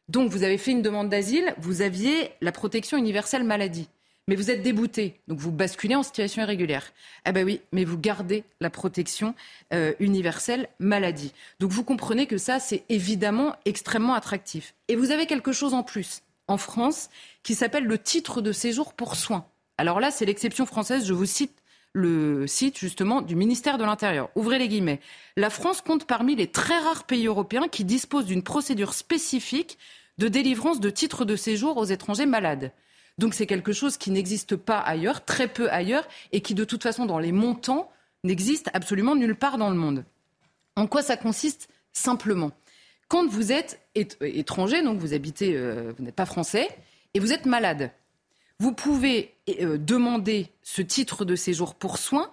donc 0.08 0.32
vous 0.32 0.44
avez 0.44 0.58
fait 0.58 0.72
une 0.72 0.82
demande 0.82 1.10
d'asile, 1.10 1.54
vous 1.58 1.82
aviez 1.82 2.32
la 2.42 2.52
protection 2.52 2.98
universelle 2.98 3.44
maladie 3.44 3.90
mais 4.30 4.36
vous 4.36 4.52
êtes 4.52 4.62
débouté, 4.62 5.20
donc 5.28 5.40
vous 5.40 5.52
basculez 5.52 5.96
en 5.96 6.04
situation 6.04 6.44
irrégulière. 6.44 6.94
Ah 7.26 7.32
ben 7.32 7.44
oui, 7.44 7.62
mais 7.72 7.84
vous 7.84 7.98
gardez 7.98 8.44
la 8.62 8.70
protection 8.70 9.34
euh, 9.74 9.94
universelle 10.00 10.70
maladie. 10.78 11.34
Donc 11.60 11.72
vous 11.72 11.84
comprenez 11.84 12.28
que 12.28 12.38
ça, 12.38 12.60
c'est 12.60 12.84
évidemment 12.90 13.56
extrêmement 13.66 14.14
attractif. 14.14 14.76
Et 14.88 14.96
vous 14.96 15.10
avez 15.10 15.26
quelque 15.26 15.52
chose 15.52 15.74
en 15.74 15.82
plus 15.82 16.22
en 16.48 16.58
France 16.58 17.10
qui 17.42 17.56
s'appelle 17.56 17.86
le 17.86 17.98
titre 17.98 18.42
de 18.42 18.52
séjour 18.52 18.94
pour 18.94 19.16
soins. 19.16 19.48
Alors 19.80 20.00
là, 20.00 20.12
c'est 20.12 20.26
l'exception 20.26 20.68
française, 20.68 21.08
je 21.08 21.14
vous 21.14 21.26
cite 21.26 21.64
le 21.94 22.46
site 22.46 22.78
justement 22.78 23.24
du 23.24 23.36
ministère 23.36 23.80
de 23.80 23.84
l'Intérieur. 23.84 24.30
Ouvrez 24.36 24.60
les 24.60 24.68
guillemets. 24.68 25.00
La 25.38 25.50
France 25.50 25.82
compte 25.82 26.06
parmi 26.06 26.36
les 26.36 26.46
très 26.46 26.78
rares 26.78 27.06
pays 27.06 27.26
européens 27.26 27.68
qui 27.68 27.84
disposent 27.84 28.28
d'une 28.28 28.44
procédure 28.44 28.94
spécifique 28.94 29.80
de 30.20 30.28
délivrance 30.28 30.80
de 30.80 30.92
titres 30.92 31.26
de 31.26 31.36
séjour 31.36 31.78
aux 31.78 31.86
étrangers 31.86 32.28
malades. 32.28 32.72
Donc 33.20 33.34
c'est 33.34 33.46
quelque 33.46 33.74
chose 33.74 33.98
qui 33.98 34.12
n'existe 34.12 34.56
pas 34.56 34.80
ailleurs, 34.80 35.26
très 35.26 35.50
peu 35.50 35.70
ailleurs, 35.70 36.08
et 36.32 36.40
qui 36.40 36.56
de 36.56 36.64
toute 36.64 36.82
façon 36.82 37.06
dans 37.06 37.20
les 37.20 37.34
montants 37.34 37.92
n'existe 38.24 38.70
absolument 38.74 39.14
nulle 39.14 39.36
part 39.36 39.58
dans 39.58 39.70
le 39.70 39.76
monde. 39.76 40.06
En 40.78 40.88
quoi 40.88 41.02
ça 41.02 41.18
consiste 41.18 41.68
Simplement, 41.92 42.52
quand 43.10 43.28
vous 43.28 43.52
êtes 43.52 43.82
étranger, 43.96 44.82
donc 44.84 45.00
vous 45.00 45.14
habitez, 45.14 45.58
euh, 45.58 45.92
vous 45.98 46.04
n'êtes 46.06 46.16
pas 46.16 46.26
français, 46.26 46.70
et 47.14 47.20
vous 47.20 47.34
êtes 47.34 47.46
malade, 47.46 47.92
vous 48.58 48.72
pouvez 48.72 49.36
euh, 49.50 49.78
demander 49.78 50.54
ce 50.62 50.82
titre 50.82 51.26
de 51.26 51.36
séjour 51.36 51.76
pour 51.76 51.98
soins 51.98 52.32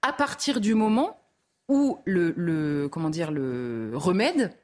à 0.00 0.14
partir 0.14 0.62
du 0.62 0.74
moment 0.74 1.20
où 1.68 1.98
le, 2.06 2.88
comment 2.90 3.10
dire, 3.10 3.30
le 3.32 3.90
remède, 3.94 4.56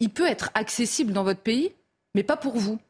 il 0.00 0.10
peut 0.10 0.26
être 0.26 0.50
accessible 0.54 1.12
dans 1.12 1.22
votre 1.22 1.40
pays, 1.40 1.72
mais 2.16 2.24
pas 2.24 2.36
pour 2.36 2.56
vous. 2.56 2.80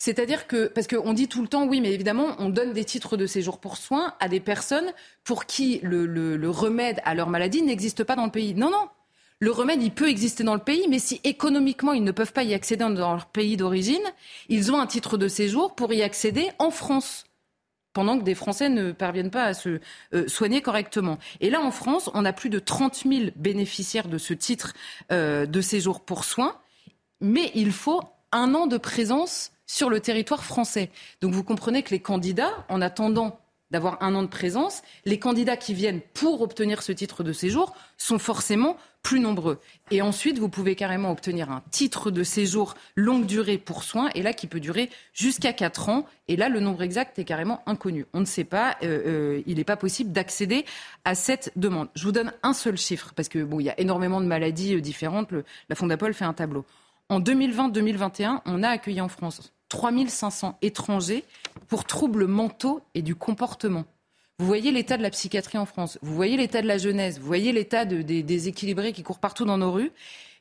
C'est-à-dire 0.00 0.46
que, 0.46 0.66
parce 0.66 0.86
qu'on 0.86 1.12
dit 1.12 1.28
tout 1.28 1.42
le 1.42 1.48
temps, 1.48 1.66
oui, 1.66 1.82
mais 1.82 1.92
évidemment, 1.92 2.34
on 2.38 2.48
donne 2.48 2.72
des 2.72 2.86
titres 2.86 3.18
de 3.18 3.26
séjour 3.26 3.60
pour 3.60 3.76
soins 3.76 4.14
à 4.18 4.28
des 4.28 4.40
personnes 4.40 4.90
pour 5.24 5.44
qui 5.44 5.78
le, 5.82 6.48
remède 6.48 7.02
à 7.04 7.14
leur 7.14 7.28
maladie 7.28 7.60
n'existe 7.60 8.02
pas 8.02 8.16
dans 8.16 8.24
le 8.24 8.30
pays. 8.30 8.54
Non, 8.54 8.70
non. 8.70 8.88
Le 9.40 9.50
remède, 9.50 9.82
il 9.82 9.92
peut 9.92 10.08
exister 10.08 10.42
dans 10.42 10.54
le 10.54 10.60
pays, 10.60 10.86
mais 10.88 10.98
si 10.98 11.20
économiquement 11.22 11.92
ils 11.92 12.02
ne 12.02 12.12
peuvent 12.12 12.32
pas 12.32 12.44
y 12.44 12.54
accéder 12.54 12.82
dans 12.82 13.12
leur 13.12 13.26
pays 13.26 13.58
d'origine, 13.58 14.02
ils 14.48 14.72
ont 14.72 14.80
un 14.80 14.86
titre 14.86 15.18
de 15.18 15.28
séjour 15.28 15.74
pour 15.74 15.92
y 15.92 16.02
accéder 16.02 16.48
en 16.58 16.70
France 16.70 17.26
pendant 17.92 18.18
que 18.18 18.24
des 18.24 18.34
Français 18.34 18.70
ne 18.70 18.92
parviennent 18.92 19.30
pas 19.30 19.44
à 19.44 19.54
se 19.54 19.80
euh, 20.14 20.28
soigner 20.28 20.62
correctement. 20.62 21.18
Et 21.40 21.50
là, 21.50 21.60
en 21.60 21.72
France, 21.72 22.08
on 22.14 22.24
a 22.24 22.32
plus 22.32 22.48
de 22.48 22.58
30 22.58 23.02
000 23.06 23.30
bénéficiaires 23.36 24.08
de 24.08 24.16
ce 24.16 24.32
titre 24.32 24.72
euh, 25.12 25.44
de 25.44 25.60
séjour 25.60 26.00
pour 26.00 26.24
soins, 26.24 26.56
mais 27.20 27.50
il 27.54 27.72
faut 27.72 28.00
un 28.32 28.54
an 28.54 28.66
de 28.66 28.78
présence 28.78 29.52
sur 29.70 29.88
le 29.88 30.00
territoire 30.00 30.42
français. 30.42 30.90
Donc 31.20 31.32
vous 31.32 31.44
comprenez 31.44 31.84
que 31.84 31.90
les 31.90 32.00
candidats, 32.00 32.66
en 32.68 32.82
attendant 32.82 33.38
d'avoir 33.70 34.02
un 34.02 34.16
an 34.16 34.24
de 34.24 34.28
présence, 34.28 34.82
les 35.04 35.20
candidats 35.20 35.56
qui 35.56 35.74
viennent 35.74 36.00
pour 36.12 36.40
obtenir 36.40 36.82
ce 36.82 36.90
titre 36.90 37.22
de 37.22 37.32
séjour 37.32 37.72
sont 37.96 38.18
forcément 38.18 38.76
plus 39.04 39.20
nombreux. 39.20 39.60
Et 39.92 40.02
ensuite, 40.02 40.40
vous 40.40 40.48
pouvez 40.48 40.74
carrément 40.74 41.12
obtenir 41.12 41.52
un 41.52 41.62
titre 41.70 42.10
de 42.10 42.24
séjour 42.24 42.74
longue 42.96 43.26
durée 43.26 43.58
pour 43.58 43.84
soins, 43.84 44.10
et 44.16 44.22
là 44.22 44.32
qui 44.32 44.48
peut 44.48 44.58
durer 44.58 44.90
jusqu'à 45.14 45.52
4 45.52 45.88
ans. 45.88 46.04
Et 46.26 46.34
là, 46.34 46.48
le 46.48 46.58
nombre 46.58 46.82
exact 46.82 47.20
est 47.20 47.24
carrément 47.24 47.62
inconnu. 47.66 48.06
On 48.12 48.18
ne 48.18 48.24
sait 48.24 48.42
pas, 48.42 48.76
euh, 48.82 49.02
euh, 49.06 49.42
il 49.46 49.58
n'est 49.58 49.64
pas 49.64 49.76
possible 49.76 50.10
d'accéder 50.10 50.64
à 51.04 51.14
cette 51.14 51.52
demande. 51.54 51.88
Je 51.94 52.02
vous 52.02 52.12
donne 52.12 52.32
un 52.42 52.54
seul 52.54 52.76
chiffre, 52.76 53.12
parce 53.14 53.28
que 53.28 53.38
bon, 53.44 53.60
il 53.60 53.66
y 53.66 53.70
a 53.70 53.78
énormément 53.78 54.20
de 54.20 54.26
maladies 54.26 54.74
euh, 54.74 54.80
différentes. 54.80 55.32
La 55.68 55.76
Fondapol 55.76 56.12
fait 56.12 56.24
un 56.24 56.34
tableau. 56.34 56.64
En 57.08 57.20
2020-2021, 57.20 58.40
on 58.46 58.64
a 58.64 58.68
accueilli 58.68 59.00
en 59.00 59.08
France 59.08 59.52
3500 59.70 60.58
étrangers 60.60 61.24
pour 61.68 61.84
troubles 61.84 62.26
mentaux 62.26 62.82
et 62.94 63.00
du 63.00 63.14
comportement. 63.14 63.86
Vous 64.38 64.46
voyez 64.46 64.72
l'état 64.72 64.98
de 64.98 65.02
la 65.02 65.10
psychiatrie 65.10 65.58
en 65.58 65.66
France, 65.66 65.98
vous 66.02 66.14
voyez 66.14 66.36
l'état 66.36 66.60
de 66.60 66.66
la 66.66 66.78
jeunesse, 66.78 67.18
vous 67.18 67.26
voyez 67.26 67.52
l'état 67.52 67.84
de, 67.84 68.02
des 68.02 68.22
déséquilibrés 68.22 68.92
qui 68.92 69.02
courent 69.02 69.18
partout 69.18 69.44
dans 69.44 69.58
nos 69.58 69.72
rues 69.72 69.92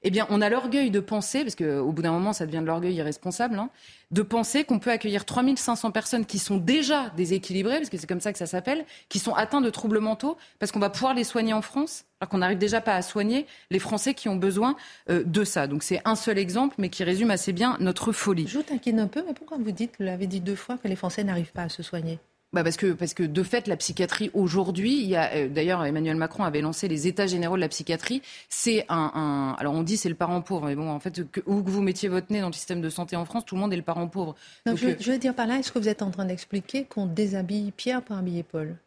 eh 0.03 0.11
bien, 0.11 0.25
on 0.29 0.41
a 0.41 0.49
l'orgueil 0.49 0.91
de 0.91 0.99
penser, 0.99 1.43
parce 1.43 1.55
qu'au 1.55 1.91
bout 1.91 2.01
d'un 2.01 2.11
moment, 2.11 2.31
ça 2.31 2.45
devient 2.45 2.61
de 2.61 2.65
l'orgueil 2.65 2.95
irresponsable, 2.95 3.59
hein, 3.59 3.69
de 4.11 4.21
penser 4.21 4.63
qu'on 4.63 4.79
peut 4.79 4.91
accueillir 4.91 5.25
3500 5.25 5.91
personnes 5.91 6.25
qui 6.25 6.39
sont 6.39 6.57
déjà 6.57 7.09
déséquilibrées, 7.17 7.77
parce 7.77 7.89
que 7.89 7.97
c'est 7.97 8.07
comme 8.07 8.21
ça 8.21 8.31
que 8.31 8.39
ça 8.39 8.45
s'appelle, 8.45 8.85
qui 9.09 9.19
sont 9.19 9.33
atteints 9.33 9.61
de 9.61 9.69
troubles 9.69 9.99
mentaux, 9.99 10.37
parce 10.57 10.71
qu'on 10.71 10.79
va 10.79 10.89
pouvoir 10.89 11.13
les 11.13 11.25
soigner 11.25 11.53
en 11.53 11.61
France, 11.61 12.05
alors 12.21 12.29
qu'on 12.29 12.37
n'arrive 12.37 12.57
déjà 12.57 12.79
pas 12.79 12.95
à 12.95 13.01
soigner 13.01 13.45
les 13.71 13.79
Français 13.79 14.13
qui 14.13 14.29
ont 14.29 14.35
besoin 14.37 14.77
euh, 15.09 15.23
de 15.25 15.43
ça. 15.43 15.67
Donc 15.67 15.83
c'est 15.83 16.01
un 16.05 16.15
seul 16.15 16.37
exemple, 16.37 16.75
mais 16.77 16.89
qui 16.89 17.03
résume 17.03 17.31
assez 17.31 17.51
bien 17.51 17.75
notre 17.79 18.13
folie. 18.13 18.47
Je 18.47 18.57
vous 18.57 18.63
taquine 18.63 18.99
un 18.99 19.07
peu, 19.07 19.23
mais 19.27 19.33
pourquoi 19.33 19.57
vous 19.57 19.71
dites, 19.71 19.95
vous 19.99 20.05
l'avez 20.05 20.27
dit 20.27 20.39
deux 20.39 20.55
fois, 20.55 20.77
que 20.77 20.87
les 20.87 20.95
Français 20.95 21.23
n'arrivent 21.23 21.51
pas 21.51 21.63
à 21.63 21.69
se 21.69 21.83
soigner? 21.83 22.19
Bah 22.51 22.63
parce 22.63 22.77
que 22.77 22.93
parce 22.93 23.13
que 23.13 23.23
de 23.23 23.43
fait 23.43 23.67
la 23.67 23.77
psychiatrie 23.77 24.31
aujourd'hui, 24.33 24.99
il 25.01 25.07
y 25.07 25.15
a 25.15 25.31
euh, 25.35 25.49
d'ailleurs 25.49 25.85
Emmanuel 25.85 26.15
Macron 26.15 26.43
avait 26.43 26.61
lancé 26.61 26.87
les 26.87 27.05
états 27.05 27.27
généraux 27.27 27.55
de 27.55 27.61
la 27.61 27.69
psychiatrie. 27.69 28.23
C'est 28.49 28.85
un, 28.89 29.11
un, 29.13 29.55
alors 29.59 29.75
on 29.75 29.83
dit 29.83 29.97
c'est 29.97 30.09
le 30.09 30.15
parent 30.15 30.41
pauvre, 30.41 30.65
mais 30.65 30.75
bon 30.75 30.89
en 30.89 30.99
fait 30.99 31.29
que, 31.29 31.41
où 31.45 31.61
que 31.61 31.69
vous 31.69 31.81
mettiez 31.81 32.09
votre 32.09 32.31
nez 32.31 32.41
dans 32.41 32.47
le 32.47 32.53
système 32.53 32.81
de 32.81 32.89
santé 32.89 33.15
en 33.15 33.25
France, 33.25 33.45
tout 33.45 33.55
le 33.55 33.61
monde 33.61 33.73
est 33.73 33.77
le 33.77 33.83
parent 33.83 34.07
pauvre. 34.07 34.35
Donc, 34.65 34.77
je, 34.77 34.89
je, 34.99 35.11
veux 35.11 35.19
dire 35.19 35.35
par 35.35 35.45
là, 35.45 35.59
est-ce 35.59 35.71
que 35.71 35.77
vous 35.77 35.89
êtes 35.89 36.01
en 36.01 36.09
train 36.09 36.25
d'expliquer 36.25 36.85
qu'on 36.85 37.05
déshabille 37.05 37.71
Pierre 37.71 38.01
pour 38.01 38.15
habiller 38.15 38.43
Paul? 38.43 38.77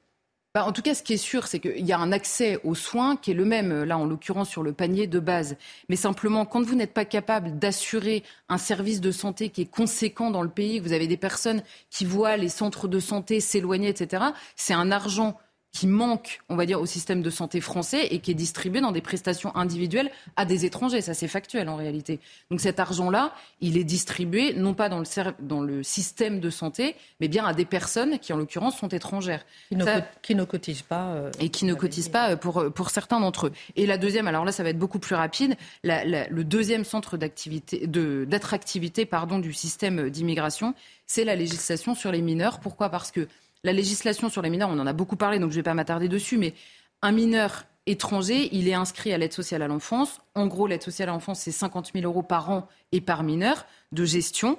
Bah, 0.55 0.67
en 0.67 0.73
tout 0.73 0.83
cas, 0.83 0.95
ce 0.95 1.03
qui 1.03 1.15
est 1.15 1.17
sûr, 1.17 1.47
c'est 1.47 1.61
qu'il 1.61 1.87
y 1.87 1.93
a 1.93 1.99
un 1.99 2.13
accès 2.13 2.61
aux 2.63 2.75
soins 2.75 3.17
qui 3.17 3.31
est 3.31 3.35
le 3.35 3.47
même, 3.47 3.85
là, 3.85 3.97
en 3.97 4.05
l'occurrence, 4.05 4.51
sur 4.51 4.63
le 4.63 4.75
panier 4.75 5.07
de 5.07 5.19
base. 5.19 5.57
Mais 5.89 5.97
simplement, 5.97 6.45
quand 6.45 6.63
vous 6.63 6.75
n'êtes 6.75 6.93
pas 6.93 7.07
capable 7.07 7.59
d'assurer 7.59 8.23
un 8.51 8.59
service 8.59 9.01
de 9.01 9.13
santé 9.13 9.49
qui 9.49 9.63
est 9.63 9.71
conséquent 9.71 10.31
dans 10.31 10.43
le 10.43 10.51
pays, 10.51 10.79
vous 10.79 10.93
avez 10.93 11.07
des 11.07 11.17
personnes 11.17 11.63
qui 11.89 12.05
voient 12.05 12.37
les 12.37 12.51
centres 12.51 12.87
de 12.87 13.01
santé 13.01 13.41
s'éloigner, 13.41 13.89
etc., 13.89 14.25
c'est 14.55 14.75
un 14.75 14.91
argent 14.91 15.39
qui 15.73 15.87
manque, 15.87 16.41
on 16.51 16.57
va 16.57 16.67
dire, 16.67 16.81
au 16.81 16.87
système 16.87 17.23
de 17.23 17.31
santé 17.31 17.63
français 17.63 18.07
et 18.11 18.19
qui 18.19 18.31
est 18.31 18.35
distribué 18.35 18.83
dans 18.83 18.93
des 18.93 19.01
prestations 19.01 19.57
individuelles 19.57 20.11
à 20.37 20.45
des 20.45 20.67
étrangers. 20.67 21.01
Ça, 21.01 21.15
c'est 21.15 21.29
factuel 21.29 21.69
en 21.71 21.77
réalité. 21.77 22.21
Donc 22.51 22.61
cet 22.61 22.79
argent-là, 22.79 23.33
il 23.63 23.79
est 23.79 23.85
distribué 23.85 24.53
non 24.55 24.75
pas 24.75 24.91
dans 24.91 24.99
le, 24.99 25.07
dans 25.41 25.63
le 25.63 25.83
système 25.83 26.41
de 26.41 26.51
santé, 26.51 26.95
mais 27.21 27.29
bien 27.29 27.47
à 27.47 27.55
des 27.55 27.65
personnes 27.65 28.19
qui, 28.19 28.35
en 28.35 28.37
l'occurrence, 28.37 28.77
sont 28.77 28.89
étrangères. 28.89 29.47
Qui 29.71 29.77
ne, 29.77 30.01
qui 30.21 30.35
ne 30.35 30.45
cotisent 30.45 30.83
pas. 30.83 31.13
Euh, 31.15 31.31
et 31.41 31.49
qui 31.49 31.65
ne 31.65 31.73
cotisent 31.73 32.11
pas 32.11 32.33
euh, 32.33 32.37
pour, 32.37 32.59
euh, 32.59 32.71
pour 32.71 32.91
certains 32.91 33.21
d'entre 33.21 33.47
eux. 33.47 33.53
Et 33.75 33.87
la 33.87 33.97
deuxième, 33.97 34.29
alors 34.29 34.45
là, 34.45 34.53
ça 34.53 34.63
va 34.63 34.69
être 34.69 34.79
beaucoup 34.79 34.99
plus 34.99 35.15
rapide, 35.15 35.57
la, 35.85 36.05
la, 36.05 36.29
le 36.29 36.45
deuxième 36.45 36.85
centre 36.85 37.17
d'attractivité 37.17 39.07
pardon, 39.07 39.39
du 39.39 39.55
système 39.55 40.11
d'immigration, 40.11 40.75
c'est 41.07 41.25
la 41.25 41.35
législation 41.35 41.95
sur 41.95 42.13
les 42.13 42.21
mineurs. 42.21 42.61
Pourquoi? 42.61 42.91
Parce 42.91 43.11
que 43.11 43.27
la 43.65 43.73
législation 43.73 44.29
sur 44.29 44.43
les 44.43 44.51
mineurs, 44.51 44.71
on 44.71 44.79
en 44.79 44.87
a 44.87 44.93
beaucoup 44.93 45.17
parlé, 45.17 45.39
donc 45.39 45.51
je 45.51 45.57
ne 45.57 45.59
vais 45.61 45.65
pas 45.65 45.75
m'attarder 45.75 46.09
dessus, 46.09 46.39
mais 46.39 46.55
un 47.01 47.13
mineur 47.13 47.65
étranger, 47.87 48.49
il 48.53 48.69
est 48.69 48.75
inscrit 48.75 49.13
à 49.13 49.19
l'aide 49.19 49.33
sociale 49.33 49.63
à 49.63 49.69
l'enfance. 49.69 50.21
En 50.35 50.47
gros, 50.47 50.67
l'aide 50.67 50.83
sociale 50.83 51.09
à 51.09 51.13
l'enfance, 51.13 51.41
c'est 51.41 51.53
50 51.53 51.93
000 51.95 52.05
euros 52.05 52.23
par 52.23 52.51
an 52.51 52.69
et 52.93 53.01
par 53.01 53.23
mineur 53.23 53.67
de 53.91 54.05
gestion. 54.05 54.59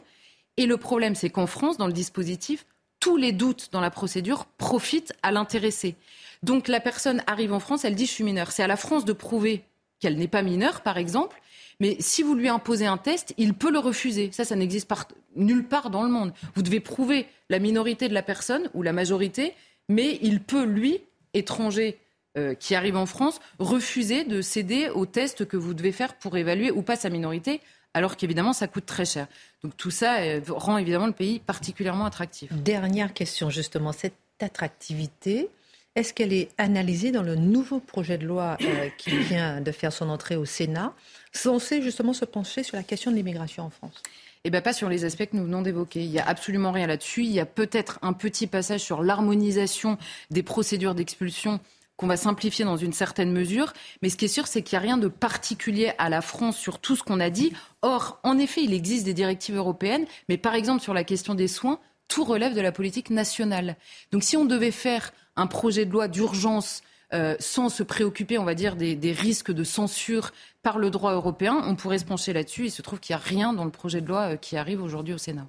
Et 0.57 0.65
le 0.65 0.77
problème, 0.77 1.15
c'est 1.15 1.29
qu'en 1.29 1.47
France, 1.47 1.77
dans 1.77 1.87
le 1.87 1.93
dispositif, 1.93 2.65
tous 2.99 3.17
les 3.17 3.31
doutes 3.31 3.69
dans 3.71 3.81
la 3.81 3.91
procédure 3.91 4.45
profitent 4.57 5.13
à 5.23 5.31
l'intéressé. 5.31 5.95
Donc 6.41 6.67
la 6.67 6.79
personne 6.79 7.23
arrive 7.27 7.53
en 7.53 7.59
France, 7.59 7.85
elle 7.85 7.95
dit 7.95 8.05
je 8.05 8.11
suis 8.11 8.23
mineure. 8.23 8.51
C'est 8.51 8.63
à 8.63 8.67
la 8.67 8.77
France 8.77 9.05
de 9.05 9.13
prouver 9.13 9.63
qu'elle 9.99 10.17
n'est 10.17 10.27
pas 10.27 10.41
mineure, 10.41 10.81
par 10.81 10.97
exemple. 10.97 11.41
Mais 11.79 11.97
si 11.99 12.23
vous 12.23 12.35
lui 12.35 12.49
imposez 12.49 12.85
un 12.85 12.97
test, 12.97 13.33
il 13.37 13.53
peut 13.53 13.71
le 13.71 13.79
refuser. 13.79 14.29
Ça, 14.31 14.45
ça 14.45 14.55
n'existe 14.55 14.91
nulle 15.35 15.65
part 15.65 15.89
dans 15.89 16.03
le 16.03 16.09
monde. 16.09 16.33
Vous 16.55 16.61
devez 16.61 16.79
prouver 16.79 17.27
la 17.49 17.59
minorité 17.59 18.07
de 18.07 18.13
la 18.13 18.21
personne 18.21 18.69
ou 18.73 18.83
la 18.83 18.93
majorité, 18.93 19.53
mais 19.89 20.19
il 20.21 20.39
peut, 20.41 20.65
lui, 20.65 21.01
étranger 21.33 21.97
euh, 22.37 22.55
qui 22.55 22.75
arrive 22.75 22.97
en 22.97 23.05
France, 23.05 23.39
refuser 23.59 24.23
de 24.23 24.41
céder 24.41 24.89
au 24.89 25.05
test 25.05 25.45
que 25.45 25.57
vous 25.57 25.73
devez 25.73 25.91
faire 25.91 26.15
pour 26.15 26.35
évaluer 26.37 26.71
ou 26.71 26.81
pas 26.81 26.95
sa 26.95 27.09
minorité, 27.09 27.61
alors 27.93 28.17
qu'évidemment, 28.17 28.53
ça 28.53 28.67
coûte 28.67 28.85
très 28.85 29.05
cher. 29.05 29.27
Donc 29.63 29.77
tout 29.77 29.91
ça 29.91 30.21
euh, 30.21 30.41
rend 30.47 30.77
évidemment 30.77 31.05
le 31.05 31.13
pays 31.13 31.39
particulièrement 31.39 32.05
attractif. 32.05 32.51
Dernière 32.51 33.13
question, 33.13 33.49
justement, 33.49 33.91
cette 33.91 34.15
attractivité, 34.41 35.49
est-ce 35.95 36.13
qu'elle 36.13 36.33
est 36.33 36.49
analysée 36.57 37.11
dans 37.11 37.21
le 37.21 37.35
nouveau 37.35 37.79
projet 37.79 38.17
de 38.17 38.25
loi 38.25 38.57
euh, 38.61 38.89
qui 38.97 39.15
vient 39.15 39.61
de 39.61 39.71
faire 39.71 39.93
son 39.93 40.09
entrée 40.09 40.35
au 40.35 40.45
Sénat, 40.45 40.93
censé 41.33 41.81
justement 41.81 42.13
se 42.13 42.25
pencher 42.25 42.63
sur 42.63 42.77
la 42.77 42.83
question 42.83 43.11
de 43.11 43.15
l'immigration 43.15 43.63
en 43.63 43.69
France 43.69 44.01
eh 44.45 44.49
bien, 44.49 44.61
pas 44.61 44.73
sur 44.73 44.89
les 44.89 45.05
aspects 45.05 45.25
que 45.25 45.37
nous 45.37 45.45
venons 45.45 45.61
d'évoquer. 45.61 46.03
Il 46.03 46.11
n'y 46.11 46.19
a 46.19 46.27
absolument 46.27 46.73
rien 46.73 46.85
là-dessus. 46.85 47.23
Il 47.23 47.31
y 47.31 47.39
a 47.39 47.45
peut-être 47.45 47.97
un 48.01 48.11
petit 48.11 48.45
passage 48.45 48.81
sur 48.81 49.01
l'harmonisation 49.01 49.97
des 50.31 50.43
procédures 50.43 50.95
d'expulsion 50.95 51.61
qu'on 51.95 52.07
va 52.07 52.17
simplifier 52.17 52.65
dans 52.65 52.75
une 52.75 52.91
certaine 52.91 53.31
mesure. 53.31 53.71
Mais 54.01 54.09
ce 54.09 54.17
qui 54.17 54.25
est 54.25 54.27
sûr, 54.27 54.47
c'est 54.47 54.61
qu'il 54.61 54.77
n'y 54.77 54.83
a 54.83 54.87
rien 54.87 54.97
de 54.97 55.07
particulier 55.07 55.93
à 55.97 56.09
la 56.09 56.21
France 56.21 56.57
sur 56.57 56.79
tout 56.79 56.97
ce 56.97 57.03
qu'on 57.03 57.21
a 57.21 57.29
dit. 57.29 57.53
Or, 57.81 58.19
en 58.23 58.37
effet, 58.37 58.63
il 58.63 58.73
existe 58.73 59.05
des 59.05 59.13
directives 59.13 59.55
européennes, 59.55 60.05
mais 60.27 60.37
par 60.37 60.55
exemple 60.55 60.81
sur 60.81 60.93
la 60.93 61.05
question 61.05 61.35
des 61.35 61.47
soins, 61.47 61.79
tout 62.09 62.25
relève 62.25 62.53
de 62.53 62.61
la 62.61 62.73
politique 62.73 63.11
nationale. 63.11 63.77
Donc 64.11 64.23
si 64.23 64.35
on 64.35 64.43
devait 64.43 64.71
faire 64.71 65.13
un 65.37 65.47
projet 65.47 65.85
de 65.85 65.91
loi 65.91 66.09
d'urgence 66.09 66.81
euh, 67.13 67.35
sans 67.39 67.69
se 67.69 67.83
préoccuper, 67.83 68.37
on 68.37 68.43
va 68.43 68.55
dire, 68.55 68.75
des, 68.75 69.11
risques 69.11 69.51
de 69.51 69.63
censure 69.63 70.31
par 70.61 70.79
le 70.79 70.89
droit 70.89 71.13
européen, 71.13 71.61
on 71.65 71.75
pourrait 71.75 71.99
se 71.99 72.05
pencher 72.05 72.33
là-dessus. 72.33 72.65
Il 72.65 72.71
se 72.71 72.81
trouve 72.81 72.99
qu'il 72.99 73.15
n'y 73.15 73.21
a 73.21 73.23
rien 73.23 73.53
dans 73.53 73.65
le 73.65 73.71
projet 73.71 74.01
de 74.01 74.07
loi 74.07 74.33
euh, 74.33 74.35
qui 74.35 74.57
arrive 74.57 74.81
aujourd'hui 74.81 75.13
au 75.13 75.17
Sénat. 75.17 75.47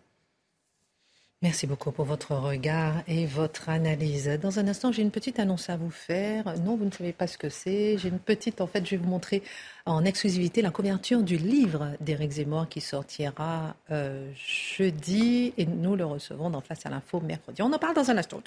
Merci 1.42 1.66
beaucoup 1.66 1.90
pour 1.90 2.06
votre 2.06 2.34
regard 2.34 3.02
et 3.06 3.26
votre 3.26 3.68
analyse. 3.68 4.30
Dans 4.40 4.58
un 4.58 4.66
instant, 4.66 4.92
j'ai 4.92 5.02
une 5.02 5.10
petite 5.10 5.38
annonce 5.38 5.68
à 5.68 5.76
vous 5.76 5.90
faire. 5.90 6.58
Non, 6.60 6.74
vous 6.74 6.86
ne 6.86 6.90
savez 6.90 7.12
pas 7.12 7.26
ce 7.26 7.36
que 7.36 7.50
c'est. 7.50 7.98
J'ai 7.98 8.08
une 8.08 8.18
petite, 8.18 8.62
en 8.62 8.66
fait, 8.66 8.82
je 8.86 8.92
vais 8.92 8.96
vous 8.96 9.10
montrer 9.10 9.42
en 9.84 10.06
exclusivité 10.06 10.62
la 10.62 10.70
couverture 10.70 11.22
du 11.22 11.36
livre 11.36 11.90
d'Éric 12.00 12.30
Zemmour 12.30 12.66
qui 12.70 12.80
sortira 12.80 13.76
euh, 13.90 14.30
jeudi 14.34 15.52
et 15.58 15.66
nous 15.66 15.96
le 15.96 16.06
recevons 16.06 16.48
dans 16.48 16.62
Face 16.62 16.86
à 16.86 16.88
l'info 16.88 17.20
mercredi. 17.20 17.60
On 17.60 17.70
en 17.70 17.78
parle 17.78 17.94
dans 17.94 18.10
un 18.10 18.16
instant. 18.16 18.42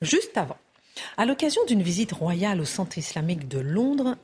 Juste 0.00 0.38
avant. 0.38 0.58
À 1.16 1.26
l'occasion 1.26 1.64
d'une 1.66 1.82
visite 1.82 2.12
royale 2.12 2.60
au 2.60 2.64
centre 2.64 2.98
islamique 2.98 3.48
de 3.48 3.58
Londres, 3.58 4.16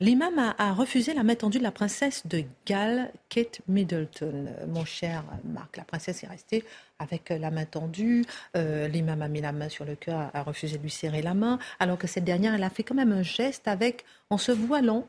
l'imam 0.00 0.54
a, 0.58 0.72
refusé 0.72 1.14
la 1.14 1.22
main 1.22 1.34
tendue 1.34 1.58
de 1.58 1.62
la 1.62 1.72
princesse 1.72 2.26
de 2.26 2.44
Galles, 2.66 3.10
Kate 3.28 3.60
Middleton. 3.68 4.46
Mon 4.68 4.84
cher 4.84 5.24
Marc, 5.44 5.76
la 5.76 5.84
princesse 5.84 6.22
est 6.22 6.28
restée 6.28 6.64
avec 6.98 7.30
la 7.30 7.50
main 7.50 7.64
tendue. 7.64 8.24
Euh, 8.56 8.88
l'imam 8.88 9.22
a 9.22 9.28
mis 9.28 9.40
la 9.40 9.52
main 9.52 9.68
sur 9.68 9.84
le 9.84 9.94
cœur, 9.94 10.30
a 10.32 10.42
refusé 10.42 10.78
de 10.78 10.82
lui 10.82 10.90
serrer 10.90 11.22
la 11.22 11.34
main, 11.34 11.58
alors 11.80 11.98
que 11.98 12.06
cette 12.06 12.24
dernière, 12.24 12.54
elle 12.54 12.62
a 12.62 12.70
fait 12.70 12.82
quand 12.82 12.94
même 12.94 13.12
un 13.12 13.22
geste 13.22 13.68
avec, 13.68 14.04
en 14.30 14.38
se 14.38 14.52
voilant, 14.52 15.06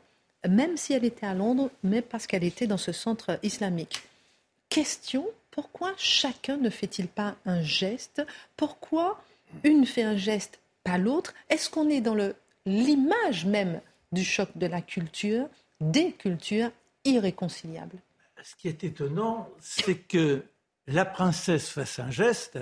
même 0.48 0.76
si 0.76 0.92
elle 0.92 1.04
était 1.04 1.26
à 1.26 1.34
Londres, 1.34 1.70
mais 1.82 2.02
parce 2.02 2.26
qu'elle 2.26 2.44
était 2.44 2.66
dans 2.66 2.78
ce 2.78 2.92
centre 2.92 3.38
islamique. 3.42 4.02
Question, 4.68 5.26
pourquoi 5.50 5.92
chacun 5.96 6.56
ne 6.56 6.70
fait-il 6.70 7.08
pas 7.08 7.34
un 7.44 7.60
geste? 7.60 8.24
Pourquoi 8.56 9.22
une 9.64 9.84
fait 9.84 10.04
un 10.04 10.16
geste 10.16 10.60
l'autre 10.98 11.34
Est-ce 11.48 11.70
qu'on 11.70 11.88
est 11.88 12.00
dans 12.00 12.16
l'image 12.66 13.46
même 13.46 13.80
du 14.12 14.24
choc 14.24 14.48
de 14.56 14.66
la 14.66 14.80
culture, 14.80 15.48
des 15.80 16.12
cultures 16.12 16.70
irréconciliables? 17.04 17.98
Ce 18.42 18.54
qui 18.56 18.68
est 18.68 18.84
étonnant, 18.84 19.48
c'est 19.60 19.96
que 19.96 20.42
la 20.86 21.04
princesse 21.04 21.68
fasse 21.68 21.98
un 21.98 22.10
geste 22.10 22.58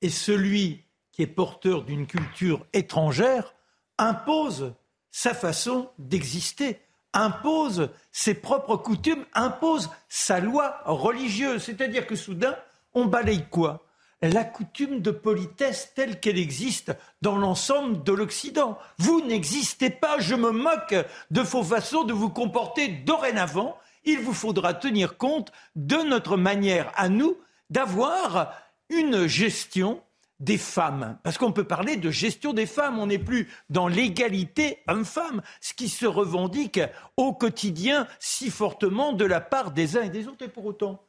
et 0.00 0.08
celui 0.08 0.82
qui 1.12 1.22
est 1.22 1.26
porteur 1.26 1.84
d'une 1.84 2.06
culture 2.06 2.66
étrangère 2.72 3.54
impose 3.98 4.72
sa 5.10 5.34
façon 5.34 5.90
d'exister, 5.98 6.80
impose 7.12 7.90
ses 8.12 8.34
propres 8.34 8.76
coutumes, 8.76 9.24
impose 9.34 9.90
sa 10.08 10.40
loi 10.40 10.80
religieuse. 10.86 11.62
C'est-à-dire 11.62 12.06
que 12.06 12.14
soudain, 12.14 12.56
on 12.94 13.06
balaye 13.06 13.44
quoi? 13.50 13.84
La 14.22 14.44
coutume 14.44 15.00
de 15.00 15.10
politesse 15.10 15.92
telle 15.94 16.20
qu'elle 16.20 16.38
existe 16.38 16.92
dans 17.22 17.36
l'ensemble 17.36 18.02
de 18.02 18.12
l'Occident. 18.12 18.78
Vous 18.98 19.22
n'existez 19.22 19.90
pas, 19.90 20.18
je 20.18 20.34
me 20.34 20.50
moque 20.50 20.94
de 21.30 21.40
vos 21.40 21.62
façons 21.62 22.04
de 22.04 22.12
vous 22.12 22.30
comporter 22.30 22.88
dorénavant. 22.88 23.78
Il 24.04 24.20
vous 24.20 24.34
faudra 24.34 24.74
tenir 24.74 25.16
compte 25.16 25.52
de 25.74 25.96
notre 25.96 26.36
manière 26.36 26.92
à 26.96 27.08
nous 27.08 27.38
d'avoir 27.70 28.54
une 28.88 29.26
gestion 29.26 30.02
des 30.38 30.58
femmes. 30.58 31.18
Parce 31.22 31.38
qu'on 31.38 31.52
peut 31.52 31.64
parler 31.64 31.96
de 31.96 32.10
gestion 32.10 32.52
des 32.52 32.66
femmes. 32.66 32.98
On 32.98 33.06
n'est 33.06 33.18
plus 33.18 33.48
dans 33.68 33.88
l'égalité 33.88 34.78
homme-femme, 34.88 35.42
ce 35.60 35.74
qui 35.74 35.88
se 35.88 36.06
revendique 36.06 36.80
au 37.16 37.32
quotidien 37.32 38.06
si 38.18 38.50
fortement 38.50 39.12
de 39.12 39.24
la 39.24 39.40
part 39.40 39.70
des 39.70 39.96
uns 39.96 40.02
et 40.02 40.10
des 40.10 40.28
autres. 40.28 40.44
Et 40.44 40.48
pour 40.48 40.64
autant, 40.64 41.04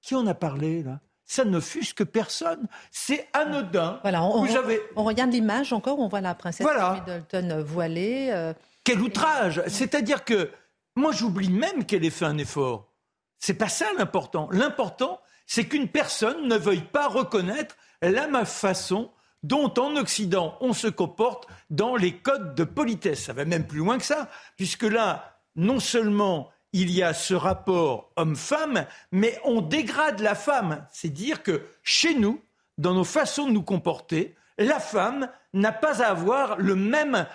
qui 0.00 0.14
en 0.14 0.26
a 0.26 0.34
parlé 0.34 0.82
là? 0.82 1.00
Ça 1.28 1.44
ne 1.44 1.60
que 1.94 2.04
personne. 2.04 2.66
C'est 2.90 3.28
anodin. 3.34 4.00
Voilà, 4.02 4.24
on, 4.24 5.04
regarde 5.04 5.30
l'image 5.30 5.72
encore, 5.74 6.00
on 6.00 6.08
voit 6.08 6.22
la 6.22 6.34
princesse 6.34 6.66
Middleton 6.66 7.62
voilée. 7.62 8.30
Euh, 8.32 8.54
Quel 8.82 9.00
outrage 9.00 9.62
C'est-à-dire 9.68 10.24
que 10.24 10.50
moi, 10.96 11.12
j'oublie 11.12 11.50
même 11.50 11.84
qu'elle 11.84 12.04
ait 12.04 12.10
fait 12.10 12.24
un 12.24 12.38
effort. 12.38 12.92
C'est 13.38 13.54
pas 13.54 13.68
ça 13.68 13.86
l'important. 13.98 14.48
L'important, 14.50 15.20
c'est 15.46 15.66
qu'une 15.66 15.88
personne 15.88 16.48
ne 16.48 16.56
veuille 16.56 16.80
pas 16.80 17.08
reconnaître 17.08 17.76
la 18.00 18.26
ma 18.26 18.46
façon 18.46 19.10
dont 19.42 19.72
en 19.78 19.96
Occident 19.96 20.56
on 20.60 20.72
se 20.72 20.88
comporte 20.88 21.46
dans 21.70 21.94
les 21.94 22.16
codes 22.16 22.54
de 22.54 22.64
politesse. 22.64 23.24
Ça 23.24 23.34
va 23.34 23.44
même 23.44 23.66
plus 23.66 23.78
loin 23.78 23.98
que 23.98 24.04
ça, 24.04 24.28
puisque 24.56 24.82
là, 24.82 25.40
non 25.56 25.78
seulement 25.78 26.50
il 26.72 26.90
y 26.90 27.02
a 27.02 27.14
ce 27.14 27.34
rapport 27.34 28.12
homme-femme, 28.16 28.86
mais 29.12 29.38
on 29.44 29.60
dégrade 29.60 30.20
la 30.20 30.34
femme. 30.34 30.86
C'est 30.90 31.08
dire 31.08 31.42
que 31.42 31.62
chez 31.82 32.14
nous, 32.14 32.42
dans 32.76 32.94
nos 32.94 33.04
façons 33.04 33.46
de 33.46 33.52
nous 33.52 33.62
comporter, 33.62 34.34
la 34.58 34.80
femme 34.80 35.30
n'a 35.54 35.72
pas 35.72 36.02
à 36.02 36.08
avoir 36.08 36.58
le 36.58 36.74
même, 36.74 37.26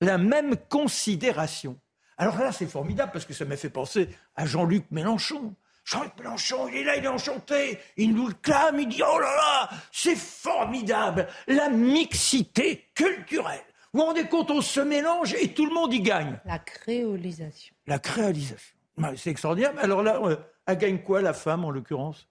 la 0.00 0.18
même 0.18 0.56
considération. 0.68 1.78
Alors 2.18 2.38
là, 2.38 2.52
c'est 2.52 2.66
formidable 2.66 3.12
parce 3.12 3.24
que 3.24 3.32
ça 3.32 3.44
m'a 3.44 3.56
fait 3.56 3.70
penser 3.70 4.10
à 4.36 4.44
Jean-Luc 4.44 4.84
Mélenchon. 4.90 5.54
Jean-Luc 5.84 6.12
Mélenchon, 6.18 6.68
il 6.68 6.78
est 6.78 6.84
là, 6.84 6.96
il 6.96 7.04
est 7.04 7.08
enchanté, 7.08 7.78
il 7.96 8.14
nous 8.14 8.28
le 8.28 8.34
clame, 8.34 8.78
il 8.78 8.88
dit 8.88 9.02
Oh 9.02 9.18
là 9.18 9.34
là, 9.34 9.70
c'est 9.90 10.16
formidable, 10.16 11.26
la 11.48 11.70
mixité 11.70 12.90
culturelle. 12.94 13.64
Vous 13.92 14.00
vous 14.00 14.06
rendez 14.06 14.24
compte, 14.24 14.50
on 14.50 14.60
se 14.60 14.80
mélange 14.80 15.34
et 15.34 15.52
tout 15.52 15.66
le 15.66 15.74
monde 15.74 15.92
y 15.92 16.00
gagne. 16.00 16.38
La 16.44 16.60
créolisation. 16.60 17.74
La 17.86 17.98
créolisation. 17.98 18.76
C'est 19.16 19.30
extraordinaire. 19.30 19.72
Alors 19.78 20.02
là, 20.02 20.20
euh, 20.22 20.36
elle 20.66 20.78
gagne 20.78 20.98
quoi, 21.02 21.22
la 21.22 21.32
femme, 21.32 21.64
en 21.64 21.70
l'occurrence? 21.70 22.28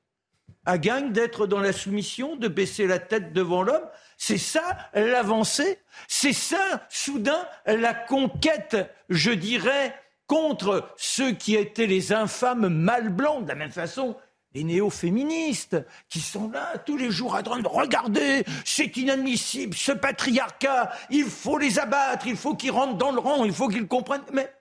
Elle 0.66 0.80
gagne 0.80 1.12
d'être 1.12 1.48
dans 1.48 1.60
la 1.60 1.74
soumission, 1.74 2.36
de 2.36 2.48
baisser 2.48 2.88
la 2.88 3.00
tête 3.00 3.34
devant 3.34 3.64
l'homme. 3.64 3.86
C'est 4.18 4.38
ça 4.38 4.90
l'avancée. 4.94 5.80
C'est 6.08 6.34
ça, 6.34 6.88
soudain, 6.90 7.46
la 7.66 7.94
conquête, 7.94 8.78
je 9.10 9.32
dirais, 9.32 9.94
contre 10.28 10.88
ceux 10.96 11.32
qui 11.32 11.56
étaient 11.56 11.88
les 11.88 12.14
infâmes 12.14 12.70
mâles 12.70 13.10
blancs. 13.10 13.44
De 13.44 13.50
la 13.50 13.56
même 13.56 13.72
façon, 13.72 14.16
les 14.54 14.64
néo-féministes 14.64 15.78
qui 16.08 16.20
sont 16.20 16.50
là 16.50 16.78
tous 16.80 16.98
les 16.98 17.12
jours 17.12 17.36
à 17.36 17.44
train 17.44 17.60
de 17.60 17.68
regarder, 17.68 18.44
c'est 18.66 18.96
inadmissible, 18.98 19.76
ce 19.76 19.92
patriarcat, 19.92 20.92
il 21.10 21.26
faut 21.26 21.58
les 21.58 21.80
abattre, 21.80 22.28
il 22.28 22.36
faut 22.36 22.56
qu'ils 22.56 22.72
rentrent 22.72 22.98
dans 22.98 23.12
le 23.12 23.20
rang, 23.20 23.46
il 23.46 23.54
faut 23.54 23.68
qu'ils 23.68 23.88
comprennent. 23.88 24.24
Mais, 24.34 24.52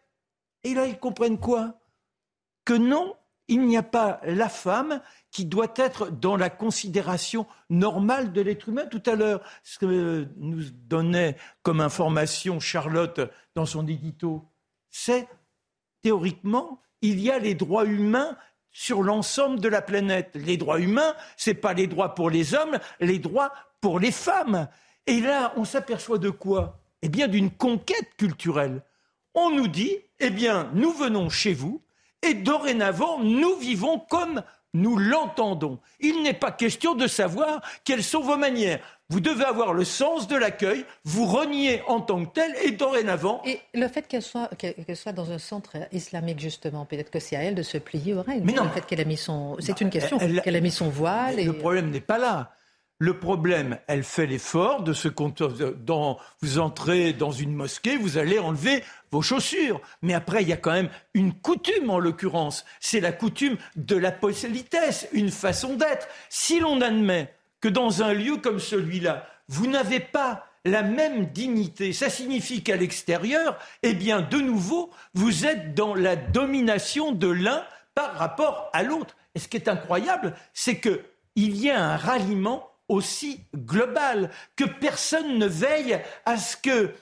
et 0.65 0.75
là, 0.75 0.87
ils 0.87 0.99
comprennent 0.99 1.39
quoi? 1.39 1.81
Que 2.65 2.75
non, 2.75 3.15
il 3.49 3.65
n'y 3.65 3.79
a 3.79 3.83
pas 3.83 4.21
la 4.25 4.51
femme 4.51 5.01
qui 5.31 5.47
doit 5.47 5.73
être 5.77 6.11
dans 6.11 6.37
la 6.37 6.51
considération 6.51 7.47
normale 7.71 8.33
de 8.33 8.43
l'être 8.43 8.69
humain. 8.69 8.87
Tout 8.87 9.03
à 9.07 9.15
l'heure, 9.15 9.41
ce 9.63 9.79
que 9.79 10.29
nous 10.37 10.65
donnait 10.71 11.37
comme 11.63 11.81
information 11.81 12.61
Charlotte 12.61 13.21
dans 13.55 13.67
son 13.67 13.87
édito, 13.87 14.45
c'est 14.91 15.27
théoriquement, 16.03 16.83
il 17.01 17.21
y 17.21 17.31
a 17.31 17.39
les 17.39 17.55
droits 17.55 17.87
humains 17.87 18.37
sur 18.79 19.03
l'ensemble 19.03 19.59
de 19.59 19.69
la 19.69 19.83
planète. 19.83 20.31
Les 20.35 20.57
droits 20.57 20.79
humains, 20.79 21.17
ce 21.37 21.51
n'est 21.51 21.55
pas 21.55 21.73
les 21.73 21.89
droits 21.89 22.15
pour 22.15 22.31
les 22.31 22.55
hommes, 22.55 22.79
les 23.01 23.19
droits 23.19 23.53
pour 23.81 23.99
les 23.99 24.13
femmes. 24.13 24.69
Et 25.09 25.21
là, 25.21 25.53
on 25.57 25.65
s'aperçoit 25.65 26.19
de 26.19 26.31
quoi? 26.31 26.79
Eh 27.03 27.09
bien, 27.09 27.27
d'une 27.27 27.51
conquête 27.51 28.15
culturelle. 28.17 28.85
On 29.35 29.51
nous 29.51 29.67
dit, 29.67 29.97
eh 30.21 30.31
bien, 30.31 30.71
nous 30.75 30.93
venons 30.93 31.29
chez 31.29 31.55
vous, 31.55 31.83
et 32.23 32.35
dorénavant, 32.35 33.19
nous 33.19 33.57
vivons 33.57 33.99
comme 33.99 34.45
nous 34.75 34.97
l'entendons. 34.97 35.81
Il 35.99 36.23
n'est 36.23 36.33
pas 36.33 36.53
question 36.53 36.95
de 36.95 37.09
savoir 37.09 37.61
quelles 37.83 38.05
sont 38.05 38.21
vos 38.21 38.37
manières. 38.37 38.81
Vous 39.11 39.21
devez 39.21 39.45
avoir 39.45 39.73
le 39.73 39.85
sens 39.85 40.29
de 40.29 40.37
l'accueil, 40.37 40.85
vous 41.05 41.25
reniez 41.25 41.83
en 41.87 42.01
tant 42.01 42.27
que 42.27 42.31
tel, 42.31 42.55
et 42.63 42.73
dorénavant. 42.73 43.41
Et 43.47 43.59
le 43.73 43.89
fait 43.89 44.07
qu'elle 44.07 44.23
soit, 44.23 44.51
qu'elle 44.59 44.97
soit 44.97 45.13
dans 45.13 45.31
un 45.31 45.39
centre 45.39 45.79
islamique, 45.93 46.41
justement, 46.41 46.85
peut-être 46.85 47.11
que 47.11 47.19
c'est 47.19 47.35
à 47.35 47.43
elle 47.43 47.55
de 47.55 47.63
se 47.63 47.79
plier 47.79 48.13
aux 48.13 48.21
règles. 48.21 48.45
Mais 48.45 48.53
non. 48.53 48.65
Le 48.65 48.71
fait 48.71 48.85
qu'elle 48.85 49.01
a 49.01 49.07
mis 49.07 49.17
son. 49.17 49.57
C'est 49.61 49.81
une 49.81 49.89
question. 49.89 50.19
qu'elle 50.19 50.57
a 50.57 50.61
mis 50.61 50.71
son 50.71 50.91
voile. 50.91 51.41
Et... 51.41 51.45
Le 51.45 51.55
problème 51.55 51.91
n'est 51.91 52.03
pas 52.03 52.19
là. 52.19 52.53
Le 53.01 53.19
problème, 53.19 53.79
elle 53.87 54.03
fait 54.03 54.27
l'effort 54.27 54.83
de 54.83 54.93
se 54.93 55.07
dans, 55.07 56.19
vous 56.41 56.59
entrez 56.59 57.13
dans 57.13 57.31
une 57.31 57.55
mosquée, 57.55 57.97
vous 57.97 58.19
allez 58.19 58.41
enlever 58.41 58.83
vos 59.13 59.23
chaussures. 59.23 59.81
Mais 60.03 60.15
après, 60.15 60.43
il 60.43 60.49
y 60.49 60.53
a 60.53 60.57
quand 60.57 60.73
même 60.73 60.91
une 61.15 61.33
coutume, 61.33 61.91
en 61.91 62.01
l'occurrence. 62.01 62.65
C'est 62.81 62.99
la 62.99 63.13
coutume 63.13 63.57
de 63.77 63.97
la 63.97 64.11
politesse, 64.11 65.09
une 65.13 65.31
façon 65.31 65.75
d'être. 65.75 66.09
Si 66.29 66.59
l'on 66.59 66.81
admet 66.81 67.33
que 67.61 67.69
dans 67.69 68.03
un 68.03 68.13
lieu 68.13 68.37
comme 68.37 68.61
celui-là, 68.61 69.27
vous 69.49 69.67
n'avez 69.67 70.01
pas 70.01 70.47
la 70.65 70.83
même 70.83 71.27
dignité, 71.27 71.93
ça 71.93 72.11
signifie 72.11 72.63
qu'à 72.63 72.77
l'extérieur, 72.77 73.59
eh 73.83 73.95
bien, 73.95 74.21
de 74.21 74.39
nouveau, 74.39 74.91
vous 75.15 75.47
êtes 75.47 75.75
dans 75.75 75.95
la 75.95 76.17
domination 76.17 77.13
de 77.13 77.29
l'un 77.29 77.65
par 77.95 78.15
rapport 78.15 78.71
à 78.73 78.83
l'autre. 78.83 79.17
Et 79.35 79.39
ce 79.39 79.49
qui 79.49 79.57
est 79.57 79.69
incroyable, 79.69 80.35
c'est 80.53 80.81
qu'il 80.81 81.03
y 81.37 81.71
a 81.71 81.83
un 81.83 81.97
ralliement 81.97 82.71
aussi 82.89 83.41
global, 83.55 84.31
que 84.57 84.65
personne 84.65 85.39
ne 85.39 85.47
veille 85.47 86.01
à 86.25 86.37
ce 86.39 86.57
que 86.57 86.93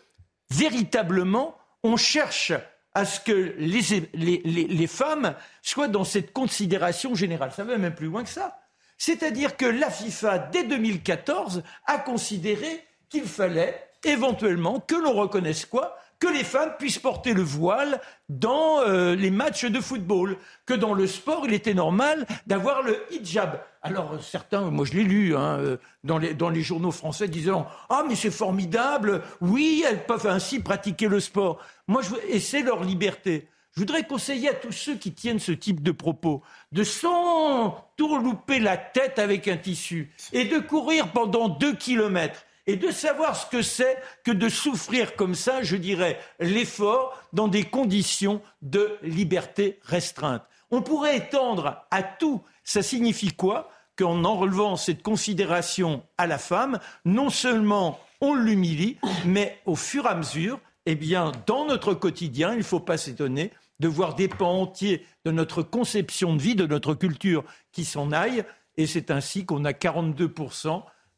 véritablement 0.50 1.56
on 1.82 1.96
cherche 1.96 2.52
à 2.94 3.04
ce 3.04 3.20
que 3.20 3.54
les, 3.58 4.00
les, 4.14 4.86
femmes 4.86 5.34
soient 5.60 5.86
dans 5.86 6.04
cette 6.04 6.32
considération 6.32 7.14
générale. 7.14 7.52
Ça 7.52 7.62
va 7.62 7.76
même 7.76 7.94
plus 7.94 8.06
loin 8.06 8.24
que 8.24 8.30
ça. 8.30 8.58
C'est-à-dire 8.98 9.56
que 9.56 9.66
la 9.66 9.90
FIFA, 9.90 10.38
dès 10.38 10.64
2014, 10.64 11.62
a 11.86 11.98
considéré 11.98 12.84
qu'il 13.08 13.24
fallait 13.24 13.86
éventuellement 14.04 14.80
que 14.80 14.94
l'on 14.94 15.12
reconnaisse 15.12 15.66
quoi? 15.66 15.98
Que 16.18 16.28
les 16.28 16.44
femmes 16.44 16.72
puissent 16.78 16.98
porter 16.98 17.34
le 17.34 17.42
voile 17.42 18.00
dans 18.30 18.80
euh, 18.80 19.14
les 19.14 19.30
matchs 19.30 19.66
de 19.66 19.80
football, 19.80 20.38
que 20.64 20.72
dans 20.72 20.94
le 20.94 21.06
sport, 21.06 21.42
il 21.44 21.52
était 21.52 21.74
normal 21.74 22.26
d'avoir 22.46 22.82
le 22.82 22.96
hijab. 23.10 23.60
Alors 23.82 24.14
euh, 24.14 24.18
certains, 24.18 24.70
moi 24.70 24.86
je 24.86 24.94
l'ai 24.94 25.02
lu 25.02 25.36
hein, 25.36 25.58
euh, 25.58 25.76
dans, 26.04 26.16
les, 26.16 26.32
dans 26.32 26.48
les 26.48 26.62
journaux 26.62 26.90
français, 26.90 27.28
disant 27.28 27.66
ah 27.90 28.02
mais 28.08 28.14
c'est 28.14 28.30
formidable, 28.30 29.22
oui 29.42 29.84
elles 29.86 30.06
peuvent 30.06 30.26
ainsi 30.26 30.60
pratiquer 30.60 31.06
le 31.06 31.20
sport. 31.20 31.58
Moi 31.86 32.00
je, 32.00 32.14
et 32.34 32.40
c'est 32.40 32.62
leur 32.62 32.82
liberté. 32.82 33.48
Je 33.76 33.82
voudrais 33.82 34.04
conseiller 34.04 34.48
à 34.48 34.54
tous 34.54 34.72
ceux 34.72 34.94
qui 34.96 35.12
tiennent 35.12 35.38
ce 35.38 35.52
type 35.52 35.82
de 35.82 35.92
propos 35.92 36.42
de 36.72 36.82
s'entourlouper 36.82 38.58
la 38.58 38.78
tête 38.78 39.18
avec 39.18 39.48
un 39.48 39.58
tissu 39.58 40.10
et 40.32 40.46
de 40.46 40.58
courir 40.60 41.12
pendant 41.12 41.50
deux 41.50 41.74
kilomètres 41.74 42.46
et 42.66 42.76
de 42.76 42.90
savoir 42.90 43.36
ce 43.36 43.44
que 43.44 43.60
c'est 43.60 43.98
que 44.24 44.30
de 44.30 44.48
souffrir 44.48 45.14
comme 45.14 45.34
ça, 45.34 45.62
je 45.62 45.76
dirais, 45.76 46.18
l'effort 46.40 47.22
dans 47.34 47.48
des 47.48 47.64
conditions 47.64 48.40
de 48.62 48.96
liberté 49.02 49.78
restreinte. 49.82 50.42
On 50.70 50.80
pourrait 50.80 51.18
étendre 51.18 51.84
à 51.90 52.02
tout. 52.02 52.40
Ça 52.64 52.82
signifie 52.82 53.34
quoi? 53.34 53.70
Qu'en 53.94 54.24
enlevant 54.24 54.76
cette 54.76 55.02
considération 55.02 56.02
à 56.16 56.26
la 56.26 56.38
femme, 56.38 56.80
non 57.04 57.28
seulement 57.28 58.00
on 58.22 58.32
l'humilie, 58.34 58.96
mais 59.26 59.60
au 59.66 59.76
fur 59.76 60.06
et 60.06 60.08
à 60.08 60.14
mesure, 60.14 60.60
eh 60.86 60.94
bien, 60.94 61.32
dans 61.46 61.66
notre 61.66 61.92
quotidien, 61.92 62.52
il 62.52 62.58
ne 62.58 62.62
faut 62.62 62.80
pas 62.80 62.96
s'étonner 62.96 63.52
de 63.80 63.88
voir 63.88 64.14
des 64.14 64.28
pans 64.28 64.62
entiers 64.62 65.04
de 65.24 65.30
notre 65.30 65.62
conception 65.62 66.34
de 66.36 66.42
vie, 66.42 66.54
de 66.54 66.66
notre 66.66 66.94
culture 66.94 67.44
qui 67.72 67.84
s'en 67.84 68.12
aillent. 68.12 68.44
Et 68.76 68.86
c'est 68.86 69.10
ainsi 69.10 69.44
qu'on 69.44 69.64
a 69.64 69.72
42 69.72 70.32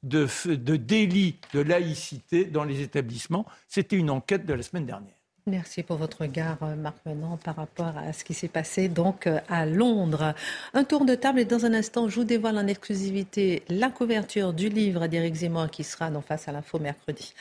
de, 0.03 0.29
de 0.47 0.77
délit 0.77 1.41
de 1.53 1.61
laïcité 1.61 2.45
dans 2.45 2.65
les 2.65 2.81
établissements. 2.81 3.47
C'était 3.67 3.97
une 3.97 4.11
enquête 4.11 4.47
de 4.47 4.55
la 4.55 4.63
semaine 4.63 4.87
dernière. 4.87 5.18
Merci 5.49 5.83
pour 5.83 5.97
votre 5.97 6.23
regard, 6.23 6.59
euh, 6.63 6.77
Marc 6.77 6.97
Menon, 7.07 7.39
par 7.39 7.57
rapport 7.57 7.97
à 7.97 8.13
ce 8.13 8.23
qui 8.23 8.35
s'est 8.35 8.49
passé 8.49 8.89
donc 8.89 9.27
euh, 9.27 9.41
à 9.49 9.65
Londres. 9.65 10.35
Un 10.75 10.85
tour 10.85 11.07
de 11.07 11.15
table 11.15 11.41
et 11.41 11.47
dans 11.47 11.65
un 11.65 11.73
instant, 11.73 12.07
je 12.07 12.17
vous 12.17 12.25
dévoile 12.25 12.59
en 12.59 12.67
exclusivité 12.67 13.63
la 13.71 13.89
couverture 13.89 14.53
du 14.53 14.69
livre 14.69 15.07
d'Éric 15.07 15.37
Zemmour 15.37 15.71
qui 15.71 15.85
sera 15.85 16.11
dans 16.11 16.21
Face 16.21 16.49
à 16.49 16.53
l'info 16.53 16.79
mercredi. 16.79 17.33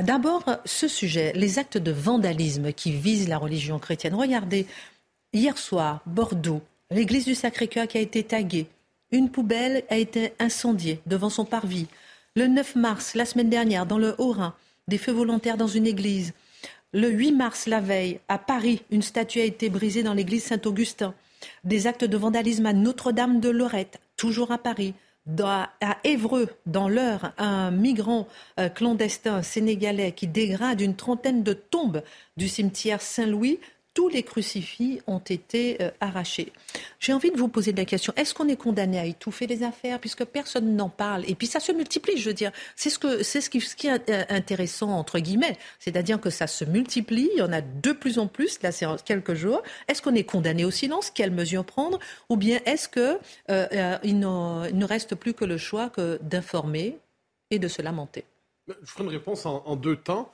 D'abord, 0.00 0.44
ce 0.64 0.88
sujet, 0.88 1.32
les 1.36 1.60
actes 1.60 1.78
de 1.78 1.92
vandalisme 1.92 2.72
qui 2.72 2.90
visent 2.90 3.28
la 3.28 3.38
religion 3.38 3.78
chrétienne. 3.78 4.14
Regardez, 4.14 4.66
hier 5.32 5.56
soir, 5.56 6.00
Bordeaux, 6.06 6.62
l'église 6.90 7.24
du 7.24 7.36
Sacré-Cœur 7.36 7.86
qui 7.86 7.98
a 7.98 8.00
été 8.00 8.24
taguée, 8.24 8.66
une 9.12 9.30
poubelle 9.30 9.84
a 9.90 9.96
été 9.96 10.32
incendiée 10.40 11.00
devant 11.06 11.30
son 11.30 11.44
parvis. 11.44 11.86
Le 12.34 12.48
9 12.48 12.74
mars, 12.74 13.14
la 13.14 13.24
semaine 13.24 13.50
dernière, 13.50 13.86
dans 13.86 13.98
le 13.98 14.16
Haut-Rhin, 14.18 14.54
des 14.88 14.98
feux 14.98 15.12
volontaires 15.12 15.56
dans 15.56 15.68
une 15.68 15.86
église. 15.86 16.32
Le 16.94 17.10
8 17.10 17.32
mars, 17.32 17.66
la 17.66 17.80
veille, 17.80 18.20
à 18.28 18.38
Paris, 18.38 18.82
une 18.92 19.02
statue 19.02 19.40
a 19.40 19.44
été 19.44 19.68
brisée 19.68 20.04
dans 20.04 20.14
l'église 20.14 20.44
Saint-Augustin. 20.44 21.12
Des 21.64 21.88
actes 21.88 22.04
de 22.04 22.16
vandalisme 22.16 22.66
à 22.66 22.72
Notre-Dame 22.72 23.40
de 23.40 23.48
Lorette, 23.48 23.98
toujours 24.16 24.52
à 24.52 24.58
Paris. 24.58 24.94
à 25.40 25.70
Évreux, 26.04 26.48
dans 26.66 26.88
l'heure, 26.88 27.32
un 27.36 27.72
migrant 27.72 28.28
euh, 28.60 28.68
clandestin 28.68 29.42
sénégalais 29.42 30.12
qui 30.12 30.28
dégrade 30.28 30.80
une 30.80 30.94
trentaine 30.94 31.42
de 31.42 31.52
tombes 31.52 32.04
du 32.36 32.46
cimetière 32.46 33.02
Saint-Louis 33.02 33.58
tous 33.94 34.08
les 34.08 34.24
crucifix 34.24 35.00
ont 35.06 35.20
été 35.20 35.80
euh, 35.80 35.90
arrachés. 36.00 36.52
J'ai 36.98 37.12
envie 37.12 37.30
de 37.30 37.36
vous 37.38 37.48
poser 37.48 37.72
la 37.72 37.84
question 37.84 38.12
est-ce 38.16 38.34
qu'on 38.34 38.48
est 38.48 38.56
condamné 38.56 38.98
à 38.98 39.06
étouffer 39.06 39.46
les 39.46 39.62
affaires 39.62 40.00
puisque 40.00 40.24
personne 40.24 40.74
n'en 40.74 40.88
parle? 40.88 41.24
Et 41.28 41.36
puis 41.36 41.46
ça 41.46 41.60
se 41.60 41.70
multiplie, 41.70 42.18
je 42.18 42.28
veux 42.28 42.34
dire. 42.34 42.50
C'est 42.74 42.90
ce, 42.90 42.98
que, 42.98 43.22
c'est 43.22 43.40
ce, 43.40 43.48
qui, 43.48 43.86
est 43.86 44.10
euh, 44.10 44.24
intéressant, 44.28 44.90
entre 44.90 45.20
guillemets. 45.20 45.56
C'est-à-dire 45.78 46.20
que 46.20 46.28
ça 46.28 46.48
se 46.48 46.64
multiplie, 46.64 47.30
il 47.34 47.38
y 47.38 47.42
en 47.42 47.52
a 47.52 47.60
de 47.60 47.92
plus 47.92 48.18
en 48.18 48.26
plus, 48.26 48.60
là 48.62 48.72
c'est 48.72 48.86
quelques 49.04 49.34
jours. 49.34 49.62
Est-ce 49.86 50.02
qu'on 50.02 50.14
est 50.14 50.24
condamné 50.24 50.64
au 50.64 50.72
silence? 50.72 51.10
Quelles 51.10 51.30
mesures 51.30 51.64
prendre? 51.64 52.00
Ou 52.28 52.36
bien 52.36 52.58
est-ce 52.66 52.88
qu'il 52.88 53.18
euh, 53.50 53.98
il 54.02 54.18
ne 54.18 54.84
reste 54.84 55.14
plus 55.14 55.34
que 55.34 55.44
le 55.44 55.56
choix 55.56 55.88
que 55.88 56.18
d'informer 56.20 56.98
et 57.50 57.60
de 57.60 57.68
se 57.68 57.80
lamenter? 57.80 58.24
Je 58.66 58.74
ferai 58.86 59.04
une 59.04 59.10
réponse 59.10 59.46
en, 59.46 59.76
deux 59.76 59.96
temps. 59.96 60.32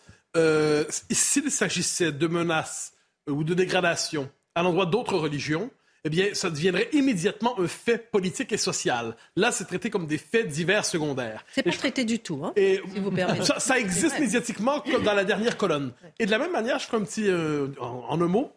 S'il 1.11 1.51
s'agissait 1.51 2.13
de 2.13 2.27
menaces 2.27 2.95
ou 3.29 3.45
de 3.45 3.55
dégradations 3.55 4.29
à 4.55 4.63
l'endroit 4.63 4.87
d'autres 4.87 5.17
religions, 5.17 5.71
eh 6.05 6.09
bien, 6.09 6.29
ça 6.33 6.49
deviendrait 6.49 6.89
immédiatement 6.93 7.59
un 7.61 7.69
fait 7.69 8.11
politique 8.11 8.53
et 8.53 8.57
social. 8.57 9.17
Là, 9.37 9.53
c'est 9.53 9.67
traité 9.67 9.91
comme 9.91 10.07
des 10.07 10.19
faits 10.19 10.49
divers 10.49 10.85
secondaires. 10.85 11.45
C'est 11.53 11.63
pas 11.63 11.71
traité 11.73 12.05
du 12.05 12.19
tout, 12.19 12.41
hein, 12.43 12.53
et 12.57 12.81
si 12.93 13.01
vous 13.01 13.11
permettez. 13.11 13.45
Ça, 13.59 13.79
existe 13.79 14.19
médiatiquement 14.19 14.81
comme 14.81 15.03
dans 15.03 15.13
la 15.13 15.25
dernière 15.25 15.57
colonne. 15.57 15.93
Et 16.19 16.27
de 16.27 16.31
la 16.31 16.39
même 16.39 16.53
manière, 16.53 16.79
je 16.79 16.87
ferai 16.87 16.97
un 16.97 17.05
petit, 17.05 17.29
euh, 17.29 17.69
en, 17.79 18.21
un 18.21 18.27
mot, 18.27 18.53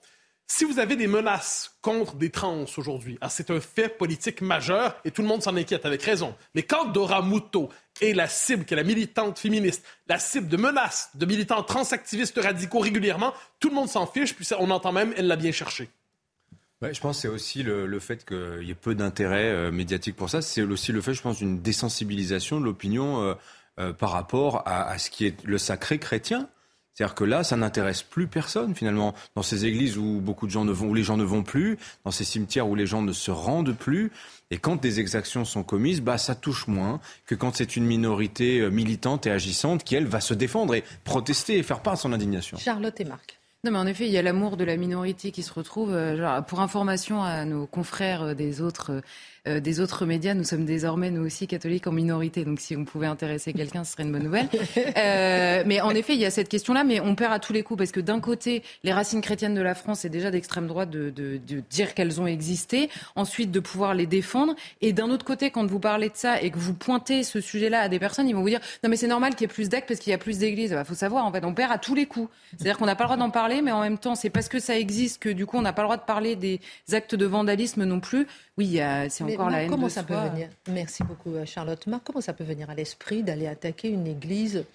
si 0.48 0.66
vous 0.66 0.80
avez 0.80 0.96
des 0.96 1.08
menaces 1.08 1.76
contre 1.82 2.16
des 2.16 2.30
trans 2.30 2.66
aujourd'hui, 2.78 3.18
ah, 3.22 3.30
c'est 3.30 3.50
un 3.50 3.60
fait 3.60 3.90
politique 3.90 4.42
majeur 4.42 4.96
et 5.06 5.12
tout 5.12 5.22
le 5.22 5.28
monde 5.28 5.42
s'en 5.42 5.56
inquiète 5.56 5.86
avec 5.86 6.04
raison. 6.04 6.36
Mais 6.54 6.64
quand 6.64 6.86
Dora 6.86 7.22
Muto 7.22 7.70
est 8.02 8.14
la 8.14 8.28
cible, 8.28 8.66
qui 8.66 8.74
est 8.74 8.78
la 8.78 8.84
militante 8.84 9.40
féministe, 9.40 9.84
la 10.08 10.20
cible 10.20 10.48
de 10.48 10.58
menaces 10.58 11.10
de 11.16 11.26
militants 11.26 11.64
transactivistes 11.64 12.40
radicaux 12.40 12.80
régulièrement, 12.80 13.34
tout 13.60 13.70
le 13.70 13.76
monde 13.76 13.90
s'en 13.90 14.06
fiche, 14.06 14.36
puis 14.36 14.48
on 14.60 14.70
entend 14.70 14.92
même, 14.92 15.14
elle 15.18 15.28
l'a 15.28 15.38
bien 15.38 15.52
cherché 15.52 15.90
je 16.92 17.00
pense 17.00 17.18
que 17.18 17.22
c'est 17.22 17.28
aussi 17.28 17.64
le, 17.64 18.00
fait 18.00 18.26
qu'il 18.26 18.64
y 18.64 18.72
ait 18.72 18.76
peu 18.76 18.96
d'intérêt 18.96 19.46
euh, 19.46 19.72
médiatique 19.72 20.16
pour 20.16 20.30
ça. 20.30 20.42
C'est 20.42 20.62
aussi 20.64 20.92
le 20.92 21.02
fait, 21.02 21.14
je 21.14 21.22
pense, 21.22 21.38
d'une 21.38 21.62
désensibilisation 21.62 22.60
de 22.60 22.66
l'opinion 22.66 23.22
euh, 23.22 23.34
euh, 23.80 23.94
par 23.94 24.12
rapport 24.12 24.64
à, 24.66 24.98
ce 24.98 25.10
qui 25.10 25.26
est 25.26 25.44
le 25.46 25.58
sacré 25.58 26.00
chrétien. 26.00 26.50
C'est-à-dire 26.94 27.16
que 27.16 27.24
là, 27.24 27.44
ça 27.44 27.58
n'intéresse 27.58 28.04
plus 28.04 28.28
personne 28.28 28.76
finalement. 28.76 29.14
Dans 29.36 29.42
ces 29.42 29.66
églises 29.66 29.98
où 29.98 30.20
beaucoup 30.22 30.46
de 30.46 30.52
gens 30.52 30.66
ne 30.66 30.72
vont, 30.72 30.90
où 30.90 30.94
les 30.94 31.04
gens 31.04 31.18
ne 31.18 31.24
vont 31.24 31.44
plus, 31.44 31.78
dans 32.06 32.12
ces 32.12 32.24
cimetières 32.24 32.68
où 32.68 32.76
les 32.76 32.86
gens 32.86 33.02
ne 33.02 33.14
se 33.14 33.32
rendent 33.32 33.76
plus, 33.76 34.12
et 34.52 34.58
quand 34.58 34.80
des 34.80 35.00
exactions 35.00 35.46
sont 35.46 35.64
commises, 35.64 36.02
bah 36.02 36.18
ça 36.18 36.36
touche 36.36 36.68
moins 36.68 37.00
que 37.26 37.34
quand 37.36 37.56
c'est 37.56 37.76
une 37.76 37.86
minorité 37.86 38.70
militante 38.70 39.26
et 39.26 39.32
agissante 39.32 39.84
qui 39.84 39.96
elle 39.96 40.06
va 40.06 40.22
se 40.22 40.34
défendre 40.34 40.76
et 40.76 40.84
protester 41.04 41.58
et 41.58 41.64
faire 41.64 41.82
part 41.82 41.96
de 41.96 42.00
son 42.00 42.14
indignation. 42.14 42.58
Charlotte 42.58 43.00
et 43.00 43.06
Marc. 43.06 43.40
Non, 43.66 43.72
mais 43.72 43.78
en 43.80 43.88
effet, 43.88 44.06
il 44.06 44.12
y 44.12 44.18
a 44.18 44.22
l'amour 44.22 44.58
de 44.58 44.66
la 44.66 44.76
minorité 44.76 45.32
qui 45.32 45.42
se 45.42 45.54
retrouve. 45.54 45.94
Euh, 45.94 46.18
genre, 46.18 46.46
pour 46.46 46.60
information 46.60 47.24
à 47.24 47.46
nos 47.46 47.66
confrères 47.66 48.24
euh, 48.24 48.34
des 48.34 48.62
autres 48.62 49.02
euh, 49.46 49.60
des 49.60 49.82
autres 49.82 50.06
médias. 50.06 50.34
Nous 50.36 50.46
sommes 50.46 50.64
désormais, 50.64 51.12
nous 51.12 51.26
aussi, 51.26 51.48
catholiques 51.48 51.86
en 51.86 51.92
minorité. 51.92 52.46
Donc, 52.46 52.62
si 52.62 52.78
on 52.78 52.86
pouvait 52.86 53.08
intéresser 53.08 53.52
quelqu'un, 53.52 53.84
ce 53.84 53.92
serait 53.92 54.04
une 54.04 54.12
bonne 54.14 54.24
nouvelle. 54.24 54.48
Euh, 54.96 55.64
mais 55.66 55.82
en 55.82 55.92
effet, 55.92 56.14
il 56.14 56.20
y 56.20 56.26
a 56.26 56.32
cette 56.32 56.50
question-là, 56.50 56.84
mais 56.84 57.00
on 57.00 57.16
perd 57.16 57.34
à 57.34 57.40
tous 57.40 57.52
les 57.52 57.64
coups 57.64 57.80
parce 57.80 57.92
que 57.92 58.00
d'un 58.00 58.20
côté, 58.20 58.64
les 58.84 58.94
racines 58.94 59.22
chrétiennes 59.22 59.56
de 59.56 59.62
la 59.62 59.76
France, 59.76 60.02
c'est 60.02 60.10
déjà 60.10 60.30
d'extrême 60.30 60.68
droite 60.68 60.90
de, 60.90 61.10
de, 61.10 61.40
de 61.46 61.64
dire 61.70 61.94
qu'elles 61.94 62.22
ont 62.22 62.28
existé, 62.28 62.90
ensuite 63.16 63.52
de 63.52 63.60
pouvoir 63.60 63.96
les 63.96 64.06
défendre. 64.06 64.56
Et 64.82 64.94
d'un 64.94 65.10
autre 65.10 65.26
côté, 65.26 65.52
quand 65.52 65.66
vous 65.66 65.80
parlez 65.80 66.10
de 66.10 66.16
ça 66.16 66.42
et 66.42 66.52
que 66.52 66.58
vous 66.58 66.74
pointez 66.74 67.24
ce 67.24 67.42
sujet-là 67.42 67.82
à 67.82 67.90
des 67.90 68.00
personnes, 68.00 68.30
ils 68.30 68.36
vont 68.36 68.42
vous 68.42 68.50
dire 68.50 68.62
non, 68.84 68.90
mais 68.90 68.98
c'est 68.98 69.08
normal 69.08 69.34
qu'il 69.34 69.42
y 69.42 69.46
ait 69.46 69.54
plus 69.54 69.70
d'actes 69.70 69.88
parce 69.88 70.00
qu'il 70.00 70.12
y 70.12 70.16
a 70.16 70.20
plus 70.20 70.38
d'églises. 70.40 70.72
Il 70.72 70.76
bah, 70.76 70.84
faut 70.84 70.96
savoir, 70.96 71.26
en 71.26 71.32
fait, 71.32 71.44
on 71.44 71.54
perd 71.54 71.72
à 71.72 71.78
tous 71.78 71.96
les 71.96 72.06
coups. 72.06 72.30
C'est-à-dire 72.52 72.78
qu'on 72.78 72.86
n'a 72.86 72.96
pas 72.96 73.06
le 73.06 73.10
droit 73.10 73.18
d'en 73.18 73.32
parler, 73.32 73.53
mais 73.62 73.72
en 73.72 73.82
même 73.82 73.98
temps, 73.98 74.16
c'est 74.16 74.30
parce 74.30 74.50
que 74.50 74.60
ça 74.60 74.78
existe 74.78 75.22
que 75.22 75.30
du 75.30 75.46
coup, 75.46 75.58
on 75.58 75.62
n'a 75.62 75.74
pas 75.74 75.82
le 75.84 75.88
droit 75.88 75.98
de 75.98 76.04
parler 76.04 76.36
des 76.36 76.60
actes 76.92 77.16
de 77.16 77.26
vandalisme 77.26 77.84
non 77.84 78.00
plus. 78.00 78.28
Oui, 78.58 78.80
c'est 79.10 79.24
encore 79.24 79.50
la 79.50 79.64
haine 79.64 79.70
comment 79.70 79.90
ça 79.90 80.04
peut 80.04 80.16
venir? 80.16 80.50
Merci 80.70 81.04
beaucoup, 81.04 81.34
euh, 81.36 81.46
Charlotte. 81.46 81.86
Marc, 81.88 82.04
comment 82.06 82.22
ça 82.22 82.34
peut 82.34 82.44
venir 82.44 82.70
à 82.70 82.76
l'esprit 82.76 83.24
d'aller 83.24 83.48
attaquer 83.48 83.90
une 83.90 84.08
église 84.08 84.66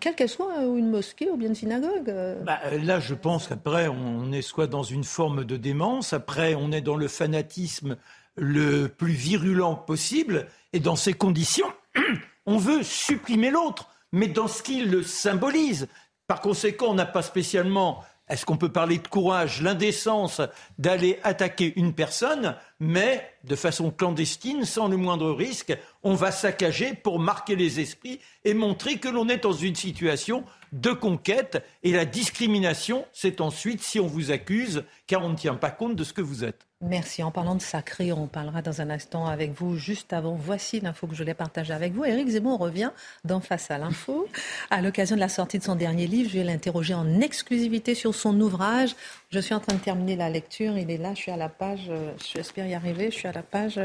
quelle 0.00 0.16
qu'elle 0.16 0.28
soit, 0.28 0.58
ou 0.64 0.76
une 0.76 0.90
mosquée 0.90 1.30
ou 1.30 1.36
bien 1.36 1.48
une 1.48 1.54
synagogue 1.54 2.08
euh? 2.08 2.42
bah, 2.42 2.58
Là, 2.82 2.98
je 2.98 3.14
pense 3.14 3.46
qu'après, 3.46 3.86
on 3.86 4.32
est 4.32 4.42
soit 4.42 4.66
dans 4.66 4.82
une 4.82 5.04
forme 5.04 5.44
de 5.44 5.56
démence, 5.56 6.12
après, 6.12 6.56
on 6.56 6.72
est 6.72 6.80
dans 6.80 6.96
le 6.96 7.06
fanatisme 7.06 7.96
le 8.36 8.88
plus 8.88 9.12
virulent 9.12 9.76
possible, 9.76 10.48
et 10.72 10.80
dans 10.80 10.96
ces 10.96 11.12
conditions, 11.12 11.68
on 12.46 12.58
veut 12.58 12.82
supprimer 12.82 13.50
l'autre, 13.50 13.88
mais 14.10 14.26
dans 14.26 14.48
ce 14.48 14.64
qu'il 14.64 14.90
le 14.90 15.04
symbolise. 15.04 15.86
Par 16.26 16.40
conséquent, 16.40 16.86
on 16.88 16.94
n'a 16.94 17.06
pas 17.06 17.22
spécialement 17.22 18.02
est-ce 18.28 18.46
qu'on 18.46 18.56
peut 18.56 18.72
parler 18.72 18.96
de 18.96 19.06
courage, 19.06 19.60
l'indécence 19.60 20.40
d'aller 20.78 21.18
attaquer 21.24 21.74
une 21.76 21.92
personne, 21.92 22.56
mais 22.80 23.30
de 23.44 23.54
façon 23.54 23.90
clandestine, 23.90 24.64
sans 24.64 24.88
le 24.88 24.96
moindre 24.96 25.30
risque, 25.30 25.76
on 26.02 26.14
va 26.14 26.30
saccager 26.30 26.94
pour 26.94 27.18
marquer 27.18 27.54
les 27.54 27.80
esprits 27.80 28.20
et 28.44 28.54
montrer 28.54 28.96
que 28.96 29.08
l'on 29.08 29.28
est 29.28 29.42
dans 29.42 29.52
une 29.52 29.74
situation 29.74 30.44
de 30.72 30.90
conquête. 30.90 31.62
Et 31.82 31.92
la 31.92 32.06
discrimination, 32.06 33.04
c'est 33.12 33.42
ensuite 33.42 33.82
si 33.82 34.00
on 34.00 34.06
vous 34.06 34.30
accuse, 34.30 34.84
car 35.06 35.22
on 35.22 35.28
ne 35.28 35.36
tient 35.36 35.56
pas 35.56 35.70
compte 35.70 35.94
de 35.94 36.04
ce 36.04 36.14
que 36.14 36.22
vous 36.22 36.44
êtes. 36.44 36.66
Merci. 36.80 37.22
En 37.22 37.30
parlant 37.30 37.54
de 37.54 37.62
sacré, 37.62 38.12
on 38.12 38.26
parlera 38.26 38.60
dans 38.60 38.80
un 38.80 38.90
instant 38.90 39.26
avec 39.26 39.52
vous. 39.52 39.76
Juste 39.76 40.12
avant, 40.12 40.34
voici 40.34 40.80
l'info 40.80 41.06
que 41.06 41.14
je 41.14 41.22
voulais 41.22 41.34
partager 41.34 41.72
avec 41.72 41.94
vous. 41.94 42.04
Éric 42.04 42.28
Zemmour 42.28 42.58
revient 42.58 42.90
dans 43.24 43.40
Face 43.40 43.70
à 43.70 43.78
l'info. 43.78 44.28
À 44.70 44.82
l'occasion 44.82 45.16
de 45.16 45.20
la 45.20 45.28
sortie 45.28 45.58
de 45.58 45.64
son 45.64 45.76
dernier 45.76 46.06
livre, 46.06 46.28
je 46.30 46.38
vais 46.38 46.44
l'interroger 46.44 46.92
en 46.92 47.20
exclusivité 47.20 47.94
sur 47.94 48.14
son 48.14 48.38
ouvrage. 48.40 48.96
Je 49.30 49.38
suis 49.40 49.54
en 49.54 49.60
train 49.60 49.74
de 49.74 49.80
terminer 49.80 50.16
la 50.16 50.28
lecture. 50.28 50.76
Il 50.76 50.90
est 50.90 50.98
là, 50.98 51.14
je 51.14 51.22
suis 51.22 51.30
à 51.30 51.36
la 51.36 51.48
page, 51.48 51.86
euh, 51.88 52.12
j'espère 52.34 52.66
y 52.66 52.74
arriver, 52.74 53.10
je 53.10 53.16
suis 53.16 53.28
à 53.28 53.32
la 53.32 53.42
page 53.42 53.80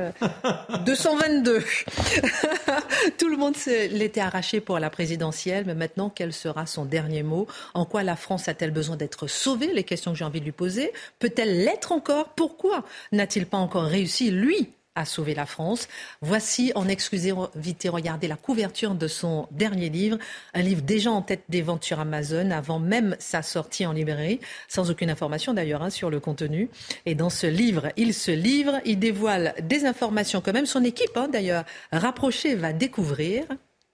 222. 0.85 1.51
Euh, 1.51 1.61
Tout 3.17 3.29
le 3.29 3.37
monde 3.37 3.55
l'était 3.91 4.21
arraché 4.21 4.59
pour 4.59 4.77
la 4.79 4.89
présidentielle, 4.89 5.63
mais 5.65 5.75
maintenant, 5.75 6.11
quel 6.13 6.33
sera 6.33 6.65
son 6.65 6.85
dernier 6.85 7.23
mot? 7.23 7.47
En 7.73 7.85
quoi 7.85 8.03
la 8.03 8.15
France 8.15 8.47
a-t-elle 8.47 8.71
besoin 8.71 8.97
d'être 8.97 9.27
sauvée? 9.27 9.71
Les 9.73 9.83
questions 9.83 10.11
que 10.11 10.17
j'ai 10.17 10.25
envie 10.25 10.39
de 10.39 10.45
lui 10.45 10.51
poser. 10.51 10.91
Peut-elle 11.19 11.63
l'être 11.63 11.91
encore? 11.91 12.29
Pourquoi 12.29 12.78
n'a-t-il 13.11 13.45
pas 13.45 13.57
encore 13.57 13.83
réussi, 13.83 14.31
lui, 14.31 14.69
à 14.95 15.05
sauver 15.05 15.33
la 15.33 15.45
France? 15.45 15.87
Voici 16.21 16.71
en 16.75 16.87
exclusivité, 16.87 17.89
regardez 17.89 18.27
la 18.27 18.35
couverture 18.35 18.95
de 18.95 19.07
son 19.07 19.47
dernier 19.51 19.89
livre, 19.89 20.17
un 20.53 20.61
livre 20.61 20.81
déjà 20.81 21.11
en 21.11 21.21
tête 21.21 21.43
des 21.47 21.61
ventes 21.61 21.91
Amazon 21.97 22.51
avant 22.51 22.79
même 22.79 23.15
sa 23.19 23.41
sortie 23.41 23.85
en 23.85 23.93
librairie, 23.93 24.39
sans 24.67 24.91
aucune 24.91 25.09
information 25.09 25.53
d'ailleurs 25.53 25.83
hein, 25.83 25.89
sur 25.89 26.09
le 26.09 26.19
contenu. 26.19 26.69
Et 27.05 27.15
dans 27.15 27.29
ce 27.29 27.47
livre, 27.47 27.89
il 27.97 28.13
se 28.13 28.31
livre, 28.31 28.79
il 28.85 28.99
dévoile 28.99 29.53
des 29.61 29.85
informations 29.85 30.41
quand 30.41 30.53
même. 30.53 30.65
Son 30.65 30.83
équipe, 30.83 31.15
hein, 31.15 31.29
d'ailleurs, 31.31 31.63
rapprochée, 31.91 32.55
va 32.55 32.73
découvrir, 32.73 33.45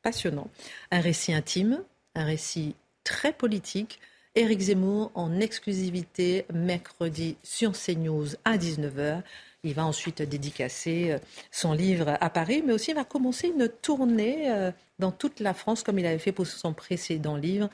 passionnant, 0.01 0.47
un 0.91 1.01
récit 1.01 1.33
intime, 1.33 1.81
un 2.15 2.25
récit 2.25 2.75
très 3.03 3.33
politique, 3.33 3.99
Éric 4.35 4.59
Zemmour 4.59 5.11
en 5.15 5.39
exclusivité 5.39 6.45
mercredi 6.53 7.37
sur 7.41 7.71
CNews 7.71 8.27
à 8.43 8.57
19h. 8.57 9.21
Il 9.63 9.73
va 9.73 9.85
ensuite 9.85 10.21
dédicacer 10.21 11.11
euh, 11.11 11.19
son 11.51 11.73
livre 11.73 12.17
à 12.19 12.29
Paris, 12.29 12.61
mais 12.65 12.73
aussi 12.73 12.91
il 12.91 12.95
va 12.95 13.05
commencer 13.05 13.47
une 13.47 13.69
tournée 13.69 14.51
euh, 14.51 14.71
dans 14.99 15.11
toute 15.11 15.39
la 15.39 15.53
France 15.53 15.83
comme 15.83 15.99
il 15.99 16.05
avait 16.05 16.19
fait 16.19 16.33
pour 16.33 16.45
son 16.45 16.73
précédent 16.73 17.37
livre 17.37 17.69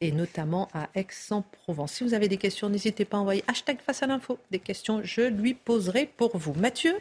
et 0.00 0.10
notamment 0.10 0.68
à 0.74 0.88
Aix-en-Provence. 0.94 1.92
Si 1.92 2.04
vous 2.04 2.14
avez 2.14 2.28
des 2.28 2.36
questions, 2.36 2.68
n'hésitez 2.68 3.04
pas 3.04 3.18
à 3.18 3.20
envoyer 3.20 3.44
hashtag 3.46 3.78
face 3.80 4.02
à 4.02 4.06
l'info. 4.06 4.38
Des 4.50 4.58
questions, 4.58 5.00
je 5.04 5.22
lui 5.22 5.54
poserai 5.54 6.10
pour 6.16 6.36
vous. 6.36 6.54
Mathieu? 6.54 6.96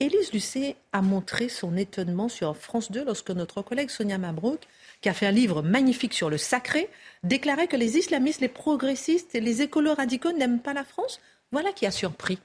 Élise 0.00 0.32
Lucet 0.32 0.74
a 0.92 1.02
montré 1.02 1.48
son 1.48 1.76
étonnement 1.76 2.28
sur 2.28 2.56
France 2.56 2.90
2 2.90 3.04
lorsque 3.04 3.30
notre 3.30 3.62
collègue 3.62 3.90
Sonia 3.90 4.18
Mabrouk, 4.18 4.60
qui 5.00 5.08
a 5.08 5.14
fait 5.14 5.26
un 5.26 5.30
livre 5.30 5.62
magnifique 5.62 6.14
sur 6.14 6.30
le 6.30 6.36
sacré, 6.36 6.90
déclarait 7.22 7.68
que 7.68 7.76
les 7.76 7.96
islamistes, 7.96 8.40
les 8.40 8.48
progressistes 8.48 9.36
et 9.36 9.40
les 9.40 9.62
écolos 9.62 9.94
radicaux 9.94 10.32
n'aiment 10.32 10.60
pas 10.60 10.74
la 10.74 10.84
France. 10.84 11.20
Voilà 11.52 11.72
qui 11.72 11.86
a 11.86 11.92
surpris. 11.92 12.40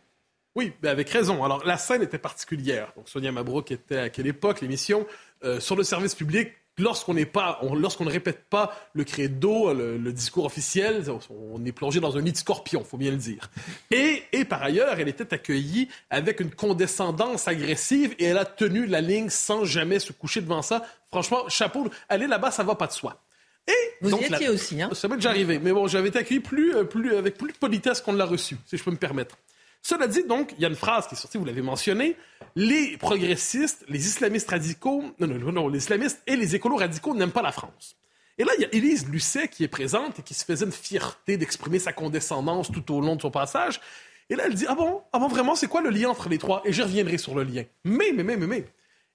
Oui, 0.55 0.73
mais 0.83 0.89
avec 0.89 1.09
raison. 1.09 1.43
Alors, 1.43 1.65
la 1.65 1.77
scène 1.77 2.03
était 2.03 2.19
particulière. 2.19 2.93
Sonia 3.05 3.31
Mabrouk 3.31 3.71
était 3.71 3.97
à 3.97 4.09
quelle 4.09 4.27
époque 4.27 4.61
l'émission 4.61 5.07
euh, 5.43 5.59
Sur 5.59 5.75
le 5.75 5.83
service 5.83 6.13
public, 6.13 6.49
lorsqu'on 6.79 7.13
n'est 7.13 7.25
pas, 7.25 7.59
lorsqu'on 7.73 8.05
ne 8.05 8.11
répète 8.11 8.45
pas 8.49 8.75
le 8.93 9.03
credo, 9.03 9.73
le, 9.73 9.97
le, 9.97 10.13
discours 10.13 10.45
officiel, 10.45 11.03
on 11.29 11.63
est 11.65 11.71
plongé 11.71 11.99
dans 11.99 12.17
un 12.17 12.21
nid 12.21 12.31
de 12.31 12.37
scorpion, 12.37 12.83
faut 12.83 12.97
bien 12.97 13.11
le 13.11 13.17
dire. 13.17 13.49
Et, 13.91 14.23
et 14.31 14.45
par 14.45 14.63
ailleurs, 14.63 14.99
elle 14.99 15.07
était 15.07 15.33
accueillie 15.33 15.87
avec 16.09 16.39
une 16.39 16.51
condescendance 16.51 17.47
agressive 17.47 18.15
et 18.19 18.25
elle 18.25 18.37
a 18.37 18.45
tenu 18.45 18.85
la 18.85 19.01
ligne 19.01 19.29
sans 19.29 19.65
jamais 19.65 19.99
se 19.99 20.11
coucher 20.11 20.41
devant 20.41 20.61
ça. 20.61 20.83
Franchement, 21.11 21.47
chapeau. 21.49 21.87
Aller 22.07 22.27
là-bas, 22.27 22.51
ça 22.51 22.63
va 22.63 22.75
pas 22.75 22.87
de 22.87 22.91
soi. 22.91 23.21
Et 23.67 23.73
Vous 24.01 24.15
y 24.15 24.25
étiez 24.25 24.49
aussi, 24.49 24.81
hein? 24.81 24.89
Ça 24.93 25.07
m'est 25.07 25.15
déjà 25.15 25.29
arrivé. 25.29 25.59
Mais 25.59 25.71
bon, 25.71 25.87
j'avais 25.87 26.09
été 26.09 26.19
accueilli 26.19 26.39
plus, 26.39 26.75
euh, 26.75 26.83
plus, 26.83 27.15
avec 27.15 27.37
plus 27.37 27.51
de 27.51 27.57
politesse 27.57 28.01
qu'on 28.01 28.13
ne 28.13 28.17
l'a 28.17 28.25
reçu, 28.25 28.57
si 28.65 28.77
je 28.77 28.83
peux 28.83 28.91
me 28.91 28.97
permettre. 28.97 29.37
Cela 29.81 30.07
dit, 30.07 30.23
donc, 30.23 30.53
il 30.57 30.61
y 30.61 30.65
a 30.65 30.69
une 30.69 30.75
phrase 30.75 31.07
qui 31.07 31.15
est 31.15 31.17
sortie, 31.17 31.37
vous 31.37 31.45
l'avez 31.45 31.61
mentionné, 31.61 32.17
les 32.55 32.97
progressistes, 32.97 33.85
les 33.87 34.05
islamistes 34.05 34.49
radicaux, 34.49 35.03
non, 35.19 35.27
non, 35.27 35.51
non, 35.51 35.67
les 35.67 35.79
islamistes 35.79 36.21
et 36.27 36.35
les 36.35 36.55
écolos 36.55 36.77
radicaux 36.77 37.15
n'aiment 37.15 37.31
pas 37.31 37.41
la 37.41 37.51
France. 37.51 37.95
Et 38.37 38.43
là, 38.43 38.51
il 38.57 38.61
y 38.61 38.65
a 38.65 38.73
Élise 38.73 39.07
Lucet 39.07 39.47
qui 39.47 39.63
est 39.63 39.69
présente 39.69 40.19
et 40.19 40.21
qui 40.21 40.33
se 40.33 40.45
faisait 40.45 40.65
une 40.65 40.71
fierté 40.71 41.37
d'exprimer 41.37 41.79
sa 41.79 41.93
condescendance 41.93 42.71
tout 42.71 42.93
au 42.93 43.01
long 43.01 43.15
de 43.15 43.21
son 43.21 43.31
passage. 43.31 43.81
Et 44.29 44.35
là, 44.35 44.43
elle 44.45 44.53
dit, 44.53 44.65
ah 44.67 44.75
bon, 44.75 45.01
ah 45.11 45.19
bon, 45.19 45.27
vraiment, 45.27 45.55
c'est 45.55 45.67
quoi 45.67 45.81
le 45.81 45.89
lien 45.89 46.09
entre 46.09 46.29
les 46.29 46.37
trois? 46.37 46.61
Et 46.65 46.71
je 46.71 46.81
reviendrai 46.81 47.17
sur 47.17 47.35
le 47.35 47.43
lien. 47.43 47.63
Mais, 47.83 48.11
mais, 48.13 48.23
mais, 48.23 48.37
mais, 48.37 48.47
mais, 48.47 48.65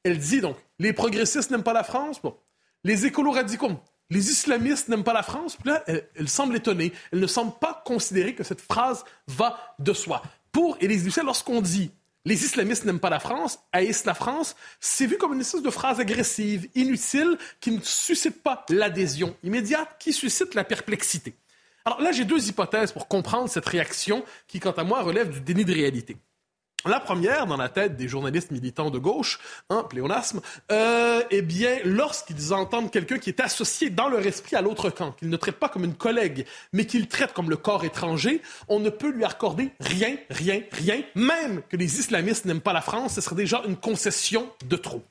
elle 0.03 0.19
dit 0.19 0.41
donc, 0.41 0.57
les 0.79 0.93
progressistes 0.93 1.51
n'aiment 1.51 1.63
pas 1.63 1.73
la 1.73 1.85
France, 1.85 2.21
bon. 2.21 2.37
Les 2.83 3.07
écolos 3.07 3.33
radicaux, 3.33 3.73
les 4.11 4.31
islamistes 4.31 4.89
n'aiment 4.89 5.05
pas 5.05 5.15
la 5.15 5.23
France. 5.23 5.57
Puis 5.57 5.71
là, 5.71 5.83
elle, 5.87 6.29
semble 6.29 6.57
étonnée. 6.57 6.93
Elle 7.13 7.21
ne 7.21 7.27
semble 7.27 7.53
pas 7.59 7.83
considérer 7.85 8.35
que 8.35 8.45
cette 8.45 8.61
phrase 8.61 9.05
va 9.27 9.75
de 9.79 9.93
soi. 9.93 10.23
Pour 10.55 10.77
Élise 10.81 11.05
Lucet, 11.05 11.25
lorsqu'on 11.25 11.61
dit 11.61 11.91
les 12.25 12.45
islamistes 12.45 12.85
n'aiment 12.85 13.01
pas 13.01 13.11
la 13.11 13.19
France, 13.19 13.59
haïssent 13.73 14.07
la 14.07 14.15
France, 14.15 14.55
c'est 14.81 15.05
vu 15.05 15.19
comme 15.19 15.35
une 15.35 15.41
espèce 15.41 15.63
de 15.63 15.69
phrase 15.69 15.99
agressive, 15.99 16.71
inutile, 16.77 17.37
qui 17.61 17.73
ne 17.73 17.81
suscite 17.83 18.41
pas 18.43 18.65
l'adhésion 18.71 19.37
immédiate, 19.43 19.97
qui 19.99 20.13
suscite 20.13 20.55
la 20.55 20.63
perplexité. 20.63 21.35
Alors 21.85 22.01
là, 22.01 22.13
j'ai 22.13 22.25
deux 22.25 22.49
hypothèses 22.49 22.93
pour 22.93 23.09
comprendre 23.09 23.49
cette 23.51 23.67
réaction 23.67 24.25
qui, 24.47 24.61
quant 24.61 24.71
à 24.71 24.85
moi, 24.85 25.03
relève 25.03 25.29
du 25.29 25.41
déni 25.41 25.65
de 25.67 25.75
réalité. 25.75 26.17
La 26.87 27.01
première, 27.01 27.47
dans 27.47 27.57
la 27.57 27.71
tête 27.71 27.97
des 27.97 28.09
journalistes 28.09 28.51
militants 28.51 28.91
de 28.91 28.99
gauche, 28.99 29.39
un 29.71 29.85
pléonasme, 29.85 30.43
euh, 30.71 31.23
eh 31.31 31.41
bien, 31.41 31.79
lorsqu'ils 31.85 32.53
entendent 32.53 32.91
quelqu'un 32.91 33.19
qui 33.19 33.31
est 33.31 33.41
associé 33.41 33.89
dans 33.89 34.09
leur 34.09 34.27
esprit 34.27 34.55
à 34.55 34.61
l'autre 34.61 34.91
camp, 34.91 35.13
qu'ils 35.13 35.31
ne 35.31 35.37
traitent 35.39 35.59
pas 35.59 35.71
comme 35.71 35.85
une 35.85 35.95
collègue, 35.95 36.45
mais 36.75 36.85
qu'ils 36.85 37.09
traitent 37.09 37.33
comme 37.33 37.49
le 37.49 37.57
corps 37.57 37.85
étranger, 37.85 38.43
on 38.69 38.81
ne 38.81 38.91
peut 38.91 39.11
lui 39.11 39.25
accorder 39.25 39.71
rien, 39.81 40.17
rien, 40.29 40.61
rien, 40.73 41.03
même 41.15 41.63
que 41.71 41.79
les 41.79 41.99
islamistes 41.99 42.45
n'aiment 42.45 42.61
pas 42.61 42.75
la 42.75 42.83
France, 42.83 43.15
ce 43.15 43.23
serait 43.23 43.37
déjà 43.37 43.63
une 43.67 43.77
concession 43.77 44.51
de 44.67 44.77
trop. 44.77 45.03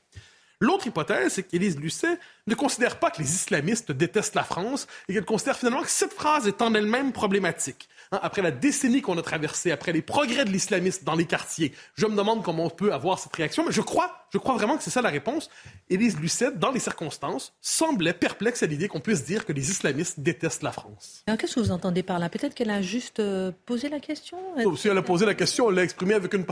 L'autre 0.59 0.85
hypothèse, 0.85 1.33
c'est 1.33 1.43
qu'Élise 1.43 1.77
Lucet 1.79 2.19
ne 2.47 2.55
considère 2.55 2.99
pas 2.99 3.09
que 3.09 3.21
les 3.21 3.33
islamistes 3.33 3.91
détestent 3.91 4.35
la 4.35 4.43
France 4.43 4.87
et 5.07 5.13
qu'elle 5.13 5.25
considère 5.25 5.57
finalement 5.57 5.81
que 5.81 5.89
cette 5.89 6.13
phrase 6.13 6.47
est 6.47 6.61
en 6.61 6.73
elle-même 6.73 7.11
problématique. 7.11 7.87
Hein, 8.11 8.19
après 8.21 8.41
la 8.41 8.51
décennie 8.51 9.01
qu'on 9.01 9.17
a 9.17 9.21
traversée, 9.21 9.71
après 9.71 9.93
les 9.93 10.01
progrès 10.01 10.45
de 10.45 10.49
l'islamisme 10.49 11.05
dans 11.05 11.15
les 11.15 11.25
quartiers, 11.25 11.73
je 11.95 12.05
me 12.05 12.15
demande 12.15 12.43
comment 12.43 12.65
on 12.65 12.69
peut 12.69 12.93
avoir 12.93 13.19
cette 13.19 13.35
réaction, 13.35 13.63
mais 13.65 13.71
je 13.71 13.81
crois, 13.81 14.27
je 14.31 14.37
crois 14.37 14.55
vraiment 14.55 14.77
que 14.77 14.83
c'est 14.83 14.89
ça 14.89 15.01
la 15.01 15.09
réponse. 15.09 15.49
Élise 15.89 16.19
Lucette, 16.19 16.59
dans 16.59 16.71
les 16.71 16.79
circonstances, 16.79 17.53
semblait 17.61 18.13
perplexe 18.13 18.61
à 18.61 18.65
l'idée 18.65 18.87
qu'on 18.87 18.99
puisse 18.99 19.23
dire 19.23 19.45
que 19.45 19.53
les 19.53 19.71
islamistes 19.71 20.19
détestent 20.19 20.63
la 20.63 20.71
France. 20.71 21.23
Alors 21.27 21.37
qu'est-ce 21.37 21.55
que 21.55 21.59
vous 21.61 21.71
entendez 21.71 22.03
par 22.03 22.19
là? 22.19 22.29
Peut-être 22.29 22.53
qu'elle 22.53 22.71
a 22.71 22.81
juste 22.81 23.19
euh, 23.19 23.51
posé 23.65 23.89
la 23.89 23.99
question? 23.99 24.37
Oh, 24.65 24.75
Si 24.75 24.89
elle 24.89 24.97
a 24.97 25.01
posé 25.01 25.25
la 25.25 25.33
question, 25.33 25.69
elle 25.69 25.75
l'a 25.75 25.83
exprimée 25.83 26.15
avec 26.15 26.33
un, 26.33 26.43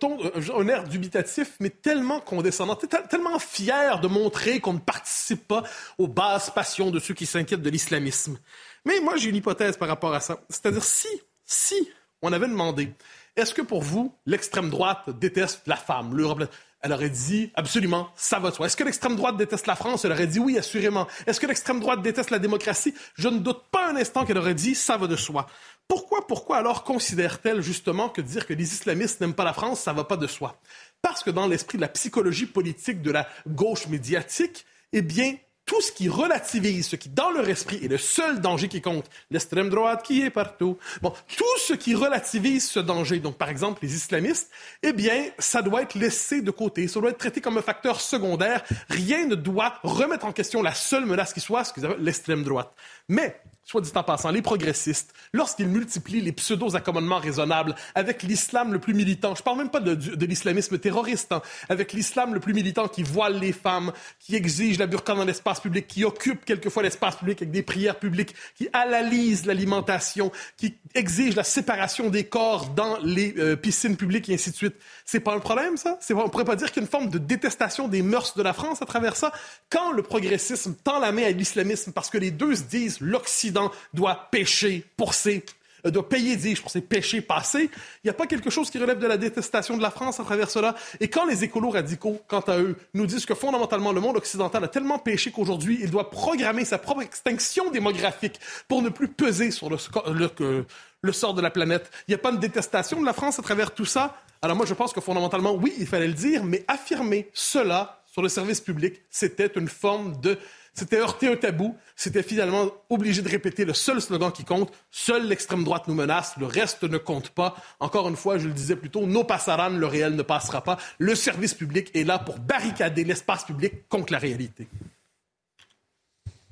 ton, 0.00 0.18
un, 0.56 0.68
air 0.68 0.84
dubitatif, 0.84 1.56
mais 1.60 1.70
tellement 1.70 2.20
condescendant, 2.20 2.76
tellement 2.76 3.38
fier 3.38 4.00
de 4.00 4.08
montrer 4.08 4.60
qu'on 4.60 4.74
ne 4.74 4.78
participe 4.78 5.17
pas 5.46 5.62
aux 5.98 6.08
bases 6.08 6.50
passions 6.50 6.90
de 6.90 6.98
ceux 6.98 7.14
qui 7.14 7.26
s'inquiètent 7.26 7.62
de 7.62 7.70
l'islamisme. 7.70 8.38
Mais 8.84 9.00
moi, 9.00 9.16
j'ai 9.16 9.28
une 9.28 9.36
hypothèse 9.36 9.76
par 9.76 9.88
rapport 9.88 10.14
à 10.14 10.20
ça. 10.20 10.40
C'est-à-dire, 10.48 10.84
si, 10.84 11.08
si 11.44 11.90
on 12.22 12.32
avait 12.32 12.48
demandé, 12.48 12.92
est-ce 13.36 13.54
que 13.54 13.62
pour 13.62 13.82
vous, 13.82 14.14
l'extrême 14.26 14.70
droite 14.70 15.10
déteste 15.18 15.62
la 15.66 15.76
femme, 15.76 16.16
l'Europe, 16.16 16.48
elle 16.80 16.92
aurait 16.92 17.10
dit 17.10 17.50
absolument, 17.54 18.10
ça 18.16 18.38
va 18.38 18.50
de 18.50 18.54
soi. 18.54 18.66
Est-ce 18.66 18.76
que 18.76 18.84
l'extrême 18.84 19.16
droite 19.16 19.36
déteste 19.36 19.66
la 19.66 19.74
France? 19.74 20.04
Elle 20.04 20.12
aurait 20.12 20.26
dit 20.26 20.38
oui, 20.38 20.56
assurément. 20.58 21.08
Est-ce 21.26 21.40
que 21.40 21.46
l'extrême 21.46 21.80
droite 21.80 22.02
déteste 22.02 22.30
la 22.30 22.38
démocratie? 22.38 22.94
Je 23.14 23.28
ne 23.28 23.38
doute 23.38 23.62
pas 23.70 23.88
un 23.88 23.96
instant 23.96 24.24
qu'elle 24.24 24.38
aurait 24.38 24.54
dit 24.54 24.74
ça 24.74 24.96
va 24.96 25.08
de 25.08 25.16
soi. 25.16 25.46
Pourquoi, 25.88 26.26
pourquoi 26.26 26.58
alors 26.58 26.84
considère-t-elle 26.84 27.62
justement 27.62 28.08
que 28.08 28.20
dire 28.20 28.46
que 28.46 28.52
les 28.52 28.72
islamistes 28.72 29.20
n'aiment 29.20 29.34
pas 29.34 29.44
la 29.44 29.52
France, 29.52 29.80
ça 29.80 29.92
va 29.92 30.04
pas 30.04 30.16
de 30.16 30.26
soi? 30.26 30.60
Parce 31.02 31.24
que 31.24 31.30
dans 31.30 31.46
l'esprit 31.46 31.78
de 31.78 31.82
la 31.82 31.88
psychologie 31.88 32.46
politique 32.46 33.02
de 33.02 33.10
la 33.10 33.28
gauche 33.48 33.88
médiatique, 33.88 34.64
eh 34.92 35.02
bien, 35.02 35.36
tout 35.68 35.82
ce 35.82 35.92
qui 35.92 36.08
relativise, 36.08 36.88
ce 36.88 36.96
qui 36.96 37.10
dans 37.10 37.30
leur 37.30 37.46
esprit 37.46 37.78
est 37.84 37.88
le 37.88 37.98
seul 37.98 38.40
danger 38.40 38.68
qui 38.68 38.80
compte, 38.80 39.04
l'extrême 39.30 39.68
droite 39.68 40.02
qui 40.02 40.22
est 40.22 40.30
partout. 40.30 40.78
Bon, 41.02 41.12
tout 41.36 41.44
ce 41.58 41.74
qui 41.74 41.94
relativise 41.94 42.70
ce 42.70 42.80
danger, 42.80 43.18
donc 43.18 43.36
par 43.36 43.50
exemple 43.50 43.80
les 43.82 43.94
islamistes, 43.94 44.50
eh 44.82 44.94
bien, 44.94 45.26
ça 45.38 45.60
doit 45.60 45.82
être 45.82 45.94
laissé 45.94 46.40
de 46.40 46.50
côté, 46.50 46.88
ça 46.88 47.00
doit 47.00 47.10
être 47.10 47.18
traité 47.18 47.42
comme 47.42 47.58
un 47.58 47.62
facteur 47.62 48.00
secondaire. 48.00 48.64
Rien 48.88 49.26
ne 49.26 49.34
doit 49.34 49.74
remettre 49.82 50.24
en 50.24 50.32
question 50.32 50.62
la 50.62 50.72
seule 50.72 51.04
menace 51.04 51.34
qui 51.34 51.40
soit, 51.40 51.64
ce 51.64 51.74
qu'ils 51.74 51.84
appellent 51.84 52.02
l'extrême 52.02 52.44
droite. 52.44 52.72
Mais 53.08 53.38
soit 53.68 53.82
dit 53.82 53.92
en 53.94 54.02
passant, 54.02 54.30
les 54.30 54.40
progressistes, 54.40 55.12
lorsqu'ils 55.34 55.68
multiplient 55.68 56.22
les 56.22 56.32
pseudo-accommodements 56.32 57.18
raisonnables 57.18 57.74
avec 57.94 58.22
l'islam 58.22 58.72
le 58.72 58.78
plus 58.78 58.94
militant, 58.94 59.34
je 59.34 59.42
parle 59.42 59.58
même 59.58 59.68
pas 59.68 59.80
de, 59.80 60.24
l'islamisme 60.24 60.78
terroriste, 60.78 61.32
hein, 61.32 61.42
avec 61.68 61.92
l'islam 61.92 62.32
le 62.32 62.40
plus 62.40 62.54
militant 62.54 62.88
qui 62.88 63.02
voile 63.02 63.38
les 63.38 63.52
femmes, 63.52 63.92
qui 64.20 64.36
exige 64.36 64.78
la 64.78 64.86
burqa 64.86 65.14
dans 65.14 65.26
l'espace 65.26 65.60
public, 65.60 65.86
qui 65.86 66.06
occupe 66.06 66.46
quelquefois 66.46 66.82
l'espace 66.82 67.16
public 67.16 67.42
avec 67.42 67.50
des 67.50 67.62
prières 67.62 67.98
publiques, 67.98 68.34
qui 68.56 68.68
analyse 68.72 69.44
l'alimentation, 69.44 70.32
qui 70.56 70.74
exige 70.94 71.36
la 71.36 71.44
séparation 71.44 72.08
des 72.08 72.24
corps 72.24 72.70
dans 72.70 72.96
les 73.02 73.34
euh, 73.36 73.54
piscines 73.54 73.98
publiques 73.98 74.30
et 74.30 74.34
ainsi 74.34 74.50
de 74.50 74.56
suite. 74.56 74.76
C'est 75.04 75.20
pas 75.20 75.34
un 75.34 75.40
problème, 75.40 75.76
ça? 75.76 75.98
On 76.10 76.30
pourrait 76.30 76.46
pas 76.46 76.56
dire 76.56 76.68
qu'il 76.72 76.82
y 76.82 76.84
a 76.84 76.86
une 76.86 76.90
forme 76.90 77.10
de 77.10 77.18
détestation 77.18 77.86
des 77.86 78.00
mœurs 78.00 78.34
de 78.34 78.42
la 78.42 78.54
France 78.54 78.80
à 78.80 78.86
travers 78.86 79.14
ça? 79.14 79.30
Quand 79.68 79.92
le 79.92 80.02
progressisme 80.02 80.74
tend 80.82 80.98
la 81.00 81.12
main 81.12 81.24
à 81.24 81.30
l'islamisme 81.30 81.92
parce 81.92 82.08
que 82.08 82.16
les 82.16 82.30
deux 82.30 82.54
se 82.54 82.62
disent 82.62 83.00
l'Occident 83.02 83.57
doit 83.94 84.28
pécher 84.30 84.84
pour 84.96 85.14
ses 85.14 85.44
euh, 85.86 85.90
doit 85.90 86.08
payer, 86.08 86.36
dis-je, 86.36 86.60
pour 86.60 86.70
ses 86.70 86.80
péchés 86.80 87.20
passés. 87.20 87.70
Il 88.02 88.06
n'y 88.06 88.10
a 88.10 88.14
pas 88.14 88.26
quelque 88.26 88.50
chose 88.50 88.68
qui 88.68 88.78
relève 88.78 88.98
de 88.98 89.06
la 89.06 89.16
détestation 89.16 89.76
de 89.76 89.82
la 89.82 89.92
France 89.92 90.18
à 90.18 90.24
travers 90.24 90.50
cela. 90.50 90.74
Et 90.98 91.08
quand 91.08 91.24
les 91.24 91.44
écolos 91.44 91.70
radicaux, 91.70 92.20
quant 92.26 92.40
à 92.40 92.58
eux, 92.58 92.76
nous 92.94 93.06
disent 93.06 93.26
que 93.26 93.34
fondamentalement 93.34 93.92
le 93.92 94.00
monde 94.00 94.16
occidental 94.16 94.64
a 94.64 94.68
tellement 94.68 94.98
péché 94.98 95.30
qu'aujourd'hui 95.30 95.78
il 95.80 95.90
doit 95.90 96.10
programmer 96.10 96.64
sa 96.64 96.78
propre 96.78 97.02
extinction 97.02 97.70
démographique 97.70 98.40
pour 98.66 98.82
ne 98.82 98.88
plus 98.88 99.08
peser 99.08 99.52
sur 99.52 99.70
le, 99.70 99.76
le, 100.12 100.66
le 101.00 101.12
sort 101.12 101.34
de 101.34 101.42
la 101.42 101.50
planète, 101.50 101.90
il 102.06 102.10
n'y 102.10 102.14
a 102.14 102.18
pas 102.18 102.32
de 102.32 102.38
détestation 102.38 103.00
de 103.00 103.06
la 103.06 103.12
France 103.12 103.38
à 103.38 103.42
travers 103.42 103.72
tout 103.72 103.84
ça? 103.84 104.16
Alors 104.42 104.56
moi 104.56 104.66
je 104.66 104.74
pense 104.74 104.92
que 104.92 105.00
fondamentalement, 105.00 105.52
oui, 105.52 105.74
il 105.78 105.86
fallait 105.86 106.08
le 106.08 106.14
dire, 106.14 106.44
mais 106.44 106.64
affirmer 106.68 107.28
cela 107.32 108.02
sur 108.06 108.22
le 108.22 108.28
service 108.28 108.60
public, 108.60 109.02
c'était 109.10 109.50
une 109.54 109.68
forme 109.68 110.20
de 110.20 110.38
c'était 110.78 110.98
heurter 110.98 111.28
un 111.28 111.36
tabou. 111.36 111.76
C'était 111.96 112.22
finalement 112.22 112.70
obligé 112.88 113.20
de 113.20 113.28
répéter 113.28 113.64
le 113.64 113.74
seul 113.74 114.00
slogan 114.00 114.30
qui 114.30 114.44
compte. 114.44 114.72
Seule 114.90 115.26
l'extrême 115.26 115.64
droite 115.64 115.88
nous 115.88 115.94
menace. 115.94 116.36
Le 116.38 116.46
reste 116.46 116.84
ne 116.84 116.98
compte 116.98 117.30
pas. 117.30 117.56
Encore 117.80 118.08
une 118.08 118.16
fois, 118.16 118.38
je 118.38 118.46
le 118.46 118.54
disais 118.54 118.76
plus 118.76 118.90
tôt, 118.90 119.04
nos 119.04 119.24
passaran, 119.24 119.70
le 119.70 119.86
réel 119.86 120.14
ne 120.14 120.22
passera 120.22 120.62
pas. 120.62 120.78
Le 120.98 121.14
service 121.14 121.54
public 121.54 121.90
est 121.94 122.04
là 122.04 122.18
pour 122.18 122.38
barricader 122.38 123.02
l'espace 123.02 123.44
public 123.44 123.88
contre 123.88 124.12
la 124.12 124.18
réalité. 124.18 124.68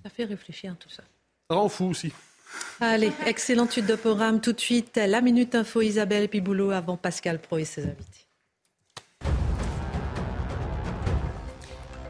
Ça 0.02 0.10
fait 0.10 0.24
réfléchir 0.24 0.74
tout 0.78 0.90
ça. 0.90 1.04
Ça 1.48 1.56
rend 1.56 1.68
fou 1.68 1.86
aussi. 1.86 2.12
Allez, 2.80 3.12
excellente 3.26 3.72
suite 3.72 3.86
de 3.86 3.96
programme. 3.96 4.40
Tout 4.40 4.52
de 4.52 4.60
suite, 4.60 4.96
la 4.96 5.20
Minute 5.20 5.54
Info, 5.54 5.82
Isabelle 5.82 6.28
Piboulot 6.28 6.70
avant 6.70 6.96
Pascal 6.96 7.38
Pro 7.40 7.58
et 7.58 7.64
ses 7.64 7.84
invités. 7.84 8.25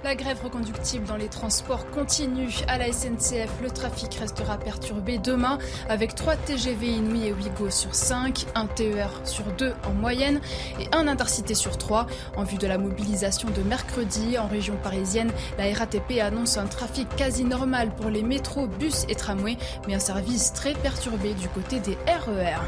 La 0.07 0.15
grève 0.15 0.41
reconductible 0.41 1.05
dans 1.05 1.17
les 1.17 1.27
transports 1.27 1.91
continue. 1.91 2.55
À 2.69 2.79
la 2.79 2.93
SNCF, 2.93 3.51
le 3.61 3.73
trafic 3.73 4.15
restera 4.15 4.57
perturbé 4.57 5.19
demain 5.19 5.59
avec 5.89 6.15
3 6.15 6.37
TGV 6.37 6.87
Inouï 6.87 7.27
et 7.27 7.33
Ouigo 7.33 7.71
sur 7.71 7.93
5, 7.93 8.47
un 8.55 8.69
TER 8.69 9.11
sur 9.25 9.47
2 9.59 9.75
en 9.85 9.95
moyenne 9.95 10.41
et 10.79 10.87
un 10.95 11.09
intercité 11.09 11.57
sur 11.57 11.77
3. 11.77 12.07
En 12.37 12.45
vue 12.45 12.57
de 12.57 12.69
la 12.69 12.79
mobilisation 12.79 13.51
de 13.51 13.63
mercredi 13.63 14.39
en 14.39 14.47
région 14.47 14.77
parisienne, 14.77 15.33
la 15.59 15.75
RATP 15.75 16.21
annonce 16.23 16.57
un 16.57 16.67
trafic 16.67 17.09
quasi 17.17 17.43
normal 17.43 17.91
pour 17.97 18.09
les 18.09 18.23
métros, 18.23 18.69
bus 18.69 19.07
et 19.09 19.17
tramways, 19.17 19.59
mais 19.89 19.97
un 19.97 19.99
service 19.99 20.53
très 20.53 20.75
perturbé 20.75 21.35
du 21.35 21.49
côté 21.49 21.81
des 21.81 21.99
RER. 22.07 22.61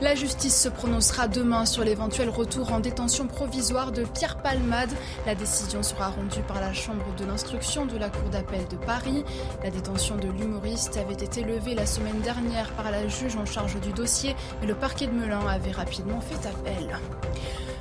La 0.00 0.14
justice 0.14 0.60
se 0.60 0.68
prononcera 0.68 1.28
demain 1.28 1.66
sur 1.66 1.84
l'éventuel 1.84 2.28
retour 2.28 2.72
en 2.72 2.80
détention 2.80 3.26
provisoire 3.26 3.92
de 3.92 4.04
Pierre 4.04 4.36
Palmade. 4.38 4.90
La 5.24 5.34
décision 5.34 5.82
sera 5.82 6.08
rendue 6.08 6.42
par 6.46 6.60
la 6.60 6.72
Chambre 6.72 7.04
de 7.16 7.24
l'instruction 7.24 7.86
de 7.86 7.96
la 7.96 8.10
Cour 8.10 8.28
d'appel 8.30 8.66
de 8.68 8.76
Paris. 8.76 9.24
La 9.62 9.70
détention 9.70 10.16
de 10.16 10.28
l'humoriste 10.28 10.96
avait 10.96 11.14
été 11.14 11.42
levée 11.42 11.74
la 11.74 11.86
semaine 11.86 12.20
dernière 12.20 12.72
par 12.72 12.90
la 12.90 13.06
juge 13.08 13.36
en 13.36 13.46
charge 13.46 13.80
du 13.80 13.92
dossier, 13.92 14.34
mais 14.60 14.66
le 14.66 14.74
parquet 14.74 15.06
de 15.06 15.12
Melun 15.12 15.46
avait 15.46 15.72
rapidement 15.72 16.20
fait 16.20 16.48
appel. 16.48 16.98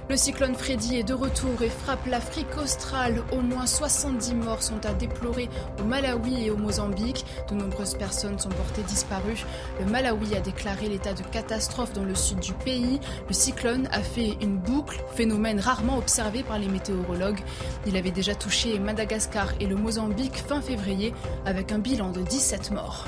Le 0.09 0.17
cyclone 0.17 0.53
Freddy 0.53 0.97
est 0.97 1.03
de 1.03 1.13
retour 1.13 1.61
et 1.61 1.69
frappe 1.69 2.05
l'Afrique 2.07 2.57
australe. 2.61 3.23
Au 3.31 3.39
moins 3.39 3.65
70 3.65 4.35
morts 4.35 4.61
sont 4.61 4.85
à 4.85 4.93
déplorer 4.93 5.49
au 5.79 5.85
Malawi 5.85 6.45
et 6.45 6.51
au 6.51 6.57
Mozambique. 6.57 7.25
De 7.49 7.55
nombreuses 7.55 7.95
personnes 7.95 8.37
sont 8.37 8.49
portées 8.49 8.83
disparues. 8.83 9.45
Le 9.79 9.85
Malawi 9.85 10.35
a 10.35 10.41
déclaré 10.41 10.89
l'état 10.89 11.13
de 11.13 11.23
catastrophe 11.23 11.93
dans 11.93 12.03
le 12.03 12.15
sud 12.15 12.39
du 12.39 12.51
pays. 12.53 12.99
Le 13.29 13.33
cyclone 13.33 13.87
a 13.91 14.01
fait 14.01 14.37
une 14.41 14.57
boucle, 14.57 15.01
phénomène 15.15 15.61
rarement 15.61 15.97
observé 15.97 16.43
par 16.43 16.59
les 16.59 16.67
météorologues. 16.67 17.39
Il 17.87 17.95
avait 17.95 18.11
déjà 18.11 18.35
touché 18.35 18.79
Madagascar 18.79 19.53
et 19.61 19.67
le 19.67 19.77
Mozambique 19.77 20.35
fin 20.35 20.61
février 20.61 21.13
avec 21.45 21.71
un 21.71 21.79
bilan 21.79 22.11
de 22.11 22.21
17 22.21 22.71
morts. 22.71 23.07